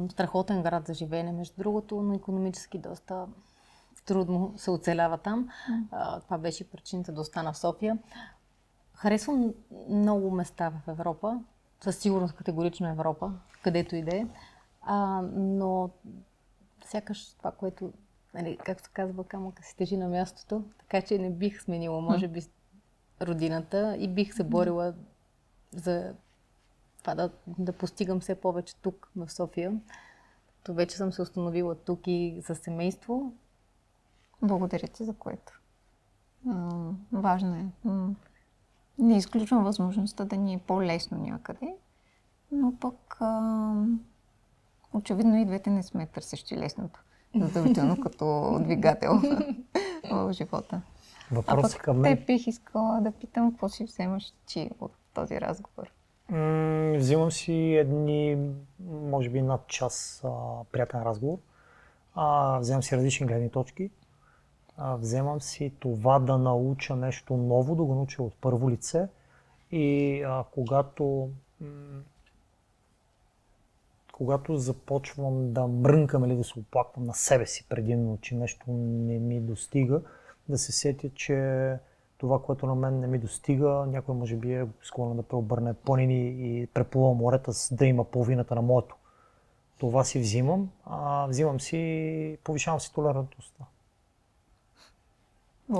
Страхотен 0.08 0.62
град 0.62 0.86
за 0.86 0.94
живеене, 0.94 1.32
между 1.32 1.54
другото, 1.58 2.02
но 2.02 2.14
економически 2.14 2.78
доста 2.78 3.26
трудно 4.06 4.54
се 4.56 4.70
оцелява 4.70 5.18
там. 5.18 5.48
А, 5.90 6.20
това 6.20 6.38
беше 6.38 6.70
причината 6.70 7.12
да 7.12 7.20
остана 7.20 7.52
в 7.52 7.58
София. 7.58 7.98
Харесвам 8.94 9.54
много 9.88 10.30
места 10.30 10.70
в 10.70 10.88
Европа, 10.88 11.40
със 11.80 11.98
сигурност 11.98 12.34
категорично 12.34 12.88
Европа, 12.88 13.32
където 13.62 13.96
и 13.96 14.02
да 14.02 14.16
е. 14.16 14.26
Но 15.32 15.90
сякаш 16.84 17.34
това, 17.34 17.50
което, 17.50 17.92
нали, 18.34 18.58
както 18.64 18.84
се 18.84 18.90
казва, 18.90 19.24
камъка 19.24 19.62
си 19.62 19.76
тежи 19.76 19.96
на 19.96 20.08
мястото, 20.08 20.64
така 20.78 21.02
че 21.02 21.18
не 21.18 21.30
бих 21.30 21.62
сменила, 21.62 22.00
може 22.00 22.28
би, 22.28 22.42
родината 23.22 23.96
и 23.98 24.08
бих 24.08 24.34
се 24.34 24.44
борила 24.44 24.94
за 25.72 26.14
това 27.00 27.14
да, 27.14 27.30
да 27.46 27.72
постигам 27.72 28.20
все 28.20 28.34
повече 28.34 28.76
тук 28.76 29.10
в 29.16 29.32
София. 29.32 29.80
То 30.64 30.74
вече 30.74 30.96
съм 30.96 31.12
се 31.12 31.22
установила 31.22 31.74
тук 31.74 32.00
и 32.06 32.42
за 32.46 32.54
семейство. 32.54 33.32
Благодаря 34.42 34.88
ти 34.88 35.04
за 35.04 35.14
което. 35.14 35.60
М, 36.44 36.94
важно 37.12 37.54
е. 37.56 37.66
М, 37.84 38.14
Не 38.98 39.16
изключвам 39.16 39.64
възможността 39.64 40.24
да 40.24 40.36
ни 40.36 40.54
е 40.54 40.58
по-лесно 40.58 41.18
някъде, 41.18 41.74
но 42.52 42.76
пък 42.76 43.16
ам, 43.20 44.00
очевидно 44.92 45.36
и 45.36 45.44
двете 45.44 45.70
не 45.70 45.82
сме 45.82 46.06
търсещи 46.06 46.56
лесното. 46.56 47.00
Задължително 47.34 48.00
като 48.02 48.58
двигател 48.60 49.12
в 50.10 50.32
живота. 50.32 50.82
А 51.30 51.34
Въпрос 51.34 51.72
пък 51.72 51.82
към 51.82 51.98
мен. 51.98 52.16
те 52.16 52.24
бих 52.24 52.46
искала 52.46 53.00
да 53.00 53.12
питам 53.12 53.50
какво 53.50 53.68
си 53.68 53.84
вземаш 53.84 54.32
ти 54.46 54.70
от 54.80 54.92
този 55.14 55.40
разговор. 55.40 55.92
Взимам 56.96 57.30
си 57.30 57.52
едни, 57.52 58.38
може 58.88 59.30
би 59.30 59.42
над 59.42 59.66
час 59.66 60.22
а, 60.24 60.28
приятен 60.72 61.02
разговор. 61.02 61.38
А, 62.14 62.58
вземам 62.58 62.82
си 62.82 62.96
различни 62.96 63.26
гледни 63.26 63.50
точки. 63.50 63.90
А, 64.76 64.96
вземам 64.96 65.40
си 65.40 65.72
това 65.80 66.18
да 66.18 66.38
науча 66.38 66.96
нещо 66.96 67.36
ново, 67.36 67.76
да 67.76 67.84
го 67.84 67.94
науча 67.94 68.22
от 68.22 68.34
първо 68.40 68.70
лице 68.70 69.08
И 69.72 70.22
а, 70.22 70.44
когато, 70.50 71.30
когато 74.12 74.56
започвам 74.56 75.52
да 75.52 75.66
мрънкам 75.66 76.24
или 76.24 76.36
да 76.36 76.44
се 76.44 76.58
оплаквам 76.58 77.06
на 77.06 77.14
себе 77.14 77.46
си 77.46 77.66
предимно, 77.68 78.18
че 78.20 78.34
нещо 78.34 78.64
не 78.72 79.18
ми 79.18 79.40
достига, 79.40 80.02
да 80.48 80.58
се 80.58 80.72
сетя, 80.72 81.10
че 81.14 81.34
това, 82.20 82.42
което 82.42 82.66
на 82.66 82.74
мен 82.74 83.00
не 83.00 83.06
ми 83.06 83.18
достига, 83.18 83.86
някой 83.88 84.14
може 84.14 84.36
би 84.36 84.54
е 84.54 84.66
склонен 84.82 85.16
да 85.16 85.22
преобърне 85.22 85.74
планини 85.74 86.28
и 86.28 86.66
преплува 86.66 87.14
морета, 87.14 87.52
с 87.52 87.74
да 87.74 87.86
има 87.86 88.04
половината 88.04 88.54
на 88.54 88.62
моето. 88.62 88.96
Това 89.78 90.04
си 90.04 90.18
взимам, 90.18 90.70
а 90.84 91.26
взимам 91.26 91.60
си, 91.60 92.38
повишавам 92.44 92.80
си 92.80 92.94
толерантността. 92.94 93.64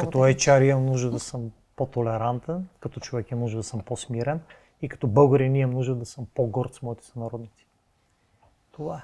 Като 0.00 0.18
HR 0.18 0.62
имам 0.62 0.86
нужда 0.86 1.10
да 1.10 1.20
съм 1.20 1.50
по-толерантен, 1.76 2.68
като 2.80 3.00
човек 3.00 3.30
имам 3.30 3.42
нужда 3.42 3.58
да 3.58 3.64
съм 3.64 3.80
по-смирен 3.80 4.40
и 4.82 4.88
като 4.88 5.06
българин 5.06 5.56
имам 5.56 5.74
нужда 5.74 5.94
да 5.94 6.06
съм 6.06 6.26
по-горд 6.34 6.74
с 6.74 6.82
моите 6.82 7.04
сънародници. 7.04 7.66
Това 8.72 8.96
е. 8.96 9.02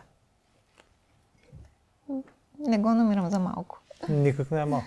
Не 2.58 2.78
го 2.78 2.88
намирам 2.88 3.30
за 3.30 3.38
малко. 3.38 3.80
Никак 4.08 4.50
не 4.50 4.60
е 4.60 4.64
малко. 4.64 4.86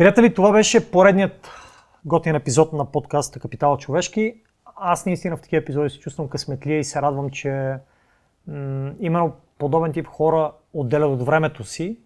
Приятели, 0.00 0.34
това 0.34 0.52
беше 0.52 0.90
поредният 0.90 1.48
готин 2.04 2.34
епизод 2.34 2.72
на 2.72 2.84
подкаста 2.84 3.40
Капитала 3.40 3.78
човешки. 3.78 4.34
Аз 4.76 5.06
наистина 5.06 5.36
в 5.36 5.40
такива 5.40 5.62
епизоди 5.62 5.90
се 5.90 5.98
чувствам 5.98 6.28
късметлия 6.28 6.78
и 6.78 6.84
се 6.84 7.02
радвам, 7.02 7.30
че 7.30 7.76
м- 8.48 8.92
именно 9.00 9.32
подобен 9.58 9.92
тип 9.92 10.06
хора 10.06 10.52
отделят 10.74 11.10
от 11.10 11.22
времето 11.22 11.64
си, 11.64 11.98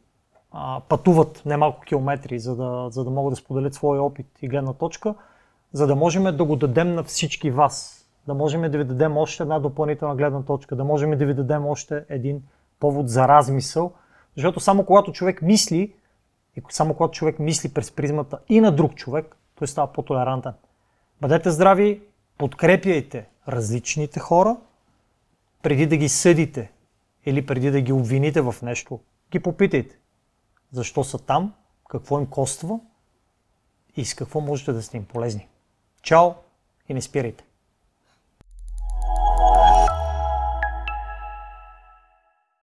а, 0.53 0.81
пътуват 0.89 1.43
немалко 1.47 1.81
километри, 1.81 2.39
за 2.39 2.57
да, 2.57 2.87
за 2.91 3.05
да 3.05 3.11
могат 3.11 3.33
да 3.33 3.37
споделят 3.37 3.75
своя 3.75 4.03
опит 4.03 4.27
и 4.43 4.49
гледна 4.49 4.73
точка, 4.73 5.15
за 5.73 5.87
да 5.87 5.97
можем 5.97 6.37
да 6.37 6.45
го 6.45 6.57
дадем 6.57 6.95
на 6.95 7.05
всички 7.05 7.51
вас. 7.51 8.07
Да 8.27 8.35
можем 8.35 8.71
да 8.71 8.79
ви 8.79 8.85
дадем 8.85 9.17
още 9.17 9.43
една 9.43 9.59
допълнителна 9.59 10.17
гледна 10.17 10.43
точка, 10.43 10.77
да 10.77 10.85
можем 10.85 11.19
да 11.19 11.27
ви 11.27 11.35
дадем 11.35 11.67
още 11.67 12.05
един 12.09 12.43
повод 12.81 13.09
за 13.09 13.29
размисъл, 13.29 13.93
защото 14.37 14.61
само 14.61 14.85
когато 14.85 15.13
човек 15.13 15.43
мисли, 15.43 15.93
и 16.57 16.63
само 16.71 16.95
когато 16.95 17.17
човек 17.17 17.39
мисли 17.39 17.75
през 17.75 17.91
призмата 17.91 18.39
и 18.49 18.61
на 18.61 18.73
друг 18.73 18.95
човек, 18.95 19.37
той 19.55 19.69
става 19.69 19.93
по-толерантен. 19.93 20.53
Бъдете 21.21 21.51
здрави, 21.51 22.03
подкрепяйте 22.39 23.29
различните 23.49 24.21
хора, 24.21 24.57
преди 25.63 25.87
да 25.87 25.97
ги 25.97 26.09
съдите 26.09 26.73
или 27.27 27.47
преди 27.47 27.71
да 27.71 27.81
ги 27.81 27.93
обвините 27.93 28.41
в 28.41 28.55
нещо, 28.63 29.01
ги 29.31 29.41
попитайте 29.41 29.99
защо 30.75 31.05
са 31.05 31.19
там, 31.19 31.55
какво 31.89 32.19
им 32.19 32.27
коства 32.27 32.81
и 33.97 34.05
с 34.05 34.15
какво 34.15 34.41
можете 34.41 34.73
да 34.73 34.83
сте 34.83 34.97
им 34.97 35.05
полезни. 35.05 35.49
Чао 36.03 36.31
и 36.89 36.95
не 36.95 37.03
спирайте! 37.03 37.45